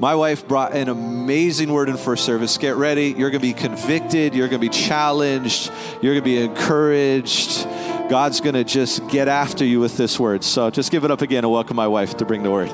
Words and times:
My 0.00 0.16
wife 0.16 0.48
brought 0.48 0.74
an 0.74 0.88
amazing 0.88 1.72
word 1.72 1.88
in 1.88 1.96
first 1.96 2.24
service. 2.24 2.58
Get 2.58 2.74
ready. 2.74 3.14
You're 3.16 3.30
going 3.30 3.40
to 3.40 3.46
be 3.46 3.52
convicted. 3.52 4.34
You're 4.34 4.48
going 4.48 4.60
to 4.60 4.68
be 4.68 4.74
challenged. 4.74 5.70
You're 6.02 6.14
going 6.14 6.16
to 6.16 6.22
be 6.22 6.38
encouraged. 6.38 7.64
God's 8.08 8.40
going 8.40 8.54
to 8.54 8.64
just 8.64 9.06
get 9.08 9.28
after 9.28 9.64
you 9.64 9.78
with 9.78 9.96
this 9.96 10.18
word. 10.18 10.42
So 10.42 10.68
just 10.68 10.90
give 10.90 11.04
it 11.04 11.12
up 11.12 11.22
again 11.22 11.44
and 11.44 11.52
welcome 11.52 11.76
my 11.76 11.86
wife 11.86 12.16
to 12.16 12.24
bring 12.24 12.42
the 12.42 12.50
word. 12.50 12.70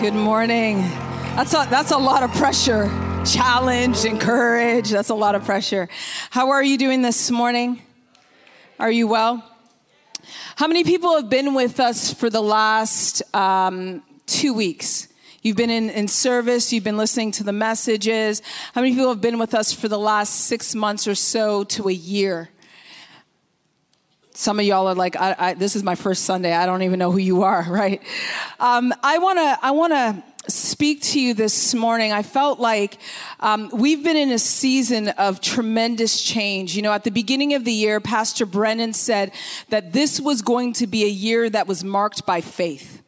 Good 0.00 0.14
morning. 0.14 0.80
That's 1.36 1.52
a, 1.52 1.66
that's 1.68 1.90
a 1.90 1.98
lot 1.98 2.22
of 2.22 2.32
pressure. 2.32 2.86
Challenge, 3.26 4.02
encourage. 4.06 4.88
That's 4.88 5.10
a 5.10 5.14
lot 5.14 5.34
of 5.34 5.44
pressure. 5.44 5.90
How 6.30 6.50
are 6.52 6.64
you 6.64 6.78
doing 6.78 7.02
this 7.02 7.30
morning? 7.30 7.82
Are 8.78 8.90
you 8.90 9.06
well? 9.06 9.44
How 10.56 10.66
many 10.66 10.84
people 10.84 11.16
have 11.16 11.28
been 11.28 11.52
with 11.52 11.80
us 11.80 12.14
for 12.14 12.30
the 12.30 12.40
last 12.40 13.22
um, 13.34 14.02
two 14.24 14.54
weeks? 14.54 15.09
You've 15.42 15.56
been 15.56 15.70
in, 15.70 15.88
in 15.88 16.06
service, 16.06 16.70
you've 16.70 16.84
been 16.84 16.98
listening 16.98 17.30
to 17.32 17.44
the 17.44 17.52
messages. 17.52 18.42
How 18.74 18.82
many 18.82 18.94
people 18.94 19.08
have 19.08 19.22
been 19.22 19.38
with 19.38 19.54
us 19.54 19.72
for 19.72 19.88
the 19.88 19.98
last 19.98 20.46
six 20.46 20.74
months 20.74 21.08
or 21.08 21.14
so 21.14 21.64
to 21.64 21.88
a 21.88 21.92
year? 21.92 22.50
Some 24.32 24.60
of 24.60 24.66
y'all 24.66 24.86
are 24.86 24.94
like, 24.94 25.16
I, 25.16 25.34
I, 25.38 25.54
this 25.54 25.76
is 25.76 25.82
my 25.82 25.94
first 25.94 26.24
Sunday. 26.24 26.52
I 26.52 26.66
don't 26.66 26.82
even 26.82 26.98
know 26.98 27.10
who 27.10 27.18
you 27.18 27.42
are, 27.42 27.64
right? 27.68 28.02
Um, 28.58 28.92
I 29.02 29.16
wanna, 29.16 29.58
I 29.62 29.70
wanna 29.70 30.22
speak 30.46 31.00
to 31.02 31.20
you 31.20 31.32
this 31.32 31.72
morning. 31.74 32.12
I 32.12 32.22
felt 32.22 32.60
like 32.60 32.98
um, 33.40 33.70
we've 33.72 34.04
been 34.04 34.18
in 34.18 34.32
a 34.32 34.38
season 34.38 35.08
of 35.08 35.40
tremendous 35.40 36.22
change. 36.22 36.76
You 36.76 36.82
know, 36.82 36.92
at 36.92 37.04
the 37.04 37.10
beginning 37.10 37.54
of 37.54 37.64
the 37.64 37.72
year, 37.72 37.98
Pastor 37.98 38.44
Brendan 38.44 38.92
said 38.92 39.32
that 39.70 39.94
this 39.94 40.20
was 40.20 40.42
going 40.42 40.74
to 40.74 40.86
be 40.86 41.04
a 41.04 41.08
year 41.08 41.48
that 41.48 41.66
was 41.66 41.82
marked 41.82 42.26
by 42.26 42.42
faith. 42.42 42.99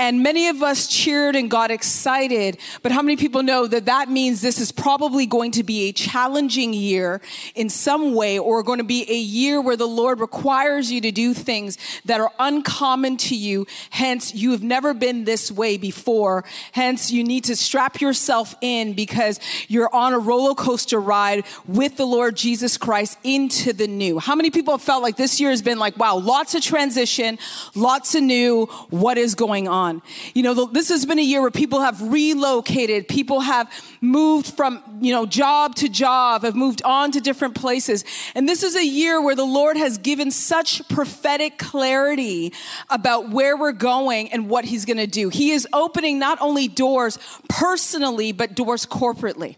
And 0.00 0.22
many 0.22 0.46
of 0.46 0.62
us 0.62 0.86
cheered 0.86 1.34
and 1.34 1.50
got 1.50 1.72
excited, 1.72 2.58
but 2.82 2.92
how 2.92 3.02
many 3.02 3.16
people 3.16 3.42
know 3.42 3.66
that 3.66 3.86
that 3.86 4.08
means 4.08 4.40
this 4.40 4.60
is 4.60 4.70
probably 4.70 5.26
going 5.26 5.50
to 5.52 5.64
be 5.64 5.88
a 5.88 5.92
challenging 5.92 6.72
year 6.72 7.20
in 7.56 7.68
some 7.68 8.14
way, 8.14 8.38
or 8.38 8.62
going 8.62 8.78
to 8.78 8.84
be 8.84 9.04
a 9.10 9.18
year 9.18 9.60
where 9.60 9.76
the 9.76 9.88
Lord 9.88 10.20
requires 10.20 10.92
you 10.92 11.00
to 11.00 11.10
do 11.10 11.34
things 11.34 11.78
that 12.04 12.20
are 12.20 12.30
uncommon 12.38 13.16
to 13.16 13.34
you. 13.34 13.66
Hence, 13.90 14.32
you 14.32 14.52
have 14.52 14.62
never 14.62 14.94
been 14.94 15.24
this 15.24 15.50
way 15.50 15.76
before. 15.76 16.44
Hence, 16.70 17.10
you 17.10 17.24
need 17.24 17.42
to 17.44 17.56
strap 17.56 18.00
yourself 18.00 18.54
in 18.60 18.92
because 18.92 19.40
you're 19.66 19.92
on 19.92 20.12
a 20.12 20.18
roller 20.18 20.54
coaster 20.54 21.00
ride 21.00 21.44
with 21.66 21.96
the 21.96 22.06
Lord 22.06 22.36
Jesus 22.36 22.76
Christ 22.76 23.18
into 23.24 23.72
the 23.72 23.88
new. 23.88 24.20
How 24.20 24.36
many 24.36 24.50
people 24.50 24.74
have 24.74 24.82
felt 24.82 25.02
like 25.02 25.16
this 25.16 25.40
year 25.40 25.50
has 25.50 25.62
been 25.62 25.80
like, 25.80 25.96
wow, 25.96 26.18
lots 26.18 26.54
of 26.54 26.62
transition, 26.62 27.38
lots 27.74 28.14
of 28.14 28.22
new, 28.22 28.66
what 28.90 29.18
is 29.18 29.34
going 29.34 29.66
on? 29.66 29.87
On. 29.88 30.02
You 30.34 30.42
know, 30.42 30.66
this 30.66 30.88
has 30.90 31.06
been 31.06 31.18
a 31.18 31.22
year 31.22 31.40
where 31.40 31.50
people 31.50 31.80
have 31.80 32.00
relocated, 32.00 33.08
people 33.08 33.40
have 33.40 33.70
moved 34.00 34.46
from, 34.46 34.82
you 35.00 35.12
know, 35.12 35.26
job 35.26 35.74
to 35.76 35.88
job, 35.88 36.42
have 36.42 36.54
moved 36.54 36.82
on 36.84 37.10
to 37.12 37.20
different 37.20 37.54
places. 37.54 38.04
And 38.34 38.48
this 38.48 38.62
is 38.62 38.76
a 38.76 38.84
year 38.84 39.20
where 39.20 39.34
the 39.34 39.44
Lord 39.44 39.76
has 39.76 39.98
given 39.98 40.30
such 40.30 40.86
prophetic 40.88 41.58
clarity 41.58 42.52
about 42.90 43.30
where 43.30 43.56
we're 43.56 43.72
going 43.72 44.30
and 44.32 44.48
what 44.48 44.64
He's 44.64 44.84
going 44.84 44.98
to 44.98 45.06
do. 45.06 45.28
He 45.28 45.50
is 45.50 45.66
opening 45.72 46.18
not 46.18 46.38
only 46.40 46.68
doors 46.68 47.18
personally, 47.48 48.32
but 48.32 48.54
doors 48.54 48.86
corporately. 48.86 49.56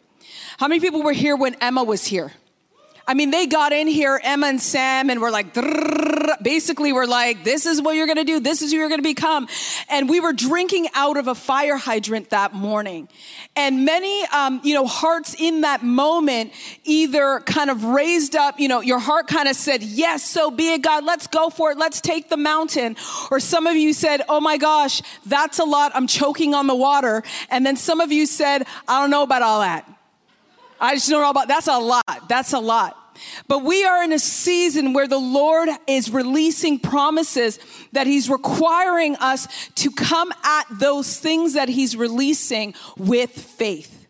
How 0.58 0.68
many 0.68 0.80
people 0.80 1.02
were 1.02 1.12
here 1.12 1.36
when 1.36 1.54
Emma 1.60 1.82
was 1.82 2.04
here? 2.04 2.32
I 3.06 3.14
mean, 3.14 3.30
they 3.30 3.46
got 3.46 3.72
in 3.72 3.88
here, 3.88 4.20
Emma 4.22 4.46
and 4.46 4.60
Sam, 4.60 5.10
and 5.10 5.20
we're 5.20 5.30
like, 5.30 5.54
basically, 6.42 6.92
we're 6.92 7.06
like, 7.06 7.44
this 7.44 7.66
is 7.66 7.82
what 7.82 7.96
you're 7.96 8.06
gonna 8.06 8.24
do, 8.24 8.40
this 8.40 8.62
is 8.62 8.72
who 8.72 8.78
you're 8.78 8.88
gonna 8.88 9.02
become. 9.02 9.48
And 9.88 10.08
we 10.08 10.20
were 10.20 10.32
drinking 10.32 10.88
out 10.94 11.16
of 11.16 11.26
a 11.26 11.34
fire 11.34 11.76
hydrant 11.76 12.30
that 12.30 12.52
morning. 12.52 13.08
And 13.56 13.84
many, 13.84 14.24
um, 14.26 14.60
you 14.62 14.74
know, 14.74 14.86
hearts 14.86 15.34
in 15.38 15.62
that 15.62 15.82
moment 15.82 16.52
either 16.84 17.40
kind 17.40 17.70
of 17.70 17.84
raised 17.84 18.36
up, 18.36 18.60
you 18.60 18.68
know, 18.68 18.80
your 18.80 18.98
heart 18.98 19.26
kind 19.26 19.48
of 19.48 19.56
said, 19.56 19.82
yes, 19.82 20.24
so 20.24 20.50
be 20.50 20.74
it, 20.74 20.82
God, 20.82 21.04
let's 21.04 21.26
go 21.26 21.50
for 21.50 21.72
it, 21.72 21.78
let's 21.78 22.00
take 22.00 22.28
the 22.28 22.36
mountain. 22.36 22.96
Or 23.30 23.40
some 23.40 23.66
of 23.66 23.76
you 23.76 23.92
said, 23.92 24.22
oh 24.28 24.40
my 24.40 24.56
gosh, 24.56 25.02
that's 25.26 25.58
a 25.58 25.64
lot, 25.64 25.92
I'm 25.94 26.06
choking 26.06 26.54
on 26.54 26.66
the 26.66 26.74
water. 26.74 27.22
And 27.50 27.66
then 27.66 27.76
some 27.76 28.00
of 28.00 28.12
you 28.12 28.26
said, 28.26 28.66
I 28.86 29.00
don't 29.00 29.10
know 29.10 29.22
about 29.22 29.42
all 29.42 29.60
that. 29.60 29.86
I 30.80 30.94
just 30.94 31.10
know 31.10 31.28
about 31.28 31.48
that's 31.48 31.68
a 31.68 31.78
lot. 31.78 32.28
That's 32.28 32.52
a 32.52 32.58
lot. 32.58 32.96
But 33.48 33.64
we 33.64 33.84
are 33.84 34.02
in 34.02 34.12
a 34.12 34.18
season 34.18 34.92
where 34.92 35.06
the 35.06 35.18
Lord 35.18 35.68
is 35.86 36.10
releasing 36.10 36.78
promises 36.78 37.58
that 37.92 38.06
He's 38.06 38.30
requiring 38.30 39.16
us 39.16 39.46
to 39.76 39.90
come 39.90 40.32
at 40.42 40.64
those 40.70 41.18
things 41.18 41.54
that 41.54 41.68
He's 41.68 41.96
releasing 41.96 42.74
with 42.96 43.30
faith. 43.30 44.06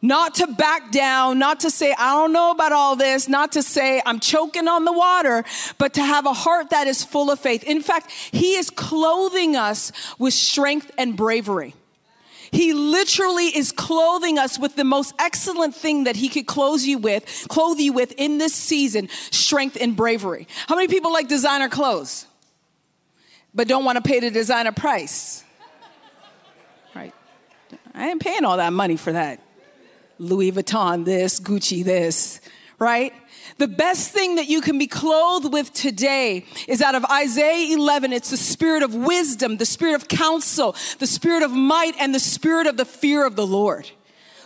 Not 0.00 0.36
to 0.36 0.46
back 0.46 0.92
down, 0.92 1.40
not 1.40 1.60
to 1.60 1.70
say, 1.70 1.92
I 1.98 2.12
don't 2.12 2.32
know 2.32 2.52
about 2.52 2.70
all 2.70 2.94
this, 2.94 3.28
not 3.28 3.52
to 3.52 3.62
say, 3.64 4.00
I'm 4.06 4.20
choking 4.20 4.68
on 4.68 4.84
the 4.84 4.92
water, 4.92 5.44
but 5.76 5.94
to 5.94 6.02
have 6.02 6.24
a 6.24 6.32
heart 6.32 6.70
that 6.70 6.86
is 6.86 7.02
full 7.02 7.32
of 7.32 7.40
faith. 7.40 7.64
In 7.64 7.82
fact, 7.82 8.10
He 8.10 8.54
is 8.54 8.70
clothing 8.70 9.56
us 9.56 9.90
with 10.18 10.34
strength 10.34 10.90
and 10.96 11.16
bravery. 11.16 11.74
He 12.50 12.72
literally 12.72 13.46
is 13.46 13.72
clothing 13.72 14.38
us 14.38 14.58
with 14.58 14.76
the 14.76 14.84
most 14.84 15.14
excellent 15.18 15.74
thing 15.74 16.04
that 16.04 16.16
he 16.16 16.28
could 16.28 16.46
clothe 16.46 16.82
you 16.82 16.98
with, 16.98 17.46
clothe 17.48 17.78
you 17.78 17.92
with 17.92 18.12
in 18.12 18.38
this 18.38 18.54
season, 18.54 19.08
strength 19.30 19.76
and 19.80 19.96
bravery. 19.96 20.46
How 20.66 20.76
many 20.76 20.88
people 20.88 21.12
like 21.12 21.28
designer 21.28 21.68
clothes? 21.68 22.26
But 23.54 23.68
don't 23.68 23.84
want 23.84 23.96
to 23.96 24.02
pay 24.02 24.20
the 24.20 24.30
designer 24.30 24.72
price? 24.72 25.44
Right. 26.94 27.14
I 27.94 28.10
ain't 28.10 28.20
paying 28.20 28.44
all 28.44 28.56
that 28.58 28.72
money 28.72 28.96
for 28.96 29.12
that. 29.12 29.40
Louis 30.18 30.52
Vuitton 30.52 31.04
this, 31.04 31.38
Gucci 31.40 31.84
this, 31.84 32.40
right? 32.78 33.12
The 33.58 33.68
best 33.68 34.12
thing 34.12 34.36
that 34.36 34.48
you 34.48 34.60
can 34.60 34.78
be 34.78 34.86
clothed 34.86 35.52
with 35.52 35.72
today 35.72 36.44
is 36.68 36.80
out 36.80 36.94
of 36.94 37.04
Isaiah 37.04 37.76
11. 37.76 38.12
It's 38.12 38.30
the 38.30 38.36
spirit 38.36 38.84
of 38.84 38.94
wisdom, 38.94 39.56
the 39.56 39.66
spirit 39.66 39.96
of 39.96 40.06
counsel, 40.06 40.76
the 41.00 41.08
spirit 41.08 41.42
of 41.42 41.50
might, 41.50 41.96
and 41.98 42.14
the 42.14 42.20
spirit 42.20 42.68
of 42.68 42.76
the 42.76 42.84
fear 42.84 43.26
of 43.26 43.34
the 43.34 43.46
Lord. 43.46 43.90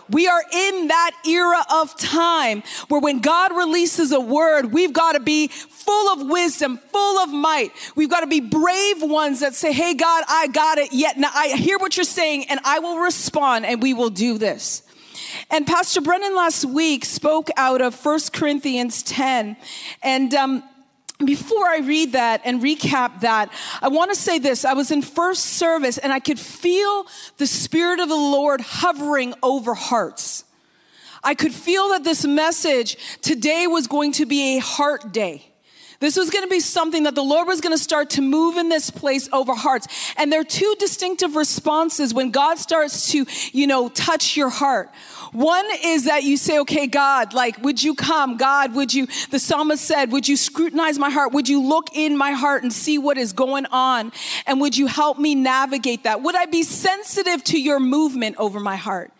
We 0.09 0.29
are 0.29 0.43
in 0.43 0.89
that 0.89 1.13
era 1.27 1.63
of 1.71 1.97
time 1.99 2.63
where 2.89 3.01
when 3.01 3.21
God 3.21 3.55
releases 3.55 4.13
a 4.13 4.21
word, 4.21 4.73
we've 4.73 4.93
got 4.95 5.13
to 5.13 5.21
be 5.21 5.49
full 5.49 6.09
of 6.13 6.31
wisdom, 6.31 6.79
full 6.79 7.19
of 7.19 7.31
might. 7.31 7.73
We've 7.95 8.11
got 8.11 8.21
to 8.21 8.27
be 8.27 8.41
brave 8.41 9.03
ones 9.03 9.41
that 9.41 9.55
say, 9.55 9.73
Hey, 9.73 9.95
God, 9.95 10.25
I 10.29 10.49
got 10.49 10.79
it. 10.79 10.93
Yet 10.93 11.19
now 11.19 11.31
I 11.35 11.49
hear 11.49 11.79
what 11.79 11.97
you're 11.97 12.05
saying 12.05 12.47
and 12.49 12.61
I 12.65 12.79
will 12.79 12.99
respond 12.99 13.67
and 13.67 13.83
we 13.83 13.93
will 13.95 14.11
do 14.11 14.39
this. 14.39 14.83
And 15.51 15.67
Pastor 15.67 16.01
Brendan 16.01 16.35
last 16.35 16.65
week 16.65 17.05
spoke 17.05 17.49
out 17.57 17.81
of 17.81 18.05
1 18.05 18.21
Corinthians 18.33 19.03
10. 19.03 19.57
And 20.03 20.35
um, 20.35 20.63
before 21.25 21.67
I 21.67 21.79
read 21.79 22.13
that 22.13 22.43
and 22.45 22.63
recap 22.63 23.21
that, 23.21 23.53
I 23.81 23.89
want 23.89 24.11
to 24.11 24.17
say 24.17 24.39
this. 24.39 24.65
I 24.65 24.75
was 24.75 24.91
in 24.91 25.03
first 25.03 25.45
service 25.45 25.99
and 25.99 26.13
I 26.13 26.21
could 26.21 26.39
feel 26.39 27.07
the 27.39 27.47
Spirit 27.47 28.01
of 28.01 28.09
the 28.09 28.15
Lord 28.15 28.61
hovering 28.61 29.35
over 29.43 29.75
hearts. 29.75 30.45
I 31.25 31.35
could 31.35 31.53
feel 31.53 31.91
that 31.91 32.03
this 32.03 32.25
message 32.25 32.97
today 33.21 33.67
was 33.67 33.87
going 33.87 34.13
to 34.13 34.27
be 34.27 34.57
a 34.57 34.61
heart 34.61 35.13
day. 35.13 35.52
This 36.03 36.17
was 36.17 36.31
going 36.31 36.43
to 36.43 36.51
be 36.51 36.59
something 36.59 37.05
that 37.05 37.15
the 37.15 37.23
Lord 37.23 37.47
was 37.47 37.61
going 37.61 37.73
to 37.73 37.81
start 37.81 38.11
to 38.11 38.23
move 38.23 38.57
in 38.57 38.69
this 38.69 38.91
place 38.91 39.29
over 39.33 39.55
hearts. 39.55 39.87
And 40.17 40.33
there 40.33 40.41
are 40.41 40.45
two 40.45 40.75
distinctive 40.81 41.37
responses 41.37 42.13
when 42.13 42.33
God 42.33 42.59
starts 42.59 43.13
to, 43.13 43.25
you 43.53 43.69
know, 43.69 43.89
touch 43.89 44.37
your 44.37 44.49
heart. 44.49 44.91
One 45.31 45.65
is 45.85 46.07
that 46.07 46.25
you 46.25 46.37
say, 46.37 46.59
okay, 46.59 46.89
God, 46.89 47.35
like, 47.35 47.63
would 47.63 47.81
you 47.81 47.95
come? 47.95 48.37
God, 48.37 48.75
would 48.75 48.93
you, 48.93 49.07
the 49.31 49.39
psalmist 49.39 49.85
said, 49.85 50.11
would 50.11 50.27
you 50.27 50.37
scrutinize 50.37 50.99
my 50.99 51.09
heart? 51.09 51.33
Would 51.35 51.49
you 51.49 51.63
look 51.63 51.95
in 51.95 52.17
my 52.17 52.33
heart 52.33 52.65
and 52.65 52.73
see 52.73 52.99
what 52.99 53.17
is 53.17 53.33
going 53.33 53.67
on? 53.67 54.11
And 54.45 54.61
would 54.61 54.77
you 54.77 54.89
help 54.89 55.21
me 55.21 55.37
navigate 55.37 56.03
that? 56.03 56.21
Would 56.21 56.35
I 56.35 56.47
be 56.47 56.65
sensitive 56.65 57.45
to 57.45 57.61
your 57.61 57.79
movement 57.79 58.35
over 58.39 58.59
my 58.59 58.75
heart? 58.75 59.13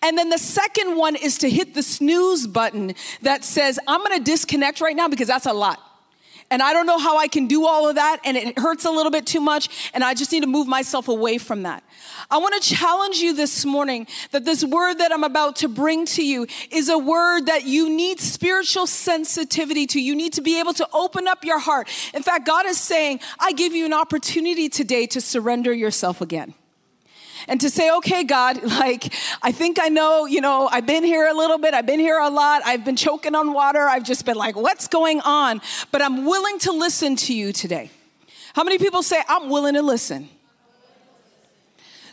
And 0.00 0.16
then 0.16 0.28
the 0.28 0.38
second 0.38 0.96
one 0.96 1.16
is 1.16 1.36
to 1.38 1.50
hit 1.50 1.74
the 1.74 1.82
snooze 1.82 2.46
button 2.46 2.94
that 3.22 3.42
says, 3.42 3.80
I'm 3.88 4.04
gonna 4.04 4.20
disconnect 4.20 4.80
right 4.80 4.94
now 4.94 5.08
because 5.08 5.26
that's 5.26 5.46
a 5.46 5.52
lot 5.52 5.80
and 6.52 6.62
I 6.62 6.74
don't 6.74 6.84
know 6.84 6.98
how 6.98 7.16
I 7.16 7.28
can 7.28 7.46
do 7.46 7.64
all 7.64 7.88
of 7.88 7.94
that, 7.94 8.20
and 8.26 8.36
it 8.36 8.58
hurts 8.58 8.84
a 8.84 8.90
little 8.90 9.10
bit 9.10 9.24
too 9.24 9.40
much, 9.40 9.90
and 9.94 10.04
I 10.04 10.12
just 10.12 10.30
need 10.32 10.42
to 10.42 10.46
move 10.46 10.68
myself 10.68 11.08
away 11.08 11.38
from 11.38 11.62
that. 11.62 11.82
I 12.30 12.36
want 12.36 12.62
to 12.62 12.74
challenge 12.74 13.16
you 13.16 13.34
this 13.34 13.64
morning 13.64 14.06
that 14.32 14.44
this 14.44 14.62
word 14.62 14.96
that 14.96 15.12
I'm 15.12 15.24
about 15.24 15.56
to 15.56 15.68
bring 15.68 16.04
to 16.06 16.22
you 16.22 16.46
is 16.70 16.90
a 16.90 16.98
word 16.98 17.46
that 17.46 17.64
you 17.64 17.88
need 17.88 18.20
spiritual 18.20 18.86
sensitivity 18.86 19.86
to. 19.88 20.00
You 20.00 20.14
need 20.14 20.34
to 20.34 20.42
be 20.42 20.60
able 20.60 20.74
to 20.74 20.86
open 20.92 21.26
up 21.26 21.42
your 21.42 21.58
heart. 21.58 21.88
In 22.12 22.22
fact, 22.22 22.46
God 22.46 22.66
is 22.66 22.78
saying, 22.78 23.20
I 23.40 23.52
give 23.52 23.72
you 23.72 23.86
an 23.86 23.94
opportunity 23.94 24.68
today 24.68 25.06
to 25.06 25.22
surrender 25.22 25.72
yourself 25.72 26.20
again 26.20 26.52
and 27.48 27.60
to 27.60 27.70
say, 27.70 27.90
okay, 27.96 28.24
God, 28.24 28.62
like, 28.78 29.12
I 29.42 29.52
think 29.52 29.78
I 29.80 29.88
know, 29.88 30.26
you 30.26 30.40
know, 30.40 30.68
I've 30.70 30.86
been 30.86 31.04
here 31.04 31.26
a 31.26 31.34
little 31.34 31.58
bit, 31.58 31.74
I've 31.74 31.86
been 31.86 32.00
here 32.00 32.18
a 32.18 32.30
lot, 32.30 32.62
I've 32.64 32.84
been 32.84 32.96
choking 32.96 33.34
on 33.34 33.52
water, 33.52 33.88
I've 33.88 34.04
just 34.04 34.24
been 34.24 34.36
like, 34.36 34.56
what's 34.56 34.88
going 34.88 35.20
on? 35.20 35.60
But 35.90 36.02
I'm 36.02 36.24
willing 36.24 36.58
to 36.60 36.72
listen 36.72 37.16
to 37.16 37.34
you 37.34 37.52
today. 37.52 37.90
How 38.54 38.64
many 38.64 38.78
people 38.78 39.02
say, 39.02 39.22
I'm 39.28 39.48
willing 39.48 39.74
to 39.74 39.82
listen? 39.82 40.28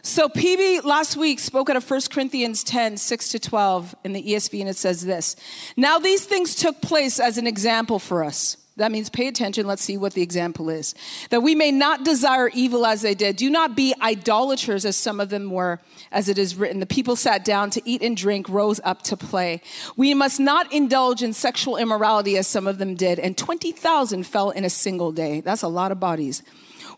So 0.01 0.29
PB 0.29 0.85
last 0.85 1.17
week 1.17 1.39
spoke 1.39 1.69
out 1.69 1.75
of 1.75 1.89
1 1.89 2.01
Corinthians 2.09 2.63
10, 2.63 2.97
6 2.97 3.29
to 3.29 3.39
12 3.39 3.95
in 4.05 4.13
the 4.13 4.23
ESV, 4.23 4.61
and 4.61 4.69
it 4.69 4.77
says 4.77 5.05
this. 5.05 5.35
Now 5.75 5.99
these 5.99 6.25
things 6.25 6.55
took 6.55 6.81
place 6.81 7.19
as 7.19 7.37
an 7.37 7.45
example 7.45 7.99
for 7.99 8.23
us. 8.23 8.57
That 8.79 8.91
means 8.91 9.09
pay 9.09 9.27
attention. 9.27 9.67
Let's 9.67 9.83
see 9.83 9.97
what 9.97 10.13
the 10.13 10.21
example 10.21 10.69
is. 10.69 10.95
That 11.29 11.41
we 11.41 11.53
may 11.55 11.71
not 11.71 12.03
desire 12.03 12.49
evil 12.49 12.85
as 12.85 13.01
they 13.01 13.13
did. 13.13 13.35
Do 13.35 13.49
not 13.49 13.75
be 13.75 13.93
idolaters 14.01 14.85
as 14.85 14.95
some 14.95 15.19
of 15.19 15.29
them 15.29 15.51
were, 15.51 15.79
as 16.11 16.29
it 16.29 16.37
is 16.37 16.55
written. 16.55 16.79
The 16.79 16.85
people 16.85 17.15
sat 17.15 17.45
down 17.45 17.69
to 17.71 17.81
eat 17.85 18.01
and 18.01 18.17
drink, 18.17 18.49
rose 18.49 18.79
up 18.83 19.01
to 19.03 19.17
play. 19.17 19.61
We 19.95 20.13
must 20.13 20.39
not 20.39 20.71
indulge 20.73 21.21
in 21.21 21.33
sexual 21.33 21.77
immorality 21.77 22.37
as 22.37 22.47
some 22.47 22.67
of 22.67 22.77
them 22.77 22.95
did. 22.95 23.19
And 23.19 23.37
20,000 23.37 24.23
fell 24.23 24.49
in 24.49 24.65
a 24.65 24.69
single 24.69 25.11
day. 25.11 25.41
That's 25.41 25.61
a 25.61 25.67
lot 25.67 25.91
of 25.91 25.99
bodies. 25.99 26.41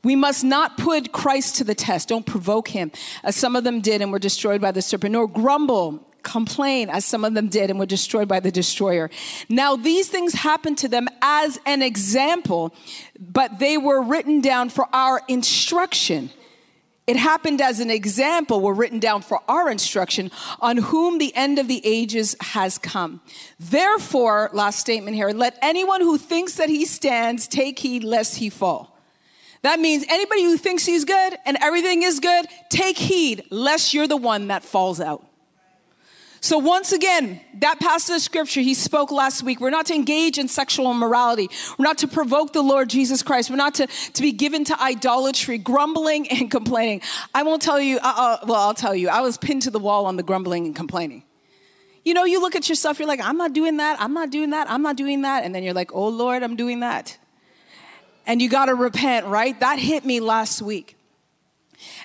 We 0.04 0.16
must 0.16 0.44
not 0.44 0.78
put 0.78 1.12
Christ 1.12 1.58
to 1.58 1.64
the 1.64 1.76
test. 1.76 2.10
Don't 2.10 2.26
provoke 2.26 2.70
him, 2.70 2.92
as 3.24 3.36
some 3.36 3.56
of 3.56 3.64
them 3.64 3.82
did 3.82 4.02
and 4.02 4.12
were 4.12 4.20
destroyed 4.20 4.62
by 4.62 4.72
the 4.72 4.82
serpent, 4.82 5.14
nor 5.14 5.28
grumble, 5.28 6.08
complain, 6.24 6.90
as 6.90 7.06
some 7.06 7.26
of 7.26 7.34
them 7.34 7.48
did 7.48 7.70
and 7.70 7.80
were 7.80 7.86
destroyed 7.86 8.28
by 8.28 8.40
the 8.40 8.52
destroyer. 8.52 9.10
Now, 9.50 9.76
these 9.76 10.10
things 10.10 10.34
happened 10.34 10.78
to 10.80 10.88
them 10.88 11.08
as 11.22 11.60
an 11.66 11.82
example, 11.82 12.74
but 13.20 13.60
they 13.60 13.78
were 13.78 14.02
written 14.02 14.42
down 14.42 14.70
for 14.70 14.88
our 14.94 15.22
instruction. 15.28 16.30
It 17.08 17.18
happened 17.18 17.62
as 17.62 17.80
an 17.80 17.90
example, 17.90 18.62
were 18.62 18.74
written 18.74 19.00
down 19.00 19.22
for 19.24 19.40
our 19.48 19.70
instruction, 19.70 20.32
on 20.60 20.78
whom 20.78 21.18
the 21.18 21.36
end 21.36 21.60
of 21.60 21.68
the 21.68 21.82
ages 21.84 22.36
has 22.40 22.78
come. 22.78 23.22
Therefore, 23.60 24.50
last 24.54 24.80
statement 24.80 25.16
here, 25.16 25.30
let 25.30 25.58
anyone 25.62 26.02
who 26.02 26.18
thinks 26.18 26.56
that 26.56 26.70
he 26.70 26.86
stands 26.86 27.48
take 27.48 27.80
heed 27.80 28.04
lest 28.04 28.38
he 28.38 28.50
fall. 28.50 28.98
That 29.64 29.80
means 29.80 30.06
anybody 30.10 30.44
who 30.44 30.58
thinks 30.58 30.86
he's 30.86 31.06
good 31.06 31.38
and 31.46 31.58
everything 31.62 32.04
is 32.04 32.20
good, 32.20 32.46
take 32.70 32.98
heed 32.98 33.44
lest 33.50 33.94
you're 33.94 34.08
the 34.08 34.18
one 34.18 34.48
that 34.48 34.64
falls 34.64 35.00
out. 35.00 35.26
So, 36.44 36.58
once 36.58 36.92
again, 36.92 37.40
that 37.60 37.80
passage 37.80 38.16
of 38.16 38.22
scripture 38.22 38.62
he 38.62 38.74
spoke 38.74 39.12
last 39.12 39.44
week, 39.44 39.62
we're 39.62 39.70
not 39.70 39.86
to 39.86 39.94
engage 39.94 40.40
in 40.40 40.48
sexual 40.48 40.92
immorality. 40.92 41.50
We're 41.78 41.86
not 41.86 42.00
to 42.00 42.08
provoke 42.08 42.52
the 42.52 42.64
Lord 42.64 42.90
Jesus 42.90 43.22
Christ. 43.22 43.52
We're 43.52 43.58
not 43.58 43.76
to, 43.76 43.86
to 43.86 44.22
be 44.22 44.32
given 44.32 44.64
to 44.66 44.82
idolatry, 44.82 45.60
grumbling 45.60 46.28
and 46.30 46.50
complaining. 46.50 47.02
I 47.34 47.44
won't 47.44 47.62
tell 47.62 47.80
you, 47.80 47.98
uh, 47.98 48.14
uh, 48.42 48.46
well, 48.48 48.60
I'll 48.60 48.74
tell 48.74 48.96
you, 48.96 49.08
I 49.10 49.22
was 49.22 49.38
pinned 49.38 49.62
to 49.64 49.72
the 49.72 49.80
wall 49.80 50.08
on 50.08 50.16
the 50.16 50.24
grumbling 50.24 50.66
and 50.66 50.76
complaining. 50.76 51.24
You 52.04 52.16
know, 52.16 52.26
you 52.26 52.42
look 52.42 52.56
at 52.56 52.68
yourself, 52.68 52.98
you're 52.98 53.08
like, 53.08 53.22
I'm 53.22 53.38
not 53.38 53.54
doing 53.54 53.78
that, 53.78 54.02
I'm 54.02 54.14
not 54.14 54.32
doing 54.32 54.50
that, 54.50 54.68
I'm 54.70 54.82
not 54.82 54.96
doing 54.98 55.22
that. 55.22 55.44
And 55.44 55.54
then 55.54 55.62
you're 55.62 55.76
like, 55.76 55.94
oh 55.94 56.08
Lord, 56.08 56.42
I'm 56.42 56.56
doing 56.56 56.80
that 56.80 57.18
and 58.26 58.42
you 58.42 58.50
got 58.50 58.66
to 58.66 58.76
repent, 58.76 59.26
right? 59.26 59.60
That 59.60 59.80
hit 59.80 60.06
me 60.06 60.20
last 60.20 60.62
week. 60.62 60.98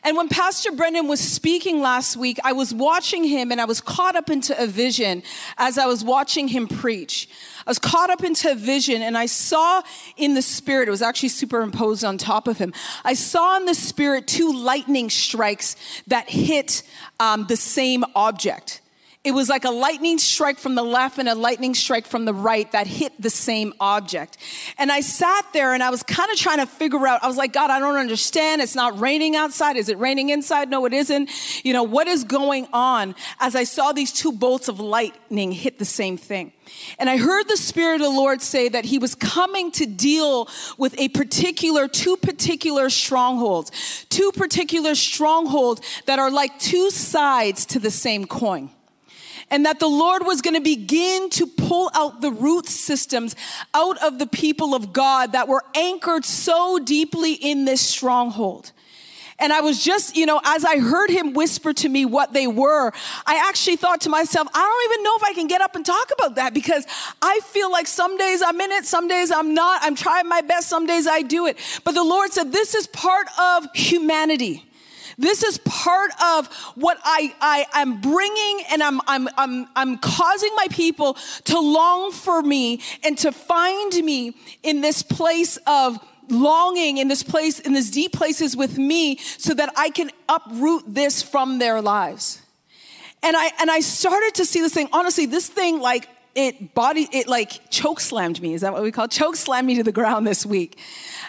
And 0.02 0.16
when 0.16 0.28
Pastor 0.28 0.72
Brendan 0.72 1.08
was 1.08 1.20
speaking 1.20 1.80
last 1.80 2.16
week, 2.16 2.38
I 2.44 2.52
was 2.52 2.72
watching 2.72 3.24
him 3.24 3.50
and 3.50 3.60
I 3.60 3.64
was 3.64 3.80
caught 3.80 4.16
up 4.16 4.30
into 4.30 4.60
a 4.60 4.66
vision 4.66 5.22
as 5.58 5.78
I 5.78 5.86
was 5.86 6.04
watching 6.04 6.48
him 6.48 6.68
preach. 6.68 7.28
I 7.66 7.70
was 7.70 7.78
caught 7.78 8.10
up 8.10 8.22
into 8.22 8.50
a 8.50 8.54
vision 8.54 9.02
and 9.02 9.16
I 9.16 9.26
saw 9.26 9.82
in 10.16 10.34
the 10.34 10.42
spirit, 10.42 10.88
it 10.88 10.90
was 10.90 11.02
actually 11.02 11.30
superimposed 11.30 12.04
on 12.04 12.18
top 12.18 12.48
of 12.48 12.58
him. 12.58 12.72
I 13.04 13.14
saw 13.14 13.56
in 13.56 13.66
the 13.66 13.74
spirit 13.74 14.26
two 14.26 14.52
lightning 14.52 15.10
strikes 15.10 15.76
that 16.06 16.30
hit 16.30 16.82
um, 17.18 17.46
the 17.46 17.56
same 17.56 18.04
object. 18.14 18.80
It 19.26 19.34
was 19.34 19.48
like 19.48 19.64
a 19.64 19.70
lightning 19.70 20.18
strike 20.18 20.56
from 20.56 20.76
the 20.76 20.84
left 20.84 21.18
and 21.18 21.28
a 21.28 21.34
lightning 21.34 21.74
strike 21.74 22.06
from 22.06 22.26
the 22.26 22.32
right 22.32 22.70
that 22.70 22.86
hit 22.86 23.12
the 23.20 23.28
same 23.28 23.74
object. 23.80 24.38
And 24.78 24.92
I 24.92 25.00
sat 25.00 25.52
there 25.52 25.74
and 25.74 25.82
I 25.82 25.90
was 25.90 26.04
kind 26.04 26.30
of 26.30 26.38
trying 26.38 26.58
to 26.58 26.66
figure 26.66 27.04
out, 27.08 27.24
I 27.24 27.26
was 27.26 27.36
like, 27.36 27.52
God, 27.52 27.68
I 27.68 27.80
don't 27.80 27.96
understand. 27.96 28.62
It's 28.62 28.76
not 28.76 29.00
raining 29.00 29.34
outside. 29.34 29.76
Is 29.76 29.88
it 29.88 29.98
raining 29.98 30.28
inside? 30.28 30.70
No, 30.70 30.84
it 30.86 30.92
isn't. 30.92 31.28
You 31.64 31.72
know, 31.72 31.82
what 31.82 32.06
is 32.06 32.22
going 32.22 32.68
on 32.72 33.16
as 33.40 33.56
I 33.56 33.64
saw 33.64 33.90
these 33.90 34.12
two 34.12 34.30
bolts 34.30 34.68
of 34.68 34.78
lightning 34.78 35.50
hit 35.50 35.80
the 35.80 35.84
same 35.84 36.16
thing? 36.16 36.52
And 36.96 37.10
I 37.10 37.16
heard 37.16 37.48
the 37.48 37.56
Spirit 37.56 37.96
of 37.96 38.02
the 38.02 38.10
Lord 38.10 38.40
say 38.40 38.68
that 38.68 38.84
He 38.84 38.96
was 38.96 39.16
coming 39.16 39.72
to 39.72 39.86
deal 39.86 40.48
with 40.78 40.96
a 41.00 41.08
particular, 41.08 41.88
two 41.88 42.16
particular 42.16 42.90
strongholds, 42.90 44.06
two 44.08 44.30
particular 44.30 44.94
strongholds 44.94 45.80
that 46.06 46.20
are 46.20 46.30
like 46.30 46.60
two 46.60 46.90
sides 46.90 47.66
to 47.66 47.80
the 47.80 47.90
same 47.90 48.24
coin 48.24 48.70
and 49.50 49.64
that 49.64 49.78
the 49.78 49.88
Lord 49.88 50.26
was 50.26 50.42
going 50.42 50.54
to 50.54 50.60
begin 50.60 51.30
to 51.30 51.46
pull 51.46 51.90
out 51.94 52.20
the 52.20 52.30
root 52.30 52.66
systems 52.66 53.36
out 53.74 54.02
of 54.02 54.18
the 54.18 54.26
people 54.26 54.74
of 54.74 54.92
God 54.92 55.32
that 55.32 55.48
were 55.48 55.64
anchored 55.74 56.24
so 56.24 56.78
deeply 56.78 57.34
in 57.34 57.64
this 57.64 57.80
stronghold. 57.80 58.72
And 59.38 59.52
I 59.52 59.60
was 59.60 59.84
just, 59.84 60.16
you 60.16 60.24
know, 60.24 60.40
as 60.44 60.64
I 60.64 60.78
heard 60.78 61.10
him 61.10 61.34
whisper 61.34 61.74
to 61.74 61.88
me 61.88 62.06
what 62.06 62.32
they 62.32 62.46
were, 62.46 62.90
I 63.26 63.46
actually 63.48 63.76
thought 63.76 64.00
to 64.02 64.08
myself, 64.08 64.48
I 64.54 64.60
don't 64.60 64.92
even 64.92 65.04
know 65.04 65.14
if 65.16 65.24
I 65.24 65.34
can 65.34 65.46
get 65.46 65.60
up 65.60 65.76
and 65.76 65.84
talk 65.84 66.10
about 66.18 66.36
that 66.36 66.54
because 66.54 66.86
I 67.20 67.40
feel 67.44 67.70
like 67.70 67.86
some 67.86 68.16
days 68.16 68.42
I'm 68.42 68.58
in 68.60 68.72
it, 68.72 68.86
some 68.86 69.08
days 69.08 69.30
I'm 69.30 69.52
not. 69.52 69.82
I'm 69.82 69.94
trying 69.94 70.26
my 70.26 70.40
best, 70.40 70.68
some 70.68 70.86
days 70.86 71.06
I 71.06 71.20
do 71.20 71.46
it. 71.46 71.58
But 71.84 71.92
the 71.92 72.04
Lord 72.04 72.32
said, 72.32 72.50
this 72.50 72.74
is 72.74 72.86
part 72.86 73.26
of 73.38 73.66
humanity. 73.74 74.64
This 75.18 75.42
is 75.42 75.58
part 75.58 76.10
of 76.22 76.46
what 76.74 76.98
I, 77.02 77.34
I 77.40 77.66
am 77.80 78.00
bringing 78.00 78.66
and 78.70 78.82
I'm, 78.82 79.00
I'm, 79.06 79.28
I'm, 79.38 79.66
I'm 79.74 79.98
causing 79.98 80.50
my 80.56 80.66
people 80.70 81.14
to 81.44 81.58
long 81.58 82.12
for 82.12 82.42
me 82.42 82.82
and 83.02 83.16
to 83.18 83.32
find 83.32 83.94
me 84.04 84.34
in 84.62 84.82
this 84.82 85.02
place 85.02 85.58
of 85.66 85.98
longing 86.28 86.98
in 86.98 87.08
this 87.08 87.22
place, 87.22 87.60
in 87.60 87.72
these 87.72 87.90
deep 87.90 88.12
places 88.12 88.56
with 88.56 88.78
me 88.78 89.16
so 89.16 89.54
that 89.54 89.72
I 89.76 89.90
can 89.90 90.10
uproot 90.28 90.82
this 90.86 91.22
from 91.22 91.58
their 91.58 91.80
lives. 91.80 92.42
And 93.22 93.36
I, 93.36 93.50
and 93.60 93.70
I 93.70 93.80
started 93.80 94.34
to 94.36 94.44
see 94.44 94.60
this 94.60 94.74
thing, 94.74 94.88
honestly, 94.92 95.26
this 95.26 95.48
thing 95.48 95.80
like 95.80 96.08
it 96.36 96.74
body, 96.74 97.08
it 97.12 97.26
like 97.26 97.70
choke 97.70 98.00
slammed 98.00 98.40
me. 98.40 98.54
Is 98.54 98.60
that 98.60 98.72
what 98.72 98.82
we 98.82 98.92
call 98.92 99.06
it? 99.06 99.10
Choke 99.10 99.36
slammed 99.36 99.66
me 99.66 99.76
to 99.76 99.82
the 99.82 99.92
ground 99.92 100.26
this 100.26 100.46
week 100.46 100.78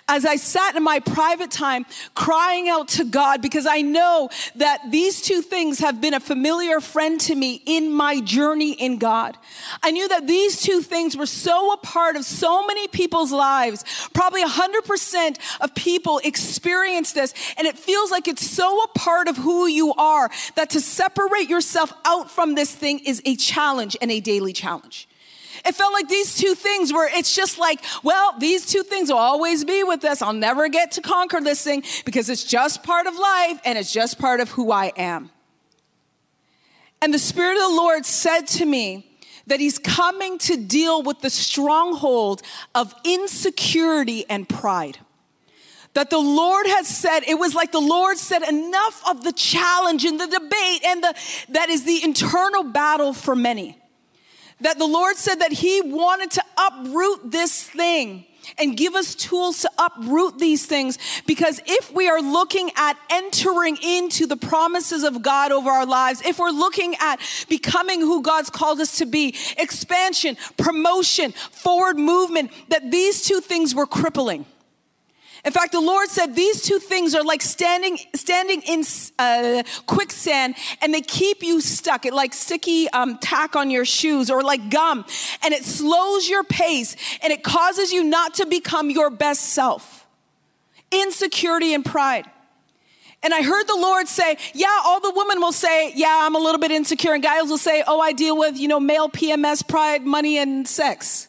as 0.08 0.26
I 0.26 0.38
sat 0.38 0.76
in 0.76 0.84
my 0.84 1.00
private 1.00 1.52
time 1.52 1.86
crying 2.16 2.70
out 2.70 2.88
to 2.90 3.04
God 3.04 3.42
because 3.42 3.66
I 3.66 3.82
know 3.82 4.30
that 4.56 4.80
these 4.90 5.22
two 5.22 5.42
things 5.42 5.80
have 5.80 6.00
been 6.00 6.14
a 6.14 6.20
familiar 6.20 6.80
friend 6.80 7.20
to 7.22 7.36
me 7.36 7.62
in 7.66 7.92
my 7.92 8.22
journey 8.22 8.72
in 8.72 8.98
God. 8.98 9.38
I 9.84 9.92
knew 9.92 10.08
that 10.08 10.28
these 10.28 10.62
two 10.62 10.82
things 10.82 11.18
were 11.18 11.26
so 11.26 11.74
a 11.74 11.78
part 11.78 12.16
of 12.16 12.24
so 12.24 12.66
many 12.66 12.88
people's 12.88 13.32
lives. 13.32 13.84
Probably 14.14 14.44
100% 14.44 15.38
of 15.60 15.76
people 15.76 16.22
experience 16.24 17.12
this, 17.12 17.34
and 17.58 17.68
it 17.68 17.78
feels 17.78 18.10
like 18.10 18.28
it's 18.28 18.46
so 18.46 18.84
a 18.84 18.88
part 18.90 19.28
of 19.28 19.36
who 19.38 19.68
you 19.68 19.94
are 19.96 20.30
that 20.56 20.70
to 20.72 20.80
separate 20.80 21.50
yourself 21.50 21.92
out 22.06 22.32
from 22.32 22.56
this 22.56 22.74
thing 22.74 23.00
is 23.00 23.22
a 23.26 23.36
challenge 23.36 23.98
and 24.02 24.12
a 24.12 24.20
daily 24.20 24.54
challenge. 24.54 24.97
It 25.66 25.76
felt 25.76 25.94
like 25.94 26.08
these 26.08 26.38
two 26.38 26.56
things 26.56 26.94
were, 26.94 27.08
it's 27.12 27.36
just 27.36 27.58
like, 27.58 27.84
well, 28.04 28.36
these 28.40 28.66
two 28.66 28.84
things 28.84 29.10
will 29.10 29.18
always 29.18 29.64
be 29.66 29.84
with 29.84 30.04
us. 30.06 30.22
I'll 30.22 30.34
never 30.34 30.70
get 30.70 30.92
to 30.94 31.02
conquer 31.02 31.42
this 31.42 31.64
thing 31.64 31.84
because 32.06 32.30
it's 32.30 32.44
just 32.44 32.84
part 32.84 33.08
of 33.08 33.16
life 33.16 33.60
and 33.66 33.78
it's 33.78 33.92
just 33.92 34.20
part 34.20 34.40
of 34.40 34.52
who 34.52 34.72
I 34.72 34.92
am. 34.98 35.32
And 37.02 37.14
the 37.14 37.20
Spirit 37.20 37.54
of 37.54 37.70
the 37.70 37.76
Lord 37.76 38.06
said 38.06 38.48
to 38.48 38.66
me, 38.66 39.08
that 39.48 39.60
he's 39.60 39.80
coming 39.80 40.38
to 40.38 40.58
deal 40.58 41.02
with 41.02 41.22
the 41.22 41.30
stronghold 41.30 42.42
of 42.76 42.94
insecurity 43.04 44.26
and 44.30 44.48
pride. 44.48 45.00
That 45.94 46.10
the 46.10 46.20
Lord 46.20 46.68
has 46.68 46.88
said, 46.88 47.22
it 47.22 47.40
was 47.40 47.56
like 47.56 47.72
the 47.72 47.80
Lord 47.80 48.18
said, 48.18 48.44
enough 48.44 49.02
of 49.10 49.24
the 49.24 49.32
challenge 49.32 50.06
and 50.06 50.20
the 50.20 50.28
debate 50.28 50.84
and 50.86 51.02
the, 51.02 51.16
that 51.50 51.70
is 51.70 51.86
the 51.86 52.04
internal 52.04 52.64
battle 52.64 53.14
for 53.14 53.36
many 53.36 53.80
that 54.62 54.78
the 54.78 54.88
Lord 54.88 55.18
said 55.18 55.36
that 55.36 55.52
He 55.52 55.82
wanted 55.82 56.32
to 56.32 56.44
uproot 56.58 57.32
this 57.32 57.64
thing 57.64 58.26
and 58.58 58.78
give 58.78 58.96
us 58.96 59.16
tools 59.16 59.62
to 59.62 59.72
uproot 59.78 60.40
these 60.40 60.66
things. 60.66 60.98
Because 61.26 61.60
if 61.66 61.94
we 61.94 62.08
are 62.08 62.22
looking 62.22 62.72
at 62.76 62.98
entering 63.10 63.78
into 63.84 64.26
the 64.26 64.38
promises 64.38 65.04
of 65.04 65.22
God 65.22 65.52
over 65.52 65.70
our 65.70 65.86
lives, 65.86 66.22
if 66.26 66.40
we're 66.40 66.50
looking 66.50 66.96
at 67.00 67.20
becoming 67.50 68.00
who 68.00 68.22
God's 68.22 68.50
called 68.50 68.80
us 68.80 69.00
to 69.00 69.06
be, 69.06 69.36
expansion, 69.58 70.38
promotion, 70.58 71.32
forward 71.32 71.98
movement, 71.98 72.52
that 72.70 72.90
these 72.92 73.24
two 73.24 73.42
things 73.42 73.76
were 73.76 73.88
crippling. 73.88 74.46
In 75.46 75.52
fact, 75.52 75.72
the 75.72 75.82
Lord 75.82 76.10
said 76.10 76.36
these 76.36 76.64
two 76.64 76.80
things 76.80 77.16
are 77.16 77.24
like 77.24 77.42
standing, 77.42 77.98
standing 78.16 78.62
in 78.64 78.84
uh, 79.20 79.64
quicksand 79.86 80.56
and 80.82 80.94
they 80.94 81.02
keep 81.02 81.44
you 81.44 81.62
stuck. 81.62 82.06
It 82.06 82.14
like 82.14 82.34
sticky 82.34 82.90
um, 82.90 83.18
tack 83.20 83.56
on 83.56 83.70
your 83.70 83.86
shoes 83.86 84.30
or 84.30 84.44
like 84.44 84.70
gum 84.70 85.06
and 85.44 85.54
it 85.54 85.64
slows 85.64 86.28
your 86.28 86.44
pace 86.44 86.96
and 87.22 87.32
it 87.32 87.44
causes 87.44 87.92
you 87.92 88.04
not 88.04 88.36
to 88.36 88.46
become 88.46 88.90
your 88.90 89.10
best 89.10 89.46
self. 89.46 90.06
Insecurity 90.92 91.74
and 91.74 91.86
pride. 91.86 92.26
And 93.24 93.34
I 93.34 93.42
heard 93.42 93.68
the 93.68 93.76
Lord 93.76 94.08
say, 94.08 94.38
yeah, 94.54 94.80
all 94.86 95.00
the 95.00 95.12
women 95.14 95.42
will 95.42 95.52
say, 95.52 95.92
yeah, 95.96 96.20
I'm 96.22 96.36
a 96.36 96.40
little 96.40 96.60
bit 96.60 96.72
insecure. 96.72 97.14
And 97.14 97.24
guys 97.24 97.50
will 97.50 97.58
say, 97.58 97.84
oh, 97.88 98.00
I 98.00 98.14
deal 98.14 98.38
with, 98.38 98.58
you 98.58 98.68
know, 98.68 98.80
male 98.80 99.10
PMS, 99.10 99.68
pride, 99.68 100.04
money, 100.04 100.38
and 100.38 100.68
sex. 100.68 101.28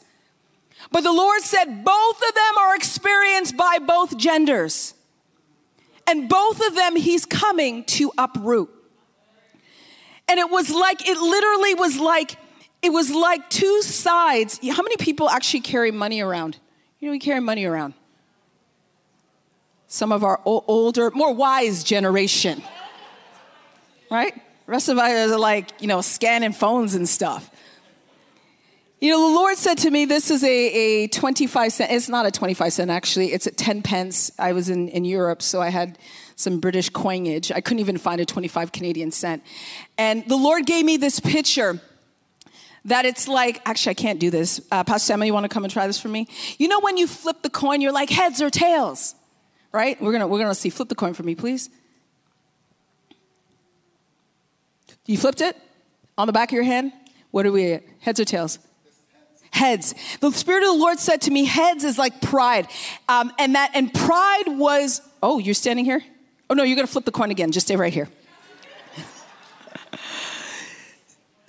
But 0.90 1.02
the 1.02 1.12
Lord 1.12 1.42
said 1.42 1.84
both 1.84 2.16
of 2.16 2.34
them 2.34 2.58
are 2.60 2.74
experienced 2.74 3.56
by 3.56 3.78
both 3.78 4.16
genders. 4.16 4.94
And 6.06 6.28
both 6.28 6.66
of 6.66 6.74
them 6.74 6.96
he's 6.96 7.26
coming 7.26 7.84
to 7.84 8.10
uproot. 8.16 8.70
And 10.26 10.38
it 10.38 10.50
was 10.50 10.70
like, 10.70 11.06
it 11.06 11.18
literally 11.18 11.74
was 11.74 11.98
like, 11.98 12.36
it 12.80 12.90
was 12.90 13.10
like 13.10 13.48
two 13.50 13.82
sides. 13.82 14.58
How 14.66 14.82
many 14.82 14.96
people 14.96 15.28
actually 15.28 15.60
carry 15.60 15.90
money 15.90 16.20
around? 16.20 16.58
You 17.00 17.08
know, 17.08 17.12
we 17.12 17.18
carry 17.18 17.40
money 17.40 17.64
around. 17.64 17.94
Some 19.86 20.12
of 20.12 20.22
our 20.22 20.40
older, 20.44 21.10
more 21.10 21.32
wise 21.32 21.82
generation, 21.82 22.62
right? 24.10 24.34
The 24.34 24.72
rest 24.72 24.90
of 24.90 24.98
us 24.98 25.30
are 25.30 25.38
like, 25.38 25.80
you 25.80 25.88
know, 25.88 26.02
scanning 26.02 26.52
phones 26.52 26.94
and 26.94 27.08
stuff. 27.08 27.50
You 29.00 29.12
know, 29.12 29.30
the 29.30 29.36
Lord 29.36 29.56
said 29.56 29.78
to 29.78 29.90
me, 29.92 30.06
this 30.06 30.28
is 30.28 30.42
a, 30.42 30.48
a 31.04 31.06
25 31.08 31.72
cent, 31.72 31.92
it's 31.92 32.08
not 32.08 32.26
a 32.26 32.32
25 32.32 32.72
cent 32.72 32.90
actually, 32.90 33.32
it's 33.32 33.46
at 33.46 33.56
10 33.56 33.82
pence. 33.82 34.32
I 34.40 34.52
was 34.52 34.68
in, 34.68 34.88
in 34.88 35.04
Europe, 35.04 35.40
so 35.40 35.62
I 35.62 35.68
had 35.68 35.98
some 36.34 36.58
British 36.58 36.90
coinage. 36.90 37.52
I 37.52 37.60
couldn't 37.60 37.78
even 37.78 37.96
find 37.96 38.20
a 38.20 38.24
25 38.24 38.72
Canadian 38.72 39.12
cent. 39.12 39.44
And 39.96 40.28
the 40.28 40.36
Lord 40.36 40.66
gave 40.66 40.84
me 40.84 40.96
this 40.96 41.20
picture 41.20 41.80
that 42.86 43.04
it's 43.04 43.28
like, 43.28 43.60
actually, 43.66 43.90
I 43.90 43.94
can't 43.94 44.18
do 44.18 44.30
this. 44.30 44.60
Uh, 44.72 44.82
Pastor 44.82 45.12
Emma, 45.12 45.26
you 45.26 45.34
want 45.34 45.44
to 45.44 45.48
come 45.48 45.62
and 45.62 45.72
try 45.72 45.86
this 45.86 46.00
for 46.00 46.08
me? 46.08 46.26
You 46.58 46.66
know, 46.66 46.80
when 46.80 46.96
you 46.96 47.06
flip 47.06 47.42
the 47.42 47.50
coin, 47.50 47.80
you're 47.80 47.92
like 47.92 48.10
heads 48.10 48.42
or 48.42 48.50
tails, 48.50 49.14
right? 49.70 50.00
We're 50.00 50.12
gonna 50.12 50.26
we're 50.26 50.38
gonna 50.38 50.54
see. 50.54 50.70
Flip 50.70 50.88
the 50.88 50.94
coin 50.94 51.14
for 51.14 51.22
me, 51.22 51.34
please. 51.34 51.70
You 55.06 55.18
flipped 55.18 55.40
it 55.40 55.56
on 56.16 56.26
the 56.26 56.32
back 56.32 56.50
of 56.50 56.54
your 56.54 56.64
hand. 56.64 56.92
What 57.30 57.46
are 57.46 57.52
we? 57.52 57.80
Heads 58.00 58.20
or 58.20 58.24
tails? 58.24 58.58
Heads. 59.50 59.94
The 60.20 60.30
Spirit 60.32 60.62
of 60.62 60.74
the 60.74 60.78
Lord 60.78 60.98
said 60.98 61.22
to 61.22 61.30
me, 61.30 61.44
heads 61.44 61.84
is 61.84 61.98
like 61.98 62.20
pride. 62.20 62.68
Um, 63.08 63.32
and 63.38 63.54
that, 63.54 63.70
and 63.74 63.92
pride 63.92 64.44
was, 64.46 65.00
oh, 65.22 65.38
you're 65.38 65.54
standing 65.54 65.84
here? 65.84 66.02
Oh, 66.50 66.54
no, 66.54 66.62
you're 66.62 66.76
going 66.76 66.86
to 66.86 66.92
flip 66.92 67.04
the 67.04 67.12
coin 67.12 67.30
again. 67.30 67.52
Just 67.52 67.66
stay 67.66 67.76
right 67.76 67.92
here. 67.92 68.08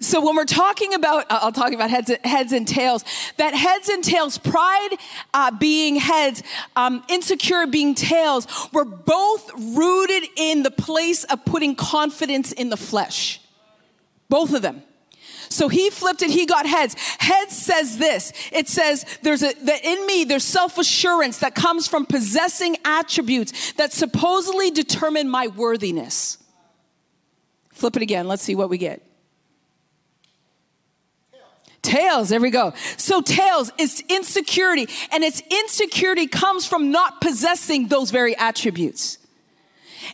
So 0.01 0.25
when 0.25 0.38
we're 0.38 0.46
talking 0.46 0.94
about, 0.94 1.25
I'll 1.29 1.51
talk 1.51 1.74
about 1.74 1.89
heads, 1.89 2.10
heads 2.24 2.53
and 2.53 2.65
tails. 2.65 3.03
That 3.36 3.53
heads 3.53 3.89
and 3.89 4.01
tails, 4.01 4.38
pride 4.38 4.98
uh, 5.34 5.51
being 5.51 5.98
heads, 5.98 6.41
um, 6.77 7.03
insecure 7.10 7.68
being 7.68 7.96
tails, 7.96 8.48
were 8.72 8.86
both 8.86 9.51
rooted 9.53 10.24
in 10.38 10.63
the 10.63 10.72
place 10.72 11.25
of 11.25 11.44
putting 11.44 11.75
confidence 11.75 12.53
in 12.53 12.70
the 12.70 12.77
flesh. 12.77 13.41
Both 14.29 14.53
of 14.53 14.62
them. 14.62 14.84
So 15.50 15.68
he 15.68 15.89
flipped 15.89 16.22
it, 16.22 16.29
he 16.29 16.46
got 16.46 16.65
heads. 16.65 16.96
Heads 17.20 17.56
says 17.56 17.98
this 17.98 18.34
it 18.51 18.68
says, 18.68 19.06
there's 19.24 19.44
a, 19.44 19.53
that 19.65 19.84
in 19.84 20.06
me, 20.06 20.24
there's 20.24 20.44
self 20.44 20.77
assurance 20.77 21.39
that 21.39 21.56
comes 21.56 21.88
from 21.88 22.06
possessing 22.06 22.77
attributes 22.86 23.74
that 23.74 23.91
supposedly 23.91 24.72
determine 24.72 25.29
my 25.29 25.48
worthiness. 25.48 26.38
Flip 27.74 27.96
it 27.96 28.01
again, 28.01 28.27
let's 28.27 28.44
see 28.44 28.56
what 28.56 28.70
we 28.70 28.77
get. 28.77 29.01
Tails, 31.82 32.29
there 32.29 32.41
we 32.41 32.50
go. 32.50 32.74
So, 32.98 33.22
tails 33.22 33.72
is 33.77 34.03
insecurity, 34.10 34.89
and 35.13 35.24
its 35.24 35.41
insecurity 35.50 36.27
comes 36.27 36.68
from 36.68 36.91
not 36.91 37.22
possessing 37.22 37.88
those 37.88 38.12
very 38.12 38.36
attributes 38.38 39.19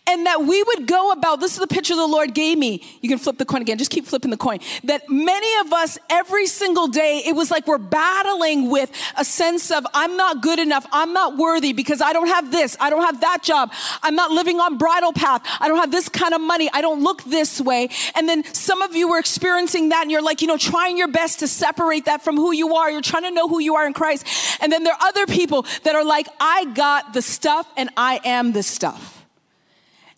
and 0.07 0.25
that 0.25 0.43
we 0.43 0.61
would 0.63 0.87
go 0.87 1.11
about 1.11 1.39
this 1.39 1.53
is 1.53 1.59
the 1.59 1.67
picture 1.67 1.95
the 1.95 2.07
Lord 2.07 2.33
gave 2.33 2.57
me. 2.57 2.83
You 3.01 3.09
can 3.09 3.17
flip 3.17 3.37
the 3.37 3.45
coin 3.45 3.61
again, 3.61 3.77
just 3.77 3.91
keep 3.91 4.05
flipping 4.05 4.31
the 4.31 4.37
coin. 4.37 4.59
That 4.83 5.09
many 5.09 5.59
of 5.65 5.73
us, 5.73 5.97
every 6.09 6.47
single 6.47 6.87
day, 6.87 7.23
it 7.25 7.35
was 7.35 7.51
like 7.51 7.67
we're 7.67 7.77
battling 7.77 8.69
with 8.69 8.91
a 9.17 9.25
sense 9.25 9.71
of, 9.71 9.85
I'm 9.93 10.17
not 10.17 10.41
good 10.41 10.59
enough, 10.59 10.85
I'm 10.91 11.13
not 11.13 11.37
worthy 11.37 11.73
because 11.73 12.01
I 12.01 12.13
don't 12.13 12.27
have 12.27 12.51
this, 12.51 12.77
I 12.79 12.89
don't 12.89 13.03
have 13.03 13.21
that 13.21 13.43
job, 13.43 13.71
I'm 14.03 14.15
not 14.15 14.31
living 14.31 14.59
on 14.59 14.77
Bridle 14.77 15.13
Path, 15.13 15.41
I 15.59 15.67
don't 15.67 15.77
have 15.77 15.91
this 15.91 16.09
kind 16.09 16.33
of 16.33 16.41
money, 16.41 16.69
I 16.73 16.81
don't 16.81 17.03
look 17.03 17.23
this 17.23 17.61
way. 17.61 17.89
And 18.15 18.27
then 18.27 18.43
some 18.53 18.81
of 18.81 18.95
you 18.95 19.09
were 19.09 19.19
experiencing 19.19 19.89
that 19.89 20.03
and 20.03 20.11
you're 20.11 20.21
like, 20.21 20.41
you 20.41 20.47
know, 20.47 20.57
trying 20.57 20.97
your 20.97 21.07
best 21.07 21.39
to 21.39 21.47
separate 21.47 22.05
that 22.05 22.23
from 22.23 22.35
who 22.35 22.51
you 22.51 22.75
are. 22.75 22.89
You're 22.91 23.01
trying 23.01 23.23
to 23.23 23.31
know 23.31 23.47
who 23.47 23.59
you 23.59 23.75
are 23.75 23.85
in 23.85 23.93
Christ. 23.93 24.25
And 24.61 24.71
then 24.71 24.83
there 24.83 24.93
are 24.93 25.07
other 25.07 25.25
people 25.25 25.65
that 25.83 25.95
are 25.95 26.05
like, 26.05 26.27
I 26.39 26.65
got 26.65 27.13
the 27.13 27.21
stuff 27.21 27.67
and 27.77 27.89
I 27.97 28.19
am 28.23 28.51
the 28.51 28.63
stuff. 28.63 29.14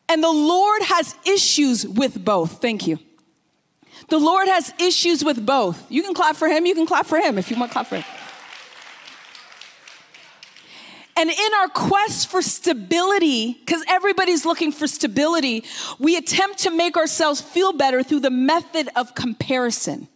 And 0.09 0.23
the 0.23 0.31
Lord 0.31 0.81
has 0.83 1.15
issues 1.25 1.85
with 1.85 2.23
both. 2.23 2.61
Thank 2.61 2.87
you. 2.87 2.99
The 4.09 4.17
Lord 4.17 4.47
has 4.47 4.73
issues 4.79 5.23
with 5.23 5.45
both. 5.45 5.91
You 5.91 6.01
can 6.01 6.13
clap 6.13 6.35
for 6.35 6.47
him, 6.47 6.65
you 6.65 6.75
can 6.75 6.85
clap 6.85 7.05
for 7.05 7.19
him 7.19 7.37
if 7.37 7.51
you 7.51 7.57
want 7.57 7.71
to 7.71 7.73
clap 7.73 7.87
for 7.87 7.97
him. 7.97 8.05
And 11.17 11.31
in 11.31 11.53
our 11.59 11.67
quest 11.67 12.29
for 12.29 12.43
stability, 12.43 13.53
because 13.53 13.83
everybody's 13.87 14.45
looking 14.45 14.71
for 14.71 14.85
stability, 14.85 15.63
we 15.97 16.15
attempt 16.15 16.59
to 16.59 16.69
make 16.69 16.95
ourselves 16.95 17.41
feel 17.41 17.73
better 17.73 18.03
through 18.03 18.19
the 18.19 18.29
method 18.29 18.87
of 18.95 19.15
comparison. 19.15 20.07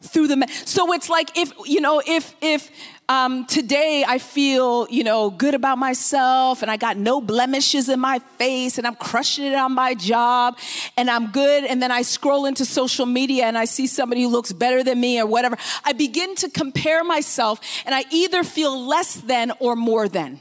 Through 0.00 0.28
the, 0.28 0.36
me- 0.36 0.46
so 0.64 0.92
it's 0.92 1.10
like 1.10 1.36
if, 1.36 1.52
you 1.64 1.80
know, 1.80 2.00
if, 2.06 2.36
if, 2.40 2.70
um, 3.08 3.46
today 3.46 4.04
I 4.06 4.18
feel, 4.18 4.88
you 4.90 5.04
know, 5.04 5.30
good 5.30 5.54
about 5.54 5.78
myself 5.78 6.62
and 6.62 6.70
I 6.70 6.76
got 6.76 6.96
no 6.96 7.20
blemishes 7.20 7.88
in 7.88 8.00
my 8.00 8.18
face 8.38 8.78
and 8.78 8.86
I'm 8.86 8.96
crushing 8.96 9.44
it 9.44 9.54
on 9.54 9.72
my 9.72 9.94
job 9.94 10.58
and 10.96 11.08
I'm 11.08 11.30
good. 11.30 11.64
And 11.64 11.80
then 11.80 11.92
I 11.92 12.02
scroll 12.02 12.46
into 12.46 12.64
social 12.64 13.06
media 13.06 13.44
and 13.44 13.56
I 13.56 13.64
see 13.64 13.86
somebody 13.86 14.22
who 14.22 14.28
looks 14.28 14.52
better 14.52 14.82
than 14.82 14.98
me 14.98 15.20
or 15.20 15.26
whatever. 15.26 15.56
I 15.84 15.92
begin 15.92 16.34
to 16.36 16.50
compare 16.50 17.04
myself 17.04 17.60
and 17.84 17.94
I 17.94 18.04
either 18.10 18.42
feel 18.42 18.86
less 18.86 19.14
than 19.14 19.52
or 19.60 19.76
more 19.76 20.08
than. 20.08 20.40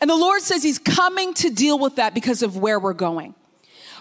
And 0.00 0.10
the 0.10 0.16
Lord 0.16 0.42
says 0.42 0.64
He's 0.64 0.78
coming 0.78 1.34
to 1.34 1.50
deal 1.50 1.78
with 1.78 1.96
that 1.96 2.12
because 2.12 2.42
of 2.42 2.56
where 2.56 2.80
we're 2.80 2.92
going. 2.92 3.34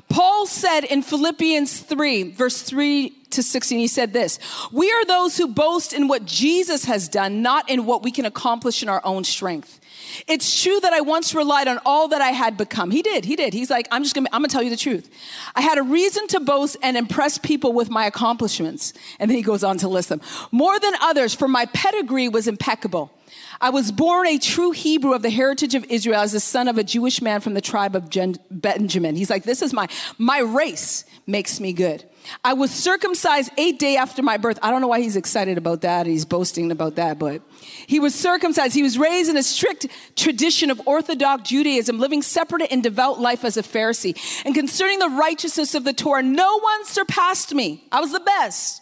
Paul 0.08 0.46
said 0.46 0.84
in 0.86 1.02
Philippians 1.02 1.82
3, 1.82 2.32
verse 2.32 2.62
3 2.62 3.10
to 3.32 3.44
16, 3.44 3.80
he 3.80 3.88
said 3.88 4.14
this 4.14 4.40
We 4.72 4.92
are 4.92 5.06
those 5.06 5.38
who 5.38 5.48
boast 5.48 5.94
in 5.94 6.08
what 6.08 6.26
Jesus 6.26 6.86
has 6.86 7.08
done, 7.10 7.42
not 7.42 7.70
in 7.70 7.86
what 7.86 8.04
we 8.04 8.12
can 8.12 8.26
accomplish 8.26 8.82
in 8.82 8.90
our 8.90 9.02
own 9.04 9.24
strength. 9.24 9.80
It's 10.28 10.64
true 10.64 10.80
that 10.80 10.94
I 10.94 11.02
once 11.02 11.36
relied 11.36 11.68
on 11.68 11.80
all 11.86 12.08
that 12.08 12.22
I 12.22 12.30
had 12.30 12.58
become. 12.58 12.92
He 12.92 13.02
did, 13.02 13.26
he 13.26 13.36
did. 13.36 13.54
He's 13.54 13.70
like, 13.70 13.88
I'm 13.92 14.04
just 14.04 14.16
gonna, 14.16 14.30
I'm 14.32 14.42
gonna 14.42 14.48
tell 14.48 14.64
you 14.64 14.70
the 14.70 14.78
truth. 14.78 15.10
I 15.56 15.62
had 15.62 15.78
a 15.78 15.84
reason 15.84 16.28
to 16.30 16.40
boast 16.40 16.78
and 16.82 16.98
impress 16.98 17.38
people 17.38 17.74
with 17.74 17.90
my 17.90 18.06
accomplishments. 18.06 18.94
And 19.20 19.30
then 19.30 19.38
he 19.38 19.44
goes 19.44 19.64
on 19.64 19.78
to 19.80 19.88
list 19.88 20.10
them. 20.10 20.22
More 20.52 20.80
than 20.80 20.94
others, 21.02 21.36
for 21.36 21.48
my 21.48 21.66
pedigree 21.68 22.30
was 22.30 22.48
impeccable. 22.48 23.12
I 23.62 23.72
was 23.72 23.92
born 23.92 24.26
a 24.28 24.38
true 24.38 24.72
Hebrew 24.72 25.14
of 25.14 25.22
the 25.22 25.30
heritage 25.30 25.76
of 25.76 25.84
Israel 25.86 26.22
as 26.22 26.32
the 26.32 26.40
son 26.40 26.68
of 26.68 26.78
a 26.78 26.84
Jewish 26.84 27.22
man 27.22 27.42
from 27.42 27.56
the 27.56 27.62
tribe 27.62 27.96
of 27.96 28.10
Benjamin. 28.50 29.16
He's 29.16 29.30
like, 29.30 29.44
this 29.44 29.62
is 29.62 29.74
my, 29.74 29.88
my 30.18 30.40
race 30.40 31.04
makes 31.28 31.60
me 31.60 31.74
good. 31.74 32.06
I 32.44 32.54
was 32.54 32.72
circumcised 32.72 33.52
eight 33.58 33.80
day 33.80 33.98
after 33.98 34.22
my 34.22 34.38
birth. 34.38 34.60
I 34.62 34.72
don't 34.72 34.82
know 34.82 34.88
why 34.88 35.02
he's 35.02 35.16
excited 35.16 35.58
about 35.58 35.82
that. 35.82 36.06
He's 36.06 36.26
boasting 36.26 36.72
about 36.72 36.96
that, 36.96 37.20
but 37.20 37.42
he 37.88 38.00
was 38.00 38.16
circumcised. 38.16 38.74
He 38.76 38.84
was 38.84 38.98
raised 38.98 39.30
in 39.30 39.38
a 39.38 39.44
strict 39.44 39.88
tradition 40.16 40.70
of 40.70 40.82
Orthodox 40.86 41.50
Judaism, 41.50 42.00
living 42.00 42.22
separate 42.22 42.72
and 42.72 42.82
devout 42.84 43.20
life 43.20 43.44
as 43.44 43.58
a 43.58 43.64
Pharisee. 43.64 44.18
And 44.46 44.56
concerning 44.56 45.00
the 45.00 45.10
righteousness 45.10 45.76
of 45.76 45.84
the 45.84 45.94
Torah, 45.94 46.24
no 46.24 46.60
one 46.60 46.86
surpassed 46.86 47.54
me. 47.54 47.84
I 47.92 48.00
was 48.00 48.12
the 48.12 48.20
best. 48.20 48.82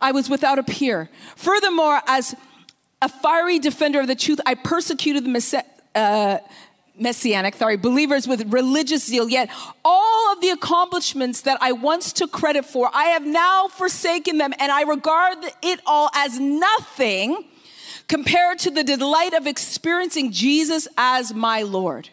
I 0.00 0.12
was 0.12 0.28
without 0.28 0.58
a 0.58 0.62
peer. 0.62 1.08
Furthermore, 1.36 2.00
as 2.06 2.34
a 3.06 3.08
fiery 3.08 3.60
defender 3.60 4.00
of 4.00 4.08
the 4.08 4.16
truth, 4.16 4.40
I 4.44 4.56
persecuted 4.56 5.24
the 5.24 5.64
uh, 5.94 6.38
messianic, 6.98 7.54
sorry, 7.54 7.76
believers 7.76 8.26
with 8.26 8.52
religious 8.52 9.06
zeal. 9.06 9.28
Yet 9.28 9.48
all 9.84 10.32
of 10.32 10.40
the 10.40 10.50
accomplishments 10.50 11.42
that 11.42 11.56
I 11.60 11.70
once 11.70 12.12
took 12.12 12.32
credit 12.32 12.64
for, 12.64 12.90
I 12.92 13.04
have 13.04 13.24
now 13.24 13.68
forsaken 13.68 14.38
them, 14.38 14.52
and 14.58 14.72
I 14.72 14.82
regard 14.82 15.38
it 15.62 15.80
all 15.86 16.10
as 16.14 16.40
nothing 16.40 17.44
compared 18.08 18.58
to 18.60 18.72
the 18.72 18.82
delight 18.82 19.34
of 19.34 19.46
experiencing 19.46 20.32
Jesus 20.32 20.88
as 20.98 21.32
my 21.32 21.62
Lord. 21.62 22.08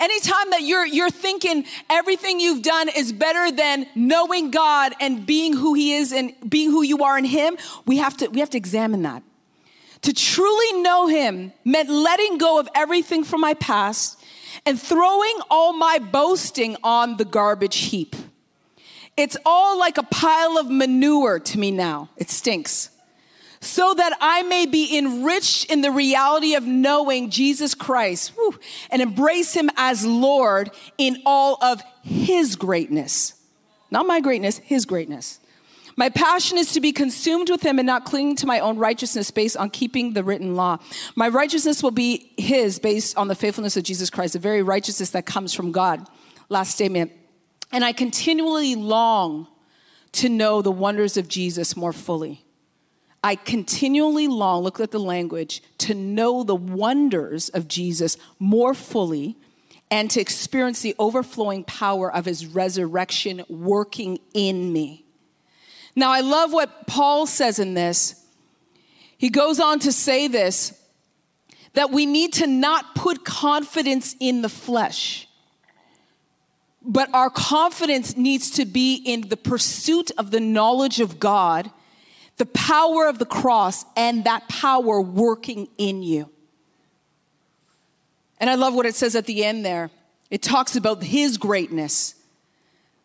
Anytime 0.00 0.50
that 0.50 0.62
you're, 0.62 0.86
you're 0.86 1.10
thinking 1.10 1.66
everything 1.88 2.40
you've 2.40 2.62
done 2.62 2.88
is 2.88 3.12
better 3.12 3.54
than 3.54 3.86
knowing 3.94 4.50
God 4.50 4.92
and 4.98 5.24
being 5.24 5.52
who 5.52 5.74
He 5.74 5.94
is 5.94 6.12
and 6.12 6.32
being 6.48 6.70
who 6.70 6.82
you 6.82 7.04
are 7.04 7.16
in 7.16 7.26
Him, 7.26 7.56
we 7.86 7.98
have 7.98 8.16
to, 8.16 8.26
we 8.26 8.40
have 8.40 8.50
to 8.50 8.58
examine 8.58 9.02
that. 9.02 9.22
To 10.02 10.12
truly 10.12 10.80
know 10.82 11.06
him 11.08 11.52
meant 11.64 11.90
letting 11.90 12.38
go 12.38 12.58
of 12.58 12.68
everything 12.74 13.24
from 13.24 13.40
my 13.40 13.54
past 13.54 14.22
and 14.64 14.80
throwing 14.80 15.34
all 15.50 15.72
my 15.72 15.98
boasting 15.98 16.76
on 16.82 17.16
the 17.16 17.24
garbage 17.24 17.76
heap. 17.76 18.16
It's 19.16 19.36
all 19.44 19.78
like 19.78 19.98
a 19.98 20.02
pile 20.02 20.56
of 20.56 20.70
manure 20.70 21.38
to 21.38 21.58
me 21.58 21.70
now. 21.70 22.08
It 22.16 22.30
stinks. 22.30 22.90
So 23.60 23.92
that 23.92 24.16
I 24.22 24.42
may 24.42 24.64
be 24.64 24.96
enriched 24.96 25.70
in 25.70 25.82
the 25.82 25.90
reality 25.90 26.54
of 26.54 26.64
knowing 26.64 27.28
Jesus 27.28 27.74
Christ 27.74 28.30
whew, 28.34 28.58
and 28.90 29.02
embrace 29.02 29.52
him 29.52 29.68
as 29.76 30.06
Lord 30.06 30.70
in 30.96 31.18
all 31.26 31.62
of 31.62 31.82
his 32.02 32.56
greatness. 32.56 33.34
Not 33.90 34.06
my 34.06 34.20
greatness, 34.20 34.58
his 34.58 34.86
greatness. 34.86 35.39
My 36.00 36.08
passion 36.08 36.56
is 36.56 36.72
to 36.72 36.80
be 36.80 36.92
consumed 36.92 37.50
with 37.50 37.62
him 37.62 37.78
and 37.78 37.84
not 37.84 38.06
cling 38.06 38.34
to 38.36 38.46
my 38.46 38.58
own 38.58 38.78
righteousness 38.78 39.30
based 39.30 39.58
on 39.58 39.68
keeping 39.68 40.14
the 40.14 40.24
written 40.24 40.56
law. 40.56 40.78
My 41.14 41.28
righteousness 41.28 41.82
will 41.82 41.90
be 41.90 42.32
his 42.38 42.78
based 42.78 43.18
on 43.18 43.28
the 43.28 43.34
faithfulness 43.34 43.76
of 43.76 43.82
Jesus 43.82 44.08
Christ, 44.08 44.32
the 44.32 44.38
very 44.38 44.62
righteousness 44.62 45.10
that 45.10 45.26
comes 45.26 45.52
from 45.52 45.72
God. 45.72 46.08
Last 46.48 46.72
statement. 46.72 47.12
And 47.70 47.84
I 47.84 47.92
continually 47.92 48.76
long 48.76 49.46
to 50.12 50.30
know 50.30 50.62
the 50.62 50.70
wonders 50.70 51.18
of 51.18 51.28
Jesus 51.28 51.76
more 51.76 51.92
fully. 51.92 52.46
I 53.22 53.34
continually 53.34 54.26
long, 54.26 54.62
look 54.62 54.80
at 54.80 54.92
the 54.92 54.98
language, 54.98 55.62
to 55.80 55.92
know 55.92 56.42
the 56.44 56.56
wonders 56.56 57.50
of 57.50 57.68
Jesus 57.68 58.16
more 58.38 58.72
fully 58.72 59.36
and 59.90 60.10
to 60.12 60.20
experience 60.22 60.80
the 60.80 60.96
overflowing 60.98 61.62
power 61.62 62.10
of 62.10 62.24
his 62.24 62.46
resurrection 62.46 63.42
working 63.50 64.18
in 64.32 64.72
me. 64.72 65.04
Now, 65.96 66.10
I 66.10 66.20
love 66.20 66.52
what 66.52 66.86
Paul 66.86 67.26
says 67.26 67.58
in 67.58 67.74
this. 67.74 68.24
He 69.18 69.28
goes 69.28 69.60
on 69.60 69.78
to 69.80 69.92
say 69.92 70.28
this 70.28 70.76
that 71.74 71.90
we 71.90 72.04
need 72.04 72.32
to 72.32 72.48
not 72.48 72.96
put 72.96 73.24
confidence 73.24 74.16
in 74.18 74.42
the 74.42 74.48
flesh, 74.48 75.28
but 76.82 77.08
our 77.14 77.30
confidence 77.30 78.16
needs 78.16 78.50
to 78.50 78.64
be 78.64 78.96
in 78.96 79.28
the 79.28 79.36
pursuit 79.36 80.10
of 80.18 80.32
the 80.32 80.40
knowledge 80.40 80.98
of 80.98 81.20
God, 81.20 81.70
the 82.38 82.46
power 82.46 83.06
of 83.06 83.18
the 83.18 83.26
cross, 83.26 83.84
and 83.96 84.24
that 84.24 84.48
power 84.48 85.00
working 85.00 85.68
in 85.78 86.02
you. 86.02 86.28
And 88.40 88.50
I 88.50 88.54
love 88.54 88.74
what 88.74 88.86
it 88.86 88.96
says 88.96 89.14
at 89.14 89.26
the 89.26 89.44
end 89.44 89.64
there. 89.64 89.90
It 90.30 90.42
talks 90.42 90.74
about 90.74 91.02
his 91.02 91.36
greatness, 91.36 92.14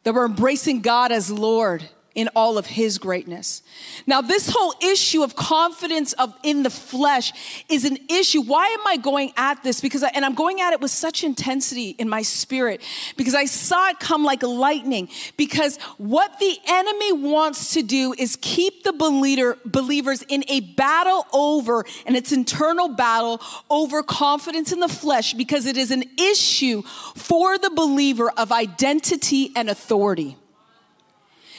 that 0.04 0.13
we're 0.13 0.25
embracing 0.25 0.82
God 0.82 1.12
as 1.12 1.30
Lord 1.30 1.88
in 2.16 2.30
all 2.30 2.58
of 2.58 2.66
his 2.66 2.98
greatness. 2.98 3.62
Now, 4.08 4.22
this 4.22 4.50
whole 4.50 4.74
issue 4.82 5.22
of 5.22 5.36
confidence 5.36 6.14
of 6.14 6.34
in 6.44 6.64
the 6.64 6.70
flesh 6.70 7.34
is 7.70 7.84
an 7.84 7.98
issue. 8.10 8.42
Why 8.42 8.68
am 8.68 8.88
I 8.88 8.96
going 8.96 9.34
at 9.36 9.62
this? 9.64 9.82
Because 9.82 10.02
I, 10.02 10.08
and 10.16 10.24
I'm 10.24 10.34
going 10.34 10.62
at 10.62 10.72
it 10.72 10.80
with 10.80 10.92
such 10.92 11.26
intensity 11.26 11.90
in 11.90 12.08
my 12.08 12.22
spirit 12.22 12.82
because 13.18 13.36
I 13.36 13.46
saw 13.46 13.90
it 13.90 14.00
come 14.00 14.24
like 14.24 14.42
lightning. 14.42 15.10
Because 15.36 15.78
what 15.98 16.40
the 16.40 16.58
enemy 16.68 17.12
wants 17.12 17.74
to 17.74 17.84
do 17.84 18.16
is 18.18 18.38
keep 18.42 18.84
the 18.84 18.94
believer, 18.94 19.58
believers 19.66 20.24
in 20.24 20.46
a 20.48 20.62
battle 20.62 21.28
over, 21.34 21.86
and 22.06 22.16
it's 22.16 22.32
internal 22.32 22.88
battle 22.88 23.42
over 23.70 24.02
confidence 24.04 24.72
in 24.72 24.80
the 24.80 24.88
flesh 24.88 25.34
because 25.34 25.66
it 25.66 25.76
is 25.76 25.92
an 25.92 26.06
issue 26.18 26.82
for 27.16 27.58
the 27.58 27.70
believer 27.70 28.32
of 28.38 28.54
identity 28.54 29.52
and 29.56 29.70
authority. 29.70 30.38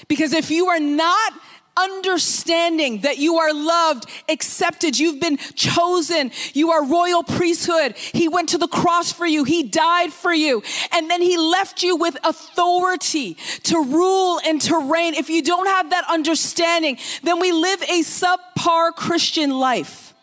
Because 0.09 0.33
if 0.33 0.51
you 0.51 0.69
are 0.69 0.81
not 0.81 1.33
understanding 1.77 3.03
that 3.03 3.19
you 3.19 3.37
are 3.37 3.53
loved, 3.53 4.07
accepted, 4.29 4.99
you've 4.99 5.21
been 5.21 5.37
chosen, 5.55 6.31
you 6.55 6.71
are 6.71 6.85
royal 6.85 7.23
priesthood. 7.23 7.97
He 7.97 8.29
went 8.29 8.49
to 8.51 8.59
the 8.59 8.69
cross 8.69 9.13
for 9.13 9.27
you, 9.27 9.45
He 9.45 9.63
died 9.63 10.13
for 10.13 10.33
you, 10.33 10.63
and 10.93 11.11
then 11.11 11.21
He 11.21 11.37
left 11.37 11.83
you 11.83 11.97
with 11.97 12.17
authority 12.25 13.35
to 13.65 13.83
rule 13.83 14.41
and 14.45 14.61
to 14.63 14.79
reign. 14.91 15.15
If 15.15 15.29
you 15.29 15.43
don't 15.43 15.67
have 15.67 15.91
that 15.91 16.05
understanding, 16.11 16.99
then 17.23 17.41
we 17.41 17.53
live 17.53 17.83
a 17.83 18.03
subpar 18.03 18.95
Christian 18.95 19.51
life. 19.51 20.15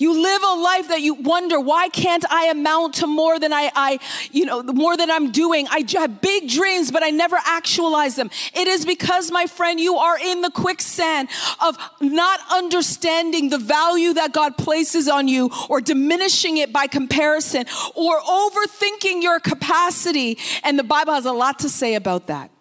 You 0.00 0.22
live 0.22 0.42
a 0.44 0.54
life 0.60 0.88
that 0.88 1.02
you 1.02 1.14
wonder, 1.14 1.58
why 1.58 1.88
can't 1.88 2.24
I 2.30 2.46
amount 2.46 2.94
to 2.94 3.08
more 3.08 3.40
than 3.40 3.52
I, 3.52 3.72
I 3.74 3.98
you 4.30 4.46
know, 4.46 4.62
more 4.62 4.96
than 4.96 5.10
I'm 5.10 5.32
doing? 5.32 5.66
I 5.72 5.84
have 5.94 6.20
big 6.20 6.48
dreams, 6.48 6.92
but 6.92 7.02
I 7.02 7.10
never 7.10 7.36
actualize 7.44 8.14
them. 8.14 8.30
It 8.54 8.68
is 8.68 8.86
because, 8.86 9.32
my 9.32 9.46
friend, 9.46 9.80
you 9.80 9.96
are 9.96 10.16
in 10.16 10.40
the 10.40 10.52
quicksand 10.52 11.28
of 11.60 11.76
not 12.00 12.38
understanding 12.52 13.48
the 13.48 13.58
value 13.58 14.14
that 14.14 14.32
God 14.32 14.56
places 14.56 15.08
on 15.08 15.26
you 15.26 15.50
or 15.68 15.80
diminishing 15.80 16.58
it 16.58 16.72
by 16.72 16.86
comparison 16.86 17.64
or 17.96 18.20
overthinking 18.20 19.20
your 19.20 19.40
capacity. 19.40 20.38
And 20.62 20.78
the 20.78 20.84
Bible 20.84 21.14
has 21.14 21.26
a 21.26 21.32
lot 21.32 21.58
to 21.60 21.68
say 21.68 21.96
about 21.96 22.28
that. 22.28 22.52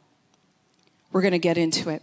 We're 1.11 1.21
going 1.21 1.33
to 1.33 1.39
get 1.39 1.59
into 1.59 1.91
it. 1.91 2.01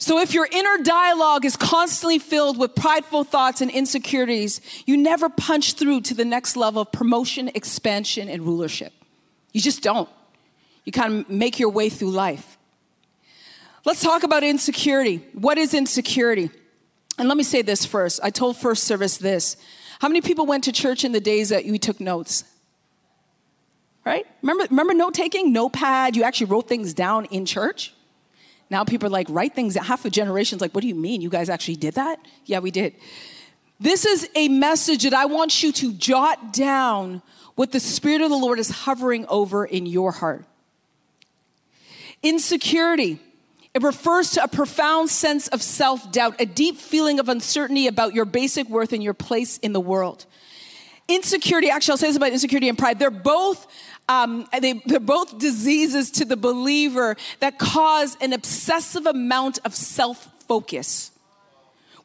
So, 0.00 0.20
if 0.20 0.32
your 0.32 0.48
inner 0.50 0.78
dialogue 0.84 1.44
is 1.44 1.56
constantly 1.56 2.20
filled 2.20 2.56
with 2.56 2.76
prideful 2.76 3.24
thoughts 3.24 3.60
and 3.60 3.68
insecurities, 3.68 4.60
you 4.86 4.96
never 4.96 5.28
punch 5.28 5.72
through 5.72 6.02
to 6.02 6.14
the 6.14 6.24
next 6.24 6.56
level 6.56 6.82
of 6.82 6.92
promotion, 6.92 7.50
expansion, 7.52 8.28
and 8.28 8.44
rulership. 8.44 8.92
You 9.52 9.60
just 9.60 9.82
don't. 9.82 10.08
You 10.84 10.92
kind 10.92 11.20
of 11.20 11.28
make 11.28 11.58
your 11.58 11.70
way 11.70 11.88
through 11.88 12.12
life. 12.12 12.58
Let's 13.84 14.00
talk 14.00 14.22
about 14.22 14.44
insecurity. 14.44 15.16
What 15.32 15.58
is 15.58 15.74
insecurity? 15.74 16.50
And 17.18 17.26
let 17.26 17.36
me 17.36 17.42
say 17.42 17.62
this 17.62 17.84
first. 17.84 18.20
I 18.22 18.30
told 18.30 18.56
first 18.56 18.84
service 18.84 19.18
this. 19.18 19.56
How 19.98 20.06
many 20.06 20.20
people 20.20 20.46
went 20.46 20.62
to 20.64 20.72
church 20.72 21.04
in 21.04 21.10
the 21.10 21.20
days 21.20 21.48
that 21.48 21.64
you 21.64 21.76
took 21.76 21.98
notes? 21.98 22.44
Right? 24.04 24.26
Remember, 24.42 24.64
remember 24.70 24.94
note 24.94 25.14
taking? 25.14 25.52
Notepad, 25.52 26.14
you 26.14 26.22
actually 26.22 26.46
wrote 26.46 26.68
things 26.68 26.94
down 26.94 27.24
in 27.26 27.44
church? 27.44 27.92
Now 28.70 28.84
people 28.84 29.06
are 29.06 29.10
like, 29.10 29.26
write 29.30 29.54
things. 29.54 29.74
Half 29.76 30.04
a 30.04 30.10
generation's 30.10 30.60
like, 30.60 30.74
what 30.74 30.82
do 30.82 30.88
you 30.88 30.94
mean? 30.94 31.20
You 31.20 31.30
guys 31.30 31.48
actually 31.48 31.76
did 31.76 31.94
that? 31.94 32.20
Yeah, 32.44 32.58
we 32.58 32.70
did. 32.70 32.94
This 33.80 34.04
is 34.04 34.28
a 34.34 34.48
message 34.48 35.04
that 35.04 35.14
I 35.14 35.26
want 35.26 35.62
you 35.62 35.72
to 35.72 35.92
jot 35.92 36.52
down 36.52 37.22
what 37.54 37.72
the 37.72 37.80
Spirit 37.80 38.20
of 38.20 38.30
the 38.30 38.36
Lord 38.36 38.58
is 38.58 38.70
hovering 38.70 39.24
over 39.28 39.64
in 39.64 39.86
your 39.86 40.12
heart. 40.12 40.44
Insecurity. 42.22 43.20
It 43.74 43.82
refers 43.82 44.30
to 44.30 44.42
a 44.42 44.48
profound 44.48 45.08
sense 45.10 45.46
of 45.48 45.62
self 45.62 46.10
doubt, 46.10 46.40
a 46.40 46.46
deep 46.46 46.78
feeling 46.78 47.20
of 47.20 47.28
uncertainty 47.28 47.86
about 47.86 48.14
your 48.14 48.24
basic 48.24 48.68
worth 48.68 48.92
and 48.92 49.02
your 49.02 49.14
place 49.14 49.58
in 49.58 49.72
the 49.72 49.80
world. 49.80 50.26
Insecurity, 51.06 51.70
actually, 51.70 51.92
I'll 51.92 51.98
say 51.98 52.08
this 52.08 52.16
about 52.16 52.32
insecurity 52.32 52.68
and 52.68 52.76
pride. 52.76 52.98
They're 52.98 53.10
both 53.10 53.66
um, 54.08 54.48
they, 54.60 54.74
they're 54.86 55.00
both 55.00 55.38
diseases 55.38 56.10
to 56.12 56.24
the 56.24 56.36
believer 56.36 57.16
that 57.40 57.58
cause 57.58 58.16
an 58.20 58.32
obsessive 58.32 59.06
amount 59.06 59.58
of 59.64 59.74
self 59.74 60.28
focus 60.46 61.12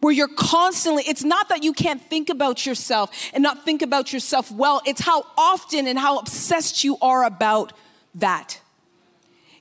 where 0.03 0.11
you're 0.11 0.27
constantly, 0.27 1.03
it's 1.07 1.23
not 1.23 1.47
that 1.47 1.63
you 1.63 1.71
can't 1.71 2.01
think 2.01 2.29
about 2.29 2.65
yourself 2.65 3.09
and 3.33 3.41
not 3.41 3.63
think 3.63 3.81
about 3.81 4.11
yourself 4.11 4.51
well, 4.51 4.81
it's 4.85 4.99
how 4.99 5.25
often 5.37 5.87
and 5.87 5.97
how 5.97 6.19
obsessed 6.19 6.83
you 6.83 6.97
are 7.01 7.23
about 7.23 7.71
that. 8.15 8.59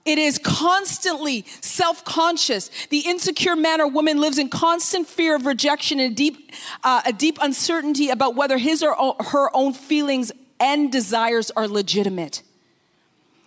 It 0.04 0.18
is 0.18 0.38
constantly 0.38 1.44
self 1.60 2.04
conscious. 2.04 2.70
The 2.90 3.04
insecure 3.06 3.54
man 3.54 3.80
or 3.80 3.86
woman 3.86 4.20
lives 4.20 4.36
in 4.36 4.48
constant 4.48 5.06
fear 5.06 5.36
of 5.36 5.46
rejection 5.46 6.00
and 6.00 6.16
deep, 6.16 6.50
uh, 6.82 7.02
a 7.06 7.12
deep 7.12 7.38
uncertainty 7.40 8.08
about 8.08 8.34
whether 8.34 8.58
his 8.58 8.82
or 8.82 9.14
her 9.20 9.48
own 9.56 9.72
feelings 9.72 10.32
and 10.60 10.90
desires 10.90 11.50
are 11.52 11.68
legitimate. 11.68 12.42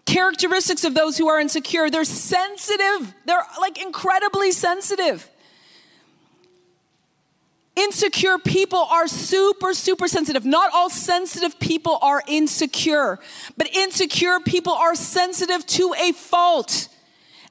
Characteristics 0.05 0.83
of 0.83 0.93
those 0.93 1.17
who 1.17 1.27
are 1.27 1.39
insecure, 1.39 1.89
they're 1.89 2.03
sensitive. 2.03 3.13
They're 3.25 3.43
like 3.59 3.81
incredibly 3.81 4.51
sensitive. 4.51 5.29
Insecure 7.75 8.37
people 8.37 8.79
are 8.79 9.07
super, 9.07 9.73
super 9.73 10.07
sensitive. 10.07 10.45
Not 10.45 10.69
all 10.73 10.89
sensitive 10.89 11.59
people 11.59 11.99
are 12.01 12.23
insecure, 12.27 13.19
but 13.57 13.67
insecure 13.75 14.39
people 14.39 14.73
are 14.73 14.95
sensitive 14.95 15.65
to 15.67 15.93
a 15.99 16.13
fault. 16.13 16.87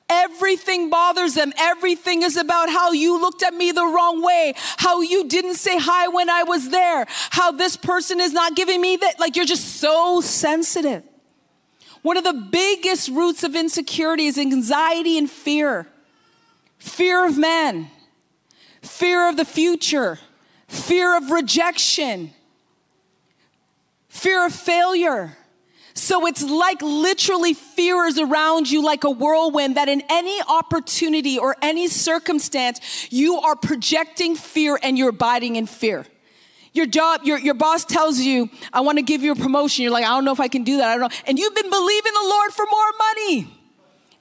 Everything 0.09 0.91
bothers 0.91 1.35
them. 1.35 1.53
Everything 1.59 2.23
is 2.23 2.37
about 2.37 2.69
how 2.69 2.93
you 2.93 3.21
looked 3.21 3.43
at 3.43 3.55
me 3.55 3.73
the 3.73 3.85
wrong 3.85 4.23
way, 4.23 4.55
how 4.77 5.01
you 5.01 5.29
didn't 5.29 5.55
say 5.55 5.79
hi 5.79 6.09
when 6.09 6.29
I 6.29 6.43
was 6.43 6.71
there, 6.71 7.07
how 7.31 7.53
this 7.53 7.77
person 7.77 8.21
is 8.21 8.33
not 8.33 8.55
giving 8.55 8.81
me 8.81 8.97
that. 8.97 9.19
Like 9.19 9.37
you're 9.37 9.47
just 9.47 9.77
so 9.77 10.21
sensitive. 10.21 11.05
One 12.03 12.19
of 12.19 12.25
the 12.25 12.35
biggest 12.35 13.09
roots 13.09 13.45
of 13.45 13.57
insecurity 13.57 14.27
is 14.27 14.39
anxiety 14.39 15.17
and 15.17 15.31
fear 15.31 15.89
fear 16.77 17.25
of 17.25 17.39
men, 17.39 17.91
fear 18.83 19.27
of 19.27 19.39
the 19.39 19.45
future, 19.47 20.19
fear 20.69 21.17
of 21.17 21.31
rejection, 21.31 22.31
fear 24.09 24.45
of 24.45 24.53
failure. 24.53 25.35
So 25.95 26.27
it's 26.27 26.43
like 26.43 26.83
literally 26.83 27.55
fear 27.55 28.05
is 28.05 28.19
around 28.19 28.69
you 28.69 28.83
like 28.83 29.05
a 29.05 29.11
whirlwind 29.11 29.77
that 29.77 29.89
in 29.89 30.03
any 30.11 30.41
opportunity 30.43 31.39
or 31.39 31.57
any 31.63 31.87
circumstance, 31.87 33.09
you 33.13 33.37
are 33.37 33.55
projecting 33.55 34.35
fear 34.35 34.79
and 34.83 34.99
you're 34.99 35.11
abiding 35.11 35.55
in 35.55 35.67
fear. 35.67 36.05
Your 36.73 36.87
job, 36.87 37.21
your, 37.23 37.39
your 37.39 37.55
boss 37.55 37.85
tells 37.85 38.19
you, 38.19 38.51
I 38.73 38.81
want 38.81 38.99
to 38.99 39.03
give 39.03 39.23
you 39.23 39.31
a 39.31 39.37
promotion. 39.37 39.85
You're 39.85 39.93
like, 39.93 40.05
I 40.05 40.09
don't 40.09 40.25
know 40.25 40.33
if 40.33 40.41
I 40.41 40.49
can 40.49 40.65
do 40.65 40.79
that. 40.79 40.89
I 40.89 40.99
don't 40.99 41.03
know. 41.03 41.17
And 41.29 41.39
you've 41.39 41.55
been 41.55 41.71
believing 41.71 42.13
the 42.13 42.29
Lord 42.29 42.51
for 42.51 42.67
more 42.69 42.91
money. 42.99 43.49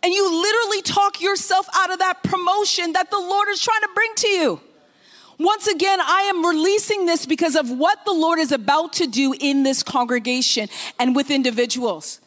And 0.03 0.13
you 0.13 0.41
literally 0.41 0.83
talk 0.83 1.21
yourself 1.21 1.67
out 1.73 1.91
of 1.91 1.99
that 1.99 2.21
promotion 2.21 2.93
that 2.93 3.09
the 3.09 3.17
Lord 3.17 3.47
is 3.49 3.59
trying 3.59 3.81
to 3.81 3.89
bring 3.95 4.11
to 4.17 4.27
you. 4.27 4.61
Once 5.39 5.67
again, 5.67 5.99
I 5.99 6.23
am 6.23 6.45
releasing 6.45 7.05
this 7.05 7.25
because 7.25 7.55
of 7.55 7.69
what 7.69 8.05
the 8.05 8.13
Lord 8.13 8.39
is 8.39 8.51
about 8.51 8.93
to 8.93 9.07
do 9.07 9.33
in 9.39 9.63
this 9.63 9.83
congregation 9.83 10.69
and 10.99 11.15
with 11.15 11.31
individuals. 11.31 12.19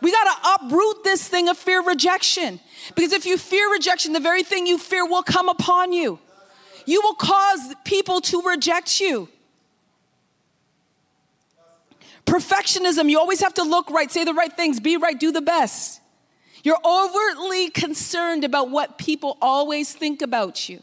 We 0.00 0.12
got 0.12 0.24
to 0.24 0.66
uproot 0.66 1.04
this 1.04 1.26
thing 1.26 1.48
of 1.48 1.56
fear 1.56 1.82
rejection. 1.82 2.60
Because 2.94 3.12
if 3.12 3.26
you 3.26 3.38
fear 3.38 3.70
rejection, 3.72 4.12
the 4.12 4.20
very 4.20 4.42
thing 4.42 4.66
you 4.66 4.78
fear 4.78 5.06
will 5.06 5.22
come 5.22 5.48
upon 5.48 5.92
you. 5.92 6.18
You 6.86 7.00
will 7.02 7.14
cause 7.14 7.74
people 7.84 8.20
to 8.22 8.42
reject 8.42 9.00
you. 9.00 9.28
Perfectionism, 12.26 13.10
you 13.10 13.18
always 13.18 13.40
have 13.40 13.54
to 13.54 13.62
look 13.62 13.90
right, 13.90 14.10
say 14.10 14.24
the 14.24 14.34
right 14.34 14.52
things, 14.52 14.80
be 14.80 14.96
right, 14.96 15.18
do 15.18 15.30
the 15.30 15.42
best. 15.42 16.00
You're 16.62 16.80
overtly 16.84 17.70
concerned 17.70 18.44
about 18.44 18.70
what 18.70 18.96
people 18.96 19.36
always 19.42 19.92
think 19.92 20.22
about 20.22 20.68
you. 20.68 20.82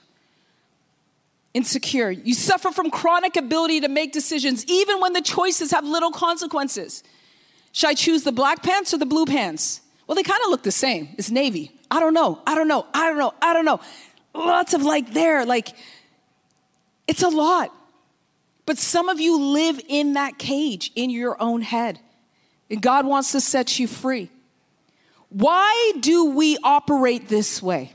Insecure. 1.53 2.11
You 2.11 2.33
suffer 2.33 2.71
from 2.71 2.89
chronic 2.89 3.35
ability 3.35 3.81
to 3.81 3.89
make 3.89 4.13
decisions, 4.13 4.65
even 4.67 5.01
when 5.01 5.13
the 5.13 5.21
choices 5.21 5.71
have 5.71 5.85
little 5.85 6.11
consequences. 6.11 7.03
Should 7.73 7.89
I 7.89 7.93
choose 7.93 8.23
the 8.23 8.31
black 8.31 8.63
pants 8.63 8.93
or 8.93 8.97
the 8.97 9.05
blue 9.05 9.25
pants? 9.25 9.81
Well, 10.07 10.15
they 10.15 10.23
kind 10.23 10.41
of 10.45 10.49
look 10.49 10.63
the 10.63 10.71
same. 10.71 11.09
It's 11.17 11.31
navy. 11.31 11.71
I 11.89 11.99
don't 11.99 12.13
know. 12.13 12.41
I 12.47 12.55
don't 12.55 12.67
know. 12.67 12.85
I 12.93 13.07
don't 13.07 13.17
know. 13.17 13.33
I 13.41 13.53
don't 13.53 13.65
know. 13.65 13.79
Lots 14.33 14.73
of 14.73 14.83
like 14.83 15.13
there, 15.13 15.45
like, 15.45 15.75
it's 17.07 17.21
a 17.21 17.29
lot. 17.29 17.73
But 18.65 18.77
some 18.77 19.09
of 19.09 19.19
you 19.19 19.37
live 19.37 19.81
in 19.89 20.13
that 20.13 20.37
cage 20.37 20.91
in 20.95 21.09
your 21.09 21.41
own 21.41 21.61
head, 21.61 21.99
and 22.69 22.81
God 22.81 23.05
wants 23.05 23.33
to 23.33 23.41
set 23.41 23.79
you 23.79 23.87
free. 23.87 24.29
Why 25.27 25.93
do 25.99 26.31
we 26.31 26.57
operate 26.63 27.27
this 27.27 27.61
way? 27.61 27.93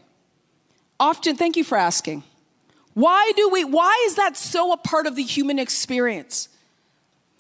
Often, 1.01 1.37
thank 1.37 1.57
you 1.57 1.65
for 1.65 1.79
asking. 1.79 2.23
Why 2.97 3.31
do 3.37 3.51
we, 3.51 3.63
why 3.63 4.05
is 4.07 4.15
that 4.15 4.39
so 4.39 4.73
a 4.73 4.79
part 4.79 5.07
of 5.07 5.17
the 5.17 5.23
human 5.23 5.59
experience? 5.59 6.49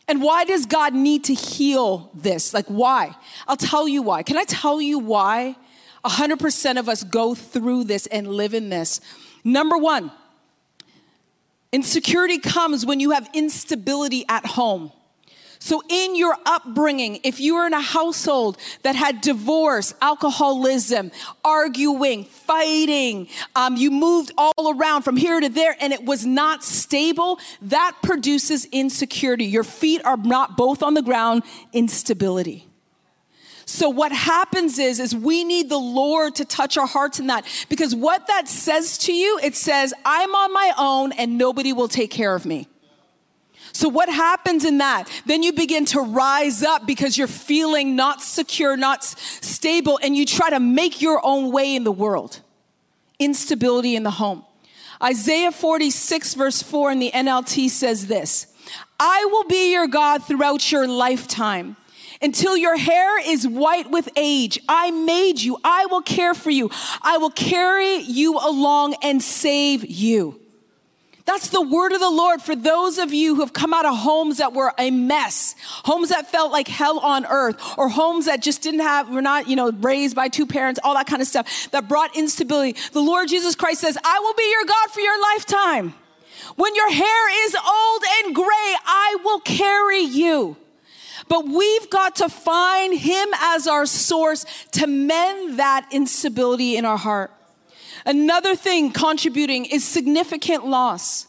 And 0.07 0.21
why 0.21 0.45
does 0.45 0.67
God 0.67 0.93
need 0.93 1.25
to 1.25 1.33
heal 1.33 2.11
this? 2.13 2.53
Like, 2.53 2.67
why? 2.67 3.17
I'll 3.49 3.57
tell 3.57 3.89
you 3.89 4.03
why. 4.03 4.23
Can 4.23 4.37
I 4.37 4.45
tell 4.45 4.83
you 4.83 4.99
why 4.99 5.57
100% 6.05 6.79
of 6.79 6.91
us 6.91 7.05
go 7.05 7.35
through 7.35 7.85
this 7.85 8.07
and 8.09 8.29
live 8.29 8.53
in 8.53 8.69
this? 8.69 9.01
Number 9.45 9.79
one, 9.79 10.13
insecurity 11.73 12.39
comes 12.39 12.85
when 12.85 13.01
you 13.01 13.13
have 13.13 13.27
instability 13.33 14.27
at 14.29 14.45
home. 14.45 14.93
So, 15.67 15.83
in 15.89 16.15
your 16.15 16.37
upbringing, 16.47 17.19
if 17.25 17.41
you 17.41 17.57
were 17.57 17.67
in 17.67 17.75
a 17.75 17.81
household 17.81 18.57
that 18.85 18.95
had 18.95 19.21
divorce, 19.21 19.95
alcoholism, 20.01 21.11
arguing, 21.45 22.23
fighting, 22.23 23.27
um, 23.57 23.75
you 23.75 23.91
moved 23.91 24.31
all 24.39 24.79
around 24.79 25.03
from 25.03 25.17
here 25.17 25.41
to 25.41 25.49
there 25.49 25.75
and 25.81 25.93
it 25.93 26.05
was 26.05 26.25
not 26.25 26.63
stable, 26.63 27.41
that 27.63 27.97
produces 28.01 28.67
insecurity. 28.67 29.45
Your 29.47 29.65
feet 29.65 30.05
are 30.05 30.17
not 30.17 30.57
both 30.57 30.85
on 30.85 30.95
the 30.95 31.03
ground, 31.03 31.43
instability. 31.73 32.69
So 33.65 33.89
what 33.89 34.13
happens 34.13 34.79
is 34.79 35.01
is 35.01 35.17
we 35.17 35.43
need 35.43 35.69
the 35.69 35.79
Lord 35.79 36.37
to 36.37 36.45
touch 36.45 36.79
our 36.79 36.87
hearts 36.87 37.19
in 37.19 37.27
that 37.27 37.45
because 37.69 37.93
what 37.93 38.29
that 38.29 38.47
says 38.47 38.99
to 38.99 39.13
you 39.13 39.41
it 39.43 39.57
says 39.57 39.93
I'm 40.05 40.33
on 40.33 40.53
my 40.53 40.73
own 40.79 41.11
and 41.11 41.37
nobody 41.37 41.73
will 41.73 41.89
take 41.89 42.13
care 42.13 42.37
of 42.37 42.47
me. 42.47 42.69
So, 43.77 43.91
what 43.91 44.09
happens 44.09 44.65
in 44.65 44.79
that? 44.79 45.05
Then 45.27 45.43
you 45.43 45.53
begin 45.53 45.85
to 45.87 46.01
rise 46.01 46.63
up 46.63 46.87
because 46.87 47.19
you're 47.19 47.29
feeling 47.29 47.95
not 47.95 48.23
secure, 48.23 48.75
not 48.75 49.05
stable, 49.05 50.01
and 50.03 50.17
you 50.17 50.25
try 50.25 50.49
to 50.49 50.59
make 50.59 51.03
your 51.03 51.21
own 51.23 51.53
way 51.53 51.77
in 51.77 51.85
the 51.85 51.93
world. 51.93 52.41
Instability 53.19 53.95
in 53.95 54.03
the 54.03 54.13
home. 54.13 54.47
Isaiah 55.03 55.53
46, 55.53 56.33
verse 56.33 56.63
4 56.63 56.93
in 56.93 57.01
the 57.01 57.11
NLT 57.11 57.69
says 57.69 58.07
this 58.07 58.47
I 58.99 59.29
will 59.31 59.45
be 59.45 59.73
your 59.73 59.89
God 59.89 60.25
throughout 60.25 60.73
your 60.73 60.89
lifetime. 60.89 61.77
Until 62.23 62.57
your 62.57 62.79
hair 62.79 63.21
is 63.31 63.47
white 63.47 63.91
with 63.91 64.09
age, 64.17 64.59
I 64.71 64.91
made 64.91 65.39
you. 65.39 65.59
I 65.63 65.85
will 65.85 66.01
care 66.01 66.33
for 66.33 66.49
you. 66.49 66.71
I 67.03 67.19
will 67.19 67.29
carry 67.29 67.97
you 67.97 68.39
along 68.39 68.95
and 69.03 69.23
save 69.23 69.85
you. 69.85 70.41
That's 71.27 71.49
the 71.49 71.61
word 71.61 71.93
of 71.93 71.99
the 71.99 72.09
Lord 72.09 72.41
for 72.41 72.55
those 72.55 72.99
of 72.99 73.13
you 73.13 73.35
who 73.35 73.41
have 73.41 73.53
come 73.53 73.75
out 73.75 73.85
of 73.85 73.97
homes 73.97 74.39
that 74.39 74.53
were 74.53 74.73
a 74.79 74.93
mess, 74.93 75.57
homes 75.85 76.11
that 76.11 76.31
felt 76.31 76.53
like 76.53 76.69
hell 76.69 77.01
on 77.01 77.27
earth, 77.27 77.61
or 77.77 77.89
homes 77.89 78.27
that 78.27 78.41
just 78.41 78.63
didn't 78.63 78.81
have, 78.81 79.11
were 79.11 79.21
not, 79.21 79.49
you 79.49 79.57
know, 79.57 79.73
raised 79.73 80.15
by 80.15 80.29
two 80.29 80.47
parents, 80.47 80.79
all 80.85 80.95
that 80.95 81.09
kind 81.09 81.21
of 81.21 81.27
stuff 81.27 81.69
that 81.73 81.89
brought 81.89 82.17
instability. 82.17 82.77
The 82.93 83.01
Lord 83.01 83.29
Jesus 83.29 83.57
Christ 83.57 83.81
says, 83.81 83.99
I 84.05 84.21
will 84.21 84.35
be 84.35 84.49
your 84.51 84.65
God 84.67 84.91
for 84.91 85.01
your 85.01 85.21
lifetime. 85.21 85.95
When 86.55 86.75
your 86.77 86.93
hair 86.93 87.47
is 87.47 87.57
old 87.57 88.03
and 88.23 88.35
gray, 88.35 88.45
I 88.87 89.17
will 89.25 89.41
carry 89.41 90.01
you. 90.01 90.57
But 91.29 91.49
we've 91.49 91.91
got 91.91 92.17
to 92.17 92.29
find 92.29 92.97
Him 92.97 93.29
as 93.41 93.67
our 93.67 93.85
source 93.85 94.47
to 94.73 94.87
mend 94.87 95.59
that 95.59 95.89
instability 95.91 96.77
in 96.77 96.85
our 96.85 96.99
heart. 96.99 97.33
Another 98.07 98.55
thing 98.55 98.93
contributing 98.93 99.65
is 99.67 99.85
significant 99.85 100.65
loss. 100.65 101.27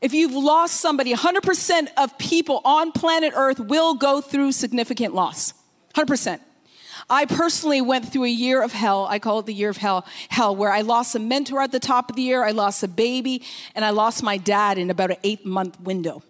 If 0.00 0.14
you've 0.14 0.32
lost 0.32 0.76
somebody, 0.76 1.12
100% 1.12 1.88
of 1.96 2.16
people 2.18 2.60
on 2.64 2.92
planet 2.92 3.32
Earth 3.34 3.58
will 3.58 3.94
go 3.94 4.20
through 4.20 4.52
significant 4.52 5.12
loss. 5.12 5.54
100%. 5.94 6.38
I 7.10 7.26
personally 7.26 7.80
went 7.80 8.12
through 8.12 8.24
a 8.24 8.28
year 8.28 8.62
of 8.62 8.72
hell. 8.72 9.06
I 9.10 9.18
call 9.18 9.40
it 9.40 9.46
the 9.46 9.54
year 9.54 9.68
of 9.68 9.76
hell, 9.76 10.06
hell, 10.28 10.54
where 10.54 10.70
I 10.70 10.82
lost 10.82 11.16
a 11.16 11.18
mentor 11.18 11.60
at 11.60 11.72
the 11.72 11.80
top 11.80 12.10
of 12.10 12.16
the 12.16 12.22
year, 12.22 12.44
I 12.44 12.52
lost 12.52 12.82
a 12.84 12.88
baby, 12.88 13.42
and 13.74 13.84
I 13.84 13.90
lost 13.90 14.22
my 14.22 14.36
dad 14.36 14.78
in 14.78 14.90
about 14.90 15.10
an 15.10 15.16
eight 15.24 15.44
month 15.44 15.80
window. 15.80 16.22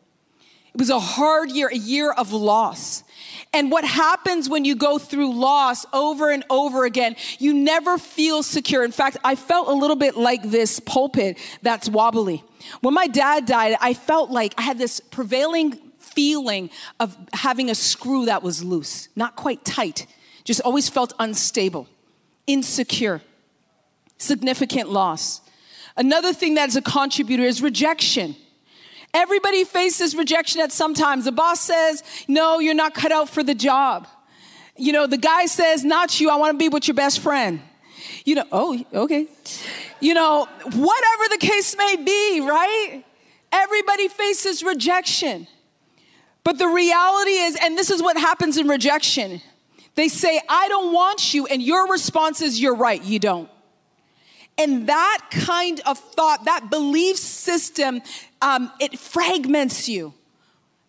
It 0.73 0.79
was 0.79 0.91
a 0.91 0.99
hard 0.99 1.51
year, 1.53 1.69
a 1.69 1.77
year 1.77 2.11
of 2.11 2.33
loss. 2.33 3.05
And 3.53 3.71
what 3.71 3.85
happens 3.85 4.49
when 4.49 4.65
you 4.65 4.75
go 4.75 4.99
through 4.99 5.35
loss 5.35 5.87
over 5.93 6.31
and 6.31 6.45
over 6.51 6.85
again, 6.85 7.17
you 7.39 7.55
never 7.55 7.99
feel 7.99 8.43
secure. 8.43 8.85
In 8.85 8.93
fact, 8.93 9.17
I 9.25 9.35
felt 9.35 9.69
a 9.69 9.73
little 9.73 9.97
bit 9.97 10.17
like 10.17 10.43
this 10.43 10.81
pulpit 10.81 11.39
that's 11.63 11.89
wobbly. 11.89 12.45
When 12.81 12.95
my 12.95 13.07
dad 13.07 13.47
died, 13.47 13.77
I 13.81 13.95
felt 13.95 14.31
like 14.31 14.55
I 14.59 14.63
had 14.63 14.79
this 14.79 15.01
prevailing 15.01 15.81
feeling 15.99 16.71
of 17.01 17.17
having 17.33 17.71
a 17.71 17.75
screw 17.75 18.27
that 18.27 18.43
was 18.43 18.65
loose, 18.65 19.09
not 19.17 19.37
quite 19.37 19.65
tight, 19.65 20.07
just 20.45 20.61
always 20.61 20.89
felt 20.89 21.13
unstable, 21.19 21.89
insecure, 22.47 23.23
significant 24.19 24.91
loss. 24.91 25.41
Another 25.97 26.33
thing 26.33 26.55
that's 26.55 26.77
a 26.77 26.83
contributor 26.83 27.43
is 27.43 27.63
rejection. 27.63 28.37
Everybody 29.15 29.65
faces 29.65 30.15
rejection 30.15 30.61
at 30.61 30.73
some 30.73 30.93
times. 30.93 31.25
The 31.25 31.33
boss 31.33 31.61
says, 31.61 32.03
No, 32.29 32.59
you're 32.59 32.75
not 32.75 32.95
cut 32.95 33.13
out 33.13 33.31
for 33.31 33.43
the 33.43 33.55
job. 33.55 34.07
You 34.77 34.93
know, 34.93 35.07
the 35.07 35.17
guy 35.17 35.47
says, 35.47 35.85
Not 35.85 36.21
you, 36.21 36.31
I 36.31 36.37
want 36.37 36.53
to 36.53 36.59
be 36.59 36.69
with 36.69 36.89
your 36.89 36.97
best 36.97 37.21
friend. 37.21 37.61
You 38.25 38.35
know, 38.35 38.45
oh, 38.53 38.85
okay. 38.93 39.29
You 40.01 40.15
know, 40.15 40.49
whatever 40.65 41.25
the 41.31 41.39
case 41.41 41.77
may 41.77 41.97
be, 41.97 42.41
right? 42.41 43.05
Everybody 43.53 44.09
faces 44.09 44.63
rejection. 44.63 45.47
But 46.43 46.59
the 46.59 46.67
reality 46.67 47.31
is, 47.31 47.57
and 47.63 47.79
this 47.79 47.91
is 47.91 48.03
what 48.03 48.19
happens 48.19 48.59
in 48.59 48.69
rejection 48.69 49.41
they 49.95 50.09
say, 50.09 50.41
I 50.49 50.69
don't 50.69 50.93
want 50.93 51.35
you, 51.35 51.47
and 51.47 51.63
your 51.63 51.89
response 51.91 52.41
is, 52.41 52.61
You're 52.61 52.75
right, 52.75 53.03
you 53.03 53.19
don't. 53.19 53.49
And 54.57 54.89
that 54.89 55.27
kind 55.31 55.81
of 55.85 55.99
thought, 55.99 56.45
that 56.45 56.71
belief 56.71 57.17
system, 57.17 58.03
um, 58.41 58.71
it 58.81 58.99
fragments 58.99 59.89
you. 59.89 60.15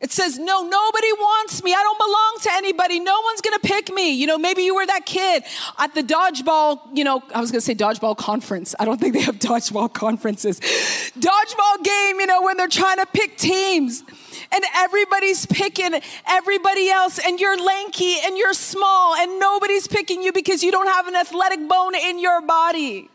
It 0.02 0.12
says, 0.12 0.38
no, 0.38 0.62
nobody 0.62 1.12
wants 1.14 1.64
me. 1.64 1.74
I 1.74 1.82
don't 1.82 1.98
belong 1.98 2.38
to 2.44 2.50
anybody. 2.54 3.00
No 3.00 3.22
one's 3.22 3.42
gonna 3.42 3.60
pick 3.60 3.92
me. 3.92 4.12
You 4.12 4.28
know, 4.28 4.38
maybe 4.38 4.62
you 4.62 4.76
were 4.76 4.86
that 4.86 5.06
kid 5.06 5.44
at 5.80 5.96
the 5.96 6.04
dodgeball, 6.04 6.80
you 6.94 7.04
know, 7.04 7.24
I 7.34 7.40
was 7.40 7.50
gonna 7.50 7.62
say 7.62 7.74
dodgeball 7.74 8.18
conference. 8.18 8.76
I 8.78 8.86
don't 8.86 9.00
think 9.00 9.14
they 9.14 9.22
have 9.22 9.40
dodgeball 9.40 9.94
conferences. 9.94 10.60
Dodgeball 10.60 11.84
game, 11.84 12.20
you 12.20 12.26
know, 12.28 12.44
when 12.44 12.58
they're 12.58 12.68
trying 12.68 12.98
to 12.98 13.08
pick 13.08 13.38
teams 13.38 14.04
and 14.52 14.64
everybody's 14.76 15.46
picking 15.48 16.00
everybody 16.28 16.90
else 16.90 17.18
and 17.26 17.40
you're 17.40 17.58
lanky 17.58 18.18
and 18.26 18.38
you're 18.38 18.54
small 18.54 19.16
and 19.16 19.40
nobody's 19.40 19.88
picking 19.88 20.22
you 20.22 20.34
because 20.34 20.62
you 20.62 20.72
don't 20.72 20.88
have 20.88 21.08
an 21.08 21.16
athletic 21.16 21.68
bone 21.68 21.96
in 21.96 22.20
your 22.20 22.42
body 22.42 23.10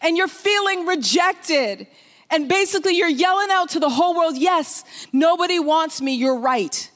and 0.00 0.16
you're 0.16 0.28
feeling 0.28 0.86
rejected. 0.86 1.86
And 2.30 2.48
basically, 2.48 2.96
you're 2.96 3.08
yelling 3.08 3.48
out 3.50 3.70
to 3.70 3.80
the 3.80 3.88
whole 3.88 4.14
world, 4.14 4.36
Yes, 4.36 4.84
nobody 5.12 5.58
wants 5.58 6.00
me, 6.00 6.14
you're 6.14 6.38
right. 6.38 6.90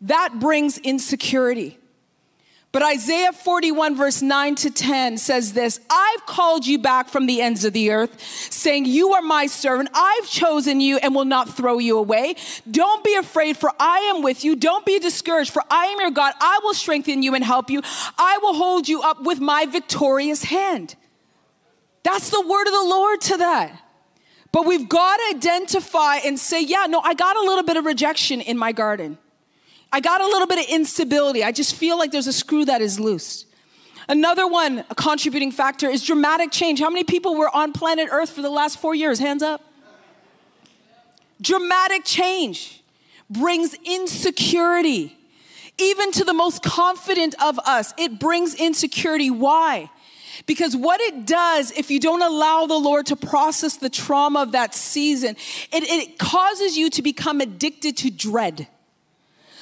That 0.00 0.40
brings 0.40 0.78
insecurity. 0.78 1.78
But 2.72 2.82
Isaiah 2.82 3.32
41, 3.32 3.96
verse 3.96 4.22
9 4.22 4.54
to 4.56 4.70
10 4.70 5.18
says 5.18 5.52
this 5.52 5.78
I've 5.90 6.24
called 6.24 6.66
you 6.66 6.78
back 6.78 7.10
from 7.10 7.26
the 7.26 7.42
ends 7.42 7.66
of 7.66 7.74
the 7.74 7.90
earth, 7.90 8.18
saying, 8.50 8.86
You 8.86 9.12
are 9.12 9.20
my 9.20 9.46
servant. 9.46 9.90
I've 9.92 10.26
chosen 10.26 10.80
you 10.80 10.96
and 10.96 11.14
will 11.14 11.26
not 11.26 11.54
throw 11.54 11.78
you 11.78 11.98
away. 11.98 12.34
Don't 12.70 13.04
be 13.04 13.14
afraid, 13.14 13.58
for 13.58 13.70
I 13.78 13.98
am 14.14 14.22
with 14.22 14.42
you. 14.42 14.56
Don't 14.56 14.86
be 14.86 14.98
discouraged, 14.98 15.52
for 15.52 15.62
I 15.70 15.86
am 15.86 16.00
your 16.00 16.10
God. 16.10 16.32
I 16.40 16.60
will 16.64 16.72
strengthen 16.72 17.22
you 17.22 17.34
and 17.34 17.44
help 17.44 17.68
you. 17.68 17.82
I 18.16 18.38
will 18.42 18.54
hold 18.54 18.88
you 18.88 19.02
up 19.02 19.22
with 19.22 19.38
my 19.38 19.66
victorious 19.66 20.44
hand. 20.44 20.96
That's 22.02 22.30
the 22.30 22.40
word 22.40 22.66
of 22.66 22.72
the 22.72 22.84
Lord 22.84 23.20
to 23.22 23.36
that. 23.38 23.80
But 24.50 24.66
we've 24.66 24.88
got 24.88 25.16
to 25.16 25.36
identify 25.36 26.16
and 26.16 26.38
say, 26.38 26.62
yeah, 26.62 26.86
no, 26.86 27.00
I 27.00 27.14
got 27.14 27.36
a 27.36 27.40
little 27.40 27.64
bit 27.64 27.76
of 27.76 27.86
rejection 27.86 28.40
in 28.40 28.58
my 28.58 28.72
garden. 28.72 29.16
I 29.90 30.00
got 30.00 30.20
a 30.20 30.26
little 30.26 30.46
bit 30.46 30.58
of 30.58 30.66
instability. 30.66 31.42
I 31.42 31.52
just 31.52 31.74
feel 31.74 31.98
like 31.98 32.12
there's 32.12 32.26
a 32.26 32.32
screw 32.32 32.64
that 32.66 32.80
is 32.82 33.00
loose. 33.00 33.46
Another 34.08 34.46
one, 34.46 34.84
a 34.90 34.94
contributing 34.94 35.52
factor, 35.52 35.88
is 35.88 36.04
dramatic 36.04 36.50
change. 36.50 36.80
How 36.80 36.90
many 36.90 37.04
people 37.04 37.34
were 37.36 37.54
on 37.54 37.72
planet 37.72 38.08
Earth 38.10 38.30
for 38.30 38.42
the 38.42 38.50
last 38.50 38.78
four 38.78 38.94
years? 38.94 39.18
Hands 39.18 39.42
up. 39.42 39.62
Dramatic 41.40 42.04
change 42.04 42.82
brings 43.30 43.74
insecurity. 43.84 45.16
Even 45.78 46.12
to 46.12 46.24
the 46.24 46.34
most 46.34 46.62
confident 46.62 47.34
of 47.42 47.58
us, 47.60 47.94
it 47.96 48.18
brings 48.18 48.54
insecurity. 48.54 49.30
Why? 49.30 49.90
Because 50.46 50.76
what 50.76 51.00
it 51.00 51.26
does, 51.26 51.70
if 51.72 51.90
you 51.90 52.00
don't 52.00 52.22
allow 52.22 52.66
the 52.66 52.78
Lord 52.78 53.06
to 53.06 53.16
process 53.16 53.76
the 53.76 53.90
trauma 53.90 54.42
of 54.42 54.52
that 54.52 54.74
season, 54.74 55.36
it, 55.72 55.84
it 55.84 56.18
causes 56.18 56.76
you 56.76 56.90
to 56.90 57.02
become 57.02 57.40
addicted 57.40 57.96
to 57.98 58.10
dread. 58.10 58.66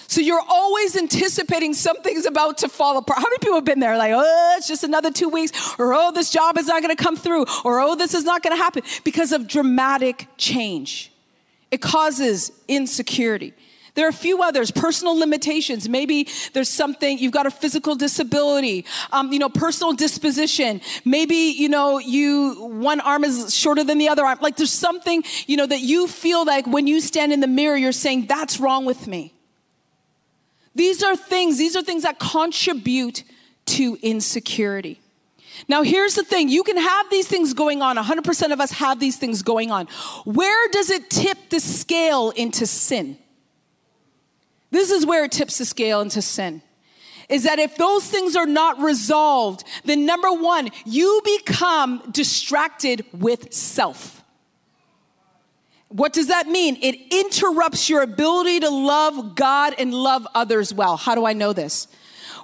So 0.06 0.20
you're 0.20 0.42
always 0.48 0.96
anticipating 0.96 1.72
something's 1.72 2.26
about 2.26 2.58
to 2.58 2.68
fall 2.68 2.98
apart. 2.98 3.20
How 3.20 3.26
many 3.26 3.38
people 3.38 3.54
have 3.54 3.64
been 3.64 3.78
there? 3.78 3.96
Like, 3.96 4.12
oh, 4.12 4.54
it's 4.58 4.66
just 4.66 4.82
another 4.82 5.12
two 5.12 5.28
weeks, 5.28 5.52
or 5.78 5.94
oh, 5.94 6.10
this 6.10 6.30
job 6.30 6.58
is 6.58 6.66
not 6.66 6.82
gonna 6.82 6.96
come 6.96 7.16
through, 7.16 7.46
or 7.64 7.80
oh, 7.80 7.94
this 7.94 8.12
is 8.12 8.24
not 8.24 8.42
gonna 8.42 8.56
happen 8.56 8.82
because 9.04 9.30
of 9.30 9.46
dramatic 9.46 10.26
change. 10.36 11.12
It 11.70 11.80
causes 11.80 12.50
insecurity. 12.66 13.54
There 14.00 14.06
are 14.06 14.08
a 14.08 14.14
few 14.14 14.42
others, 14.42 14.70
personal 14.70 15.14
limitations. 15.14 15.86
Maybe 15.86 16.26
there's 16.54 16.70
something, 16.70 17.18
you've 17.18 17.34
got 17.34 17.44
a 17.44 17.50
physical 17.50 17.94
disability, 17.94 18.86
um, 19.12 19.30
you 19.30 19.38
know, 19.38 19.50
personal 19.50 19.92
disposition. 19.92 20.80
Maybe, 21.04 21.34
you 21.34 21.68
know, 21.68 21.98
you, 21.98 22.54
one 22.64 23.00
arm 23.00 23.24
is 23.24 23.54
shorter 23.54 23.84
than 23.84 23.98
the 23.98 24.08
other 24.08 24.24
arm. 24.24 24.38
Like 24.40 24.56
there's 24.56 24.72
something, 24.72 25.22
you 25.46 25.58
know, 25.58 25.66
that 25.66 25.80
you 25.80 26.08
feel 26.08 26.46
like 26.46 26.66
when 26.66 26.86
you 26.86 27.02
stand 27.02 27.30
in 27.30 27.40
the 27.40 27.46
mirror, 27.46 27.76
you're 27.76 27.92
saying, 27.92 28.24
that's 28.24 28.58
wrong 28.58 28.86
with 28.86 29.06
me. 29.06 29.34
These 30.74 31.02
are 31.02 31.14
things, 31.14 31.58
these 31.58 31.76
are 31.76 31.82
things 31.82 32.04
that 32.04 32.18
contribute 32.18 33.22
to 33.66 33.98
insecurity. 34.00 34.98
Now, 35.68 35.82
here's 35.82 36.14
the 36.14 36.24
thing 36.24 36.48
you 36.48 36.62
can 36.62 36.78
have 36.78 37.10
these 37.10 37.28
things 37.28 37.52
going 37.52 37.82
on. 37.82 37.98
100% 37.98 38.50
of 38.50 38.62
us 38.62 38.70
have 38.70 38.98
these 38.98 39.18
things 39.18 39.42
going 39.42 39.70
on. 39.70 39.88
Where 40.24 40.68
does 40.70 40.88
it 40.88 41.10
tip 41.10 41.36
the 41.50 41.60
scale 41.60 42.30
into 42.30 42.64
sin? 42.66 43.18
This 44.70 44.90
is 44.90 45.04
where 45.04 45.24
it 45.24 45.32
tips 45.32 45.58
the 45.58 45.64
scale 45.64 46.00
into 46.00 46.22
sin. 46.22 46.62
Is 47.28 47.44
that 47.44 47.58
if 47.58 47.76
those 47.76 48.08
things 48.08 48.34
are 48.34 48.46
not 48.46 48.80
resolved, 48.80 49.64
then 49.84 50.04
number 50.04 50.32
one, 50.32 50.70
you 50.84 51.20
become 51.24 52.02
distracted 52.10 53.04
with 53.12 53.52
self. 53.52 54.24
What 55.88 56.12
does 56.12 56.28
that 56.28 56.46
mean? 56.46 56.76
It 56.80 56.96
interrupts 57.12 57.88
your 57.88 58.02
ability 58.02 58.60
to 58.60 58.70
love 58.70 59.34
God 59.34 59.74
and 59.78 59.92
love 59.92 60.26
others 60.34 60.72
well. 60.72 60.96
How 60.96 61.14
do 61.14 61.24
I 61.24 61.32
know 61.32 61.52
this? 61.52 61.88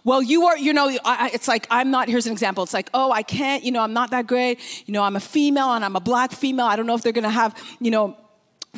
Well, 0.02 0.22
you 0.22 0.46
are, 0.46 0.56
you 0.56 0.72
know, 0.72 0.96
I, 1.04 1.30
it's 1.32 1.48
like, 1.48 1.66
I'm 1.68 1.90
not, 1.90 2.08
here's 2.08 2.26
an 2.26 2.32
example. 2.32 2.62
It's 2.62 2.74
like, 2.74 2.90
oh, 2.94 3.10
I 3.10 3.22
can't, 3.22 3.64
you 3.64 3.72
know, 3.72 3.82
I'm 3.82 3.92
not 3.92 4.10
that 4.10 4.28
great. 4.28 4.60
You 4.86 4.92
know, 4.92 5.02
I'm 5.02 5.16
a 5.16 5.20
female 5.20 5.72
and 5.72 5.84
I'm 5.84 5.96
a 5.96 6.00
black 6.00 6.30
female. 6.30 6.66
I 6.66 6.76
don't 6.76 6.86
know 6.86 6.94
if 6.94 7.02
they're 7.02 7.12
gonna 7.12 7.28
have, 7.28 7.56
you 7.80 7.90
know, 7.90 8.16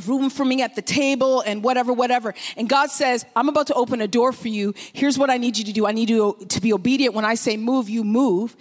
room 0.06 0.30
for 0.30 0.44
me 0.44 0.62
at 0.62 0.74
the 0.74 0.82
table 0.82 1.40
and 1.40 1.62
whatever, 1.62 1.92
whatever. 1.92 2.34
And 2.56 2.68
God 2.68 2.90
says, 2.90 3.24
I'm 3.34 3.48
about 3.48 3.66
to 3.68 3.74
open 3.74 4.00
a 4.00 4.08
door 4.08 4.32
for 4.32 4.48
you. 4.48 4.74
Here's 4.92 5.18
what 5.18 5.30
I 5.30 5.38
need 5.38 5.56
you 5.56 5.64
to 5.64 5.72
do. 5.72 5.86
I 5.86 5.92
need 5.92 6.10
you 6.10 6.36
to 6.48 6.60
be 6.60 6.72
obedient. 6.72 7.14
When 7.14 7.24
I 7.24 7.34
say 7.34 7.56
move, 7.56 7.88
you 7.88 8.04
move. 8.04 8.56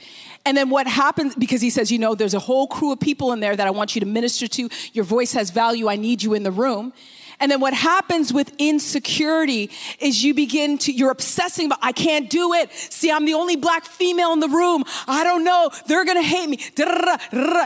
And 0.46 0.56
then 0.56 0.70
what 0.70 0.88
happens, 0.88 1.36
because 1.36 1.62
he 1.62 1.70
says, 1.70 1.92
you 1.92 2.00
know, 2.00 2.16
there's 2.16 2.34
a 2.34 2.40
whole 2.40 2.68
crew 2.68 2.92
of 2.94 3.00
people 3.00 3.34
in 3.34 3.40
there 3.40 3.56
that 3.56 3.68
I 3.68 3.72
want 3.72 3.96
you 3.96 4.00
to 4.00 4.08
minister 4.08 4.48
to. 4.48 4.70
Your 4.94 5.06
voice 5.06 5.34
has 5.34 5.50
value. 5.50 5.90
I 5.90 5.98
need 5.98 6.24
you 6.24 6.34
in 6.34 6.44
the 6.44 6.52
room. 6.52 6.94
And 7.40 7.52
then 7.52 7.60
what 7.60 7.74
happens 7.74 8.34
with 8.34 8.52
insecurity 8.58 9.70
is 10.00 10.24
you 10.24 10.34
begin 10.34 10.80
to, 10.80 10.92
you're 10.92 11.12
obsessing 11.12 11.68
about, 11.68 11.80
I 11.84 11.92
can't 11.92 12.30
do 12.32 12.54
it. 12.54 12.72
See, 12.72 13.12
I'm 13.12 13.26
the 13.26 13.36
only 13.36 13.56
black 13.56 13.86
female 13.86 14.34
in 14.34 14.40
the 14.40 14.48
room. 14.48 14.84
I 15.08 15.24
don't 15.24 15.44
know. 15.44 15.70
They're 15.86 16.04
going 16.04 16.18
to 16.18 16.28
hate 16.28 16.50
me. 16.50 16.60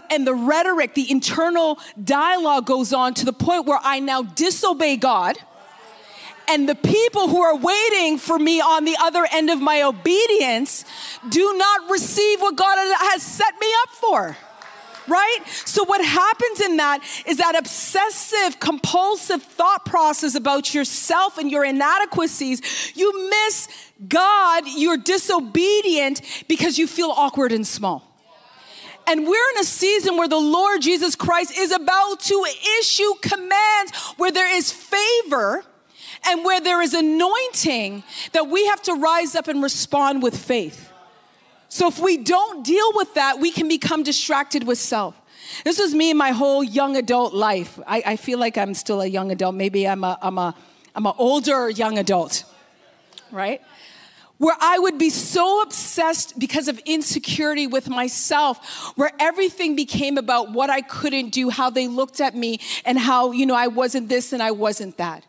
And 0.10 0.28
the 0.28 0.34
rhetoric, 0.34 0.94
the 0.94 1.10
internal 1.10 1.80
dialogue 2.04 2.66
goes 2.66 2.92
on 2.92 3.14
to 3.16 3.26
the 3.26 3.32
point 3.34 3.66
where 3.66 3.80
I 3.82 4.02
now 4.02 4.24
disobey 4.24 4.98
God. 4.98 5.38
And 6.50 6.68
the 6.68 6.76
people 6.76 7.30
who 7.30 7.42
are 7.42 7.56
waiting 7.56 8.18
for 8.18 8.38
me 8.38 8.60
on 8.60 8.84
the 8.84 8.98
other 9.00 9.26
end 9.32 9.50
of 9.50 9.62
my 9.62 9.84
obedience 9.84 10.84
do 11.30 11.56
not 11.58 11.90
receive 11.90 12.42
what 12.42 12.58
God 12.58 12.76
has 12.76 13.24
set 13.24 13.54
me 13.62 13.68
up 13.84 13.90
for 13.90 14.38
right? 15.08 15.40
So, 15.66 15.84
what 15.86 16.04
happens 16.04 16.62
in 16.62 16.78
that 16.78 17.04
is 17.26 17.38
that 17.38 17.58
obsessive, 17.58 18.60
compulsive 18.60 19.42
thought 19.42 19.86
process 19.86 20.36
about 20.36 20.74
yourself 20.74 21.38
and 21.38 21.50
your 21.50 21.66
inadequacies. 21.66 22.62
You 22.96 23.30
miss 23.30 23.68
God, 24.08 24.64
you're 24.68 24.98
disobedient 24.98 26.22
because 26.48 26.78
you 26.78 26.88
feel 26.88 27.12
awkward 27.12 27.52
and 27.52 27.66
small. 27.66 28.08
And 29.08 29.28
we're 29.28 29.50
in 29.56 29.58
a 29.60 29.64
season 29.64 30.16
where 30.18 30.28
the 30.28 30.40
Lord 30.40 30.82
Jesus 30.82 31.16
Christ 31.16 31.58
is 31.58 31.72
about 31.72 32.20
to 32.22 32.46
issue 32.80 33.14
commands 33.22 33.92
where 34.18 34.32
there 34.32 34.56
is 34.56 34.72
favor 34.72 35.66
and 36.28 36.46
where 36.46 36.62
there 36.62 36.82
is 36.82 36.94
anointing 36.94 38.04
that 38.34 38.48
we 38.48 38.68
have 38.68 38.82
to 38.84 38.94
rise 38.94 39.36
up 39.36 39.48
and 39.48 39.64
respond 39.64 40.22
with 40.22 40.38
faith. 40.38 40.91
So 41.72 41.88
if 41.88 42.00
we 42.00 42.18
don't 42.18 42.66
deal 42.66 42.92
with 42.96 43.14
that, 43.14 43.40
we 43.40 43.50
can 43.50 43.70
become 43.70 44.04
distracted 44.04 44.66
with 44.66 44.78
self. 44.78 45.16
This 45.64 45.80
was 45.80 45.96
me 45.96 46.12
in 46.12 46.18
my 46.18 46.32
whole 46.32 46.62
young 46.62 46.98
adult 46.98 47.34
life. 47.34 47.80
I, 47.88 48.04
I 48.06 48.16
feel 48.18 48.40
like 48.40 48.58
I'm 48.58 48.74
still 48.74 49.00
a 49.00 49.06
young 49.06 49.32
adult. 49.32 49.56
Maybe 49.56 49.88
I'm 49.88 50.04
a, 50.04 50.20
I'm 50.22 50.38
a, 50.38 50.54
I'm 50.94 51.06
an 51.06 51.14
older 51.18 51.70
young 51.70 51.98
adult, 51.98 52.44
right? 53.32 53.62
Where 54.38 54.58
I 54.60 54.80
would 54.80 54.98
be 54.98 55.10
so 55.10 55.62
obsessed 55.62 56.38
because 56.38 56.68
of 56.68 56.78
insecurity 56.80 57.68
with 57.68 57.88
myself, 57.88 58.92
where 58.98 59.14
everything 59.18 59.78
became 59.78 60.18
about 60.18 60.52
what 60.52 60.70
I 60.70 60.82
couldn't 60.82 61.30
do, 61.30 61.50
how 61.50 61.70
they 61.70 61.88
looked 61.88 62.20
at 62.20 62.36
me, 62.36 62.60
and 62.84 63.00
how, 63.00 63.32
you 63.32 63.46
know, 63.46 63.56
I 63.56 63.68
wasn't 63.68 64.10
this 64.10 64.34
and 64.34 64.44
I 64.44 64.52
wasn't 64.52 64.98
that. 64.98 65.24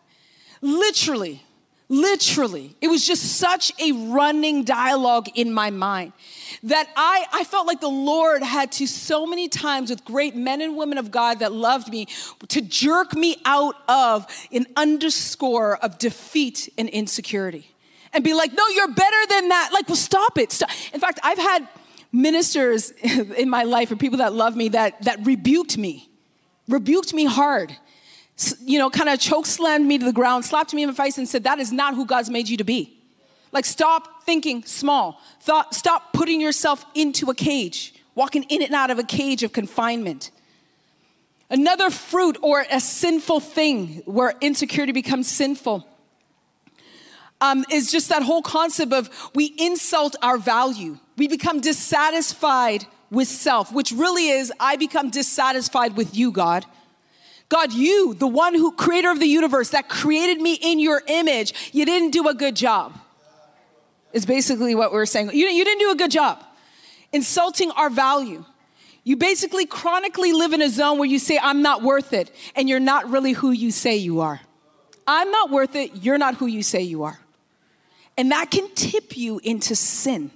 Literally, 0.61 1.45
Literally, 1.93 2.75
it 2.81 2.89
was 2.89 3.07
just 3.07 3.37
such 3.37 3.71
a 3.79 3.93
running 3.93 4.65
dialogue 4.65 5.29
in 5.35 5.53
my 5.53 5.69
mind 5.69 6.15
that 6.63 6.89
I, 6.97 7.27
I 7.31 7.45
felt 7.45 7.67
like 7.67 7.83
the 7.83 7.89
Lord 7.89 8.43
had 8.43 8.73
to 8.73 8.87
so 8.87 9.27
many 9.27 9.47
times 9.47 9.91
with 9.91 10.03
great 10.03 10.35
men 10.35 10.63
and 10.63 10.75
women 10.75 10.97
of 10.97 11.11
God 11.11 11.41
that 11.41 11.53
loved 11.53 11.91
me 11.91 12.07
to 12.49 12.63
jerk 12.63 13.13
me 13.13 13.37
out 13.45 13.75
of 13.89 14.27
an 14.51 14.69
underscore 14.75 15.77
of 15.85 15.99
defeat 15.99 16.73
and 16.79 16.89
insecurity 16.89 17.75
and 18.15 18.25
be 18.25 18.33
like, 18.33 18.55
no, 18.55 18.67
you're 18.69 18.89
better 18.89 19.27
than 19.29 19.51
that. 19.51 19.69
Like, 19.75 19.87
well, 19.87 19.97
stop 19.97 20.39
it. 20.39 20.51
Stop. 20.51 20.71
In 20.95 21.01
fact, 21.01 21.21
I've 21.23 21.37
had 21.37 21.69
ministers 22.11 22.91
in 23.03 23.51
my 23.51 23.65
life 23.65 23.91
or 23.91 23.97
people 23.97 24.21
that 24.21 24.33
love 24.33 24.57
me 24.57 24.71
that, 24.71 25.03
that 25.03 25.27
rebuked 25.27 25.77
me, 25.77 26.09
rebuked 26.69 27.13
me 27.13 27.27
hard 27.27 27.77
you 28.61 28.79
know, 28.79 28.91
kind 28.91 29.09
of 29.09 29.19
choke 29.21 29.47
slammed 29.47 29.87
me 29.87 29.99
to 29.99 30.05
the 30.05 30.13
ground, 30.13 30.45
slapped 30.45 30.75
me 30.75 30.83
in 30.83 30.89
the 30.89 30.95
face, 30.95 31.19
and 31.19 31.29
said, 31.29 31.45
That 31.45 31.59
is 31.59 31.73
not 31.73 31.95
who 31.95 32.07
God's 32.07 32.31
made 32.31 32.49
you 32.49 32.57
to 32.57 32.65
be. 32.65 32.99
Like, 33.53 33.65
stop 33.65 34.25
thinking 34.25 34.65
small. 34.65 35.21
Thought, 35.41 35.75
stop 35.75 36.13
putting 36.13 36.41
yourself 36.41 36.85
into 36.95 37.31
a 37.31 37.35
cage, 37.35 37.95
walking 38.15 38.45
in 38.45 38.63
and 38.63 38.75
out 38.75 38.91
of 38.91 38.99
a 38.99 39.05
cage 39.05 39.43
of 39.43 39.53
confinement. 39.53 40.31
Another 41.51 41.91
fruit 41.91 42.39
or 42.41 42.65
a 42.71 42.81
sinful 42.81 43.41
thing 43.41 44.03
where 44.07 44.35
insecurity 44.41 44.93
becomes 44.93 45.29
sinful 45.29 45.87
um, 47.43 47.65
is 47.71 47.93
just 47.93 48.09
that 48.09 48.23
whole 48.23 48.41
concept 48.41 48.93
of 48.93 49.11
we 49.35 49.55
insult 49.59 50.17
our 50.23 50.39
value. 50.39 50.99
We 51.19 51.29
become 51.29 51.61
dissatisfied 51.61 52.87
with 53.11 53.29
self, 53.29 53.71
which 53.71 53.93
really 53.93 54.29
is 54.29 54.51
I 54.59 54.77
become 54.77 55.11
dissatisfied 55.11 55.95
with 55.95 56.17
you, 56.17 56.33
God. 56.33 56.65
God, 57.53 57.75
you, 57.75 58.15
the 58.15 58.27
one 58.27 58.55
who 58.55 58.73
creator 58.73 59.11
of 59.11 59.21
the 59.21 59.27
universe 59.27 59.69
that 59.71 59.87
created 59.87 60.41
me 60.41 60.55
in 60.55 60.81
your 60.81 61.03
image, 61.07 61.53
you 61.75 61.85
didn't 61.85 62.13
do 62.13 62.27
a 62.29 62.33
good 62.33 62.57
job. 62.57 62.99
Is 64.15 64.25
basically 64.25 64.75
what 64.75 64.91
we're 64.91 65.05
saying. 65.05 65.33
You, 65.35 65.49
you 65.49 65.63
didn't 65.63 65.81
do 65.81 65.91
a 65.91 65.95
good 65.95 66.11
job 66.11 66.43
insulting 67.13 67.71
our 67.73 67.91
value. 67.91 68.47
You 69.05 69.17
basically 69.19 69.67
chronically 69.67 70.33
live 70.33 70.55
in 70.55 70.63
a 70.63 70.71
zone 70.71 70.97
where 70.99 71.07
you 71.07 71.19
say, 71.19 71.39
I'm 71.43 71.61
not 71.61 71.83
worth 71.83 72.15
it, 72.15 72.35
and 72.57 72.71
you're 72.71 72.81
not 72.81 73.11
really 73.11 73.33
who 73.33 73.51
you 73.51 73.71
say 73.71 73.97
you 73.97 74.21
are. 74.21 74.41
I'm 75.07 75.31
not 75.31 75.51
worth 75.51 75.77
it, 75.77 75.97
you're 75.97 76.17
not 76.17 76.37
who 76.37 76.47
you 76.47 76.63
say 76.63 76.81
you 76.81 77.03
are. 77.03 77.21
And 78.17 78.33
that 78.33 78.51
can 78.51 78.75
tip 78.75 79.15
you 79.15 79.43
into 79.45 79.77
sin. 79.77 80.31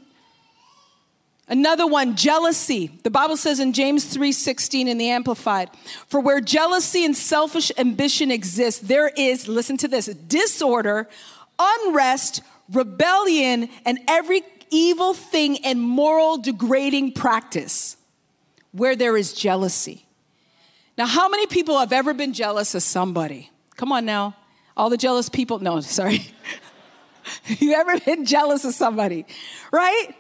Another 1.49 1.87
one, 1.87 2.17
jealousy. 2.17 2.99
The 3.05 3.11
Bible 3.11 3.37
says 3.37 3.61
in 3.61 3.73
James 3.73 4.05
3:16 4.05 4.89
in 4.89 4.99
the 4.99 5.11
amplified, 5.11 5.71
for 6.09 6.19
where 6.19 6.41
jealousy 6.41 7.05
and 7.05 7.17
selfish 7.17 7.71
ambition 7.79 8.33
exist, 8.33 8.89
there 8.89 9.09
is, 9.17 9.47
listen 9.47 9.77
to 9.79 9.89
this, 9.89 10.07
disorder, 10.07 11.09
unrest, 11.59 12.43
rebellion, 12.73 13.69
and 13.85 14.01
every 14.09 14.43
evil 14.71 15.15
thing 15.15 15.65
and 15.65 15.81
moral 15.81 16.39
degrading 16.39 17.13
practice. 17.13 17.97
Where 18.73 18.97
there 18.97 19.17
is 19.17 19.33
jealousy. 19.33 20.05
Now, 20.99 21.07
how 21.07 21.29
many 21.29 21.47
people 21.47 21.79
have 21.79 21.93
ever 21.93 22.13
been 22.13 22.33
jealous 22.33 22.75
of 22.75 22.83
somebody? 22.83 23.51
Come 23.77 23.93
on 23.93 24.05
now. 24.05 24.37
All 24.77 24.91
the 24.91 24.97
jealous 24.97 25.29
people, 25.29 25.61
no, 25.61 25.81
sorry. 25.81 26.27
you 27.47 27.73
ever 27.73 27.99
been 28.01 28.25
jealous 28.25 28.65
of 28.65 28.75
somebody, 28.75 29.25
right? 29.73 30.15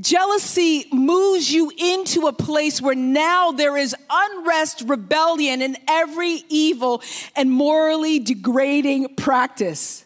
Jealousy 0.00 0.86
moves 0.90 1.52
you 1.52 1.70
into 1.76 2.26
a 2.26 2.32
place 2.32 2.80
where 2.80 2.94
now 2.94 3.52
there 3.52 3.76
is 3.76 3.94
unrest, 4.10 4.84
rebellion, 4.86 5.60
and 5.60 5.76
every 5.86 6.44
evil 6.48 7.02
and 7.36 7.50
morally 7.50 8.18
degrading 8.18 9.14
practice. 9.16 10.04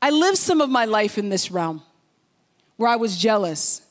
I 0.00 0.10
lived 0.10 0.38
some 0.38 0.60
of 0.60 0.70
my 0.70 0.84
life 0.84 1.18
in 1.18 1.28
this 1.28 1.50
realm 1.50 1.82
where 2.76 2.88
I 2.88 2.96
was 2.96 3.16
jealous. 3.16 3.82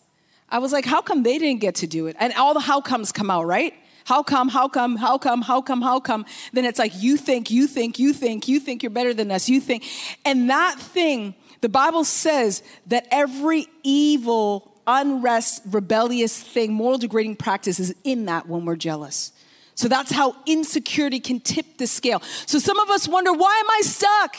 I 0.49 0.60
was 0.60 0.73
like, 0.73 0.86
how 0.86 1.01
come 1.01 1.23
they 1.23 1.38
didn't 1.38 1.62
get 1.62 1.75
to 1.75 1.88
do 1.88 2.07
it? 2.07 2.15
And 2.19 2.34
all 2.34 2.53
the 2.53 2.60
how 2.60 2.81
comes 2.81 3.12
come 3.12 3.29
out, 3.29 3.45
right? 3.45 3.73
How 4.05 4.23
come, 4.23 4.49
how 4.49 4.67
come, 4.67 4.95
how 4.95 5.17
come, 5.17 5.41
how 5.41 5.62
come, 5.62 5.81
how 5.81 5.99
come? 5.99 6.25
Then 6.53 6.65
it's 6.65 6.79
like, 6.79 6.93
you 7.01 7.17
think, 7.17 7.51
you 7.51 7.67
think, 7.67 7.99
you 7.99 8.13
think, 8.13 8.47
you 8.47 8.60
think 8.60 8.84
you're 8.84 8.89
better 8.89 9.13
than 9.13 9.31
us, 9.31 9.47
you 9.47 9.62
think. 9.62 9.86
And 10.25 10.49
that 10.49 10.79
thing 10.79 11.36
the 11.62 11.69
Bible 11.69 12.04
says 12.04 12.63
that 12.88 13.08
every 13.12 13.67
evil, 13.84 14.82
unrest, 14.88 15.62
rebellious 15.69 16.41
thing, 16.41 16.74
moral 16.74 16.97
degrading 16.97 17.36
practice 17.36 17.80
is 17.80 17.95
in 18.04 18.26
that 18.26 18.47
when 18.47 18.65
we're 18.65 18.76
jealous. 18.76 19.32
So 19.76 19.88
that's 19.88 20.12
how 20.12 20.36
insecurity 20.45 21.19
can 21.19 21.39
tip 21.39 21.78
the 21.78 21.88
scale. 21.88 22.21
So 22.45 22.60
some 22.60 22.80
of 22.80 22.89
us 22.89 23.08
wonder, 23.08 23.32
why 23.32 23.62
am 23.63 23.69
I 23.69 23.82
stuck? 23.84 24.36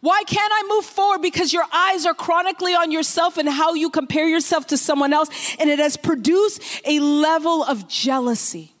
Why 0.00 0.24
can't 0.26 0.52
I 0.52 0.66
move 0.68 0.84
forward? 0.84 1.22
Because 1.22 1.52
your 1.52 1.64
eyes 1.72 2.06
are 2.06 2.14
chronically 2.14 2.74
on 2.74 2.90
yourself 2.90 3.38
and 3.38 3.48
how 3.48 3.74
you 3.74 3.88
compare 3.88 4.28
yourself 4.28 4.66
to 4.68 4.76
someone 4.76 5.12
else, 5.12 5.56
and 5.58 5.70
it 5.70 5.78
has 5.78 5.96
produced 5.96 6.62
a 6.84 6.98
level 7.00 7.62
of 7.62 7.88
jealousy. 7.88 8.72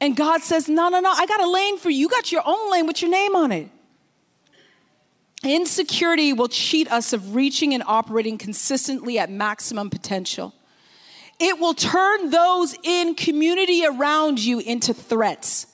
And 0.00 0.14
God 0.14 0.42
says, 0.42 0.68
No, 0.68 0.90
no, 0.90 1.00
no, 1.00 1.10
I 1.10 1.24
got 1.24 1.40
a 1.40 1.48
lane 1.48 1.78
for 1.78 1.88
you. 1.88 2.00
You 2.00 2.08
got 2.10 2.30
your 2.30 2.42
own 2.44 2.70
lane 2.70 2.86
with 2.86 3.00
your 3.00 3.10
name 3.10 3.34
on 3.34 3.50
it. 3.50 3.68
Insecurity 5.44 6.32
will 6.32 6.48
cheat 6.48 6.90
us 6.90 7.12
of 7.12 7.34
reaching 7.34 7.74
and 7.74 7.82
operating 7.86 8.38
consistently 8.38 9.18
at 9.18 9.30
maximum 9.30 9.90
potential. 9.90 10.54
It 11.38 11.58
will 11.58 11.74
turn 11.74 12.30
those 12.30 12.76
in 12.82 13.14
community 13.14 13.84
around 13.84 14.42
you 14.42 14.60
into 14.60 14.94
threats. 14.94 15.66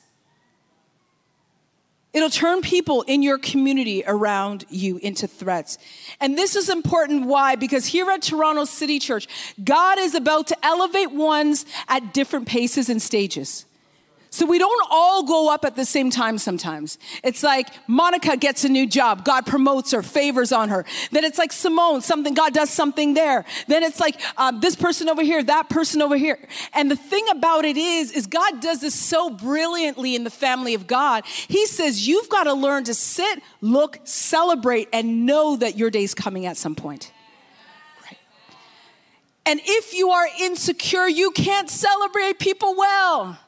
It'll 2.12 2.30
turn 2.30 2.60
people 2.60 3.02
in 3.02 3.22
your 3.22 3.38
community 3.38 4.02
around 4.04 4.64
you 4.68 4.96
into 4.96 5.28
threats. 5.28 5.78
And 6.20 6.36
this 6.36 6.56
is 6.56 6.68
important. 6.68 7.26
Why? 7.26 7.54
Because 7.54 7.86
here 7.86 8.10
at 8.10 8.22
Toronto 8.22 8.64
City 8.64 8.98
Church, 8.98 9.28
God 9.62 9.98
is 9.98 10.16
about 10.16 10.48
to 10.48 10.66
elevate 10.66 11.12
ones 11.12 11.66
at 11.86 12.12
different 12.12 12.48
paces 12.48 12.88
and 12.88 13.00
stages. 13.00 13.64
So 14.32 14.46
we 14.46 14.60
don't 14.60 14.88
all 14.90 15.24
go 15.24 15.52
up 15.52 15.64
at 15.64 15.74
the 15.74 15.84
same 15.84 16.08
time 16.08 16.38
sometimes. 16.38 16.98
It's 17.24 17.42
like 17.42 17.66
Monica 17.88 18.36
gets 18.36 18.64
a 18.64 18.68
new 18.68 18.86
job, 18.86 19.24
God 19.24 19.44
promotes 19.44 19.90
her, 19.90 20.04
favors 20.04 20.52
on 20.52 20.68
her. 20.68 20.84
Then 21.10 21.24
it's 21.24 21.36
like 21.36 21.50
Simone, 21.50 22.00
something, 22.00 22.32
God 22.32 22.54
does 22.54 22.70
something 22.70 23.14
there. 23.14 23.44
Then 23.66 23.82
it's 23.82 23.98
like 23.98 24.20
um, 24.36 24.60
this 24.60 24.76
person 24.76 25.08
over 25.08 25.22
here, 25.22 25.42
that 25.42 25.68
person 25.68 26.00
over 26.00 26.16
here. 26.16 26.38
And 26.72 26.88
the 26.88 26.96
thing 26.96 27.26
about 27.28 27.64
it 27.64 27.76
is, 27.76 28.12
is 28.12 28.28
God 28.28 28.60
does 28.60 28.80
this 28.80 28.94
so 28.94 29.30
brilliantly 29.30 30.14
in 30.14 30.22
the 30.22 30.30
family 30.30 30.74
of 30.74 30.86
God. 30.86 31.24
He 31.26 31.66
says, 31.66 32.06
you've 32.06 32.28
got 32.28 32.44
to 32.44 32.54
learn 32.54 32.84
to 32.84 32.94
sit, 32.94 33.42
look, 33.60 33.98
celebrate, 34.04 34.88
and 34.92 35.26
know 35.26 35.56
that 35.56 35.76
your 35.76 35.90
day's 35.90 36.14
coming 36.14 36.46
at 36.46 36.56
some 36.56 36.76
point. 36.76 37.10
And 39.44 39.60
if 39.64 39.94
you 39.94 40.10
are 40.10 40.28
insecure, 40.38 41.08
you 41.08 41.32
can't 41.32 41.68
celebrate 41.68 42.38
people 42.38 42.76
well. 42.76 43.38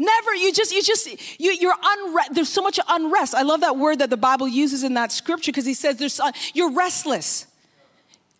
Never. 0.00 0.34
You 0.34 0.50
just, 0.50 0.72
you 0.72 0.82
just, 0.82 1.06
you, 1.38 1.52
you're 1.52 1.74
unrest. 1.82 2.34
There's 2.34 2.48
so 2.48 2.62
much 2.62 2.80
unrest. 2.88 3.34
I 3.34 3.42
love 3.42 3.60
that 3.60 3.76
word 3.76 3.98
that 3.98 4.08
the 4.08 4.16
Bible 4.16 4.48
uses 4.48 4.82
in 4.82 4.94
that 4.94 5.12
scripture 5.12 5.52
because 5.52 5.66
he 5.66 5.74
says 5.74 5.96
there's, 5.98 6.18
uh, 6.18 6.32
you're 6.54 6.70
restless. 6.70 7.46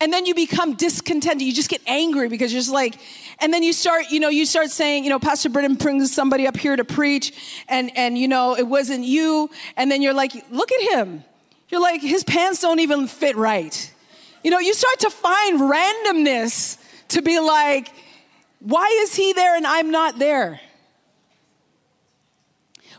And 0.01 0.11
then 0.11 0.25
you 0.25 0.35
become 0.35 0.73
discontented. 0.73 1.42
You 1.42 1.53
just 1.53 1.68
get 1.68 1.83
angry 1.87 2.31
because 2.31 2.51
you're 2.51 2.62
just 2.62 2.73
like, 2.73 2.99
and 3.40 3.53
then 3.53 3.62
you 3.62 3.75
start, 3.75 4.07
you 4.09 4.20
know, 4.20 4.31
you 4.31 4.46
start 4.46 4.70
saying, 4.70 5.05
you 5.05 5.11
know, 5.11 5.18
Pastor 5.18 5.51
Brendan 5.51 5.75
brings 5.75 6.14
somebody 6.14 6.46
up 6.46 6.57
here 6.57 6.77
to 6.77 6.85
preach 6.85 7.62
and, 7.68 7.94
and, 7.94 8.16
you 8.16 8.27
know, 8.27 8.57
it 8.57 8.66
wasn't 8.66 9.05
you. 9.05 9.51
And 9.77 9.90
then 9.90 10.01
you're 10.01 10.14
like, 10.14 10.33
look 10.51 10.73
at 10.73 10.81
him. 10.81 11.25
You're 11.68 11.83
like, 11.83 12.01
his 12.01 12.25
pants 12.25 12.62
don't 12.62 12.81
even 12.81 13.07
fit 13.07 13.37
right. 13.37 13.92
You 14.42 14.51
know, 14.51 14.61
you 14.61 14.73
start 14.73 14.99
to 15.01 15.11
find 15.11 15.61
randomness 15.61 16.79
to 17.09 17.20
be 17.20 17.38
like, 17.38 17.92
why 18.61 18.87
is 19.03 19.14
he 19.14 19.35
there 19.35 19.57
and 19.57 19.66
I'm 19.66 19.90
not 19.90 20.18
there? 20.18 20.59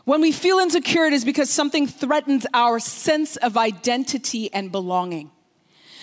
When 0.04 0.20
we 0.20 0.32
feel 0.32 0.58
insecure, 0.58 1.04
it 1.04 1.12
is 1.12 1.24
because 1.24 1.48
something 1.48 1.86
threatens 1.86 2.46
our 2.52 2.80
sense 2.80 3.36
of 3.36 3.56
identity 3.56 4.52
and 4.52 4.72
belonging. 4.72 5.30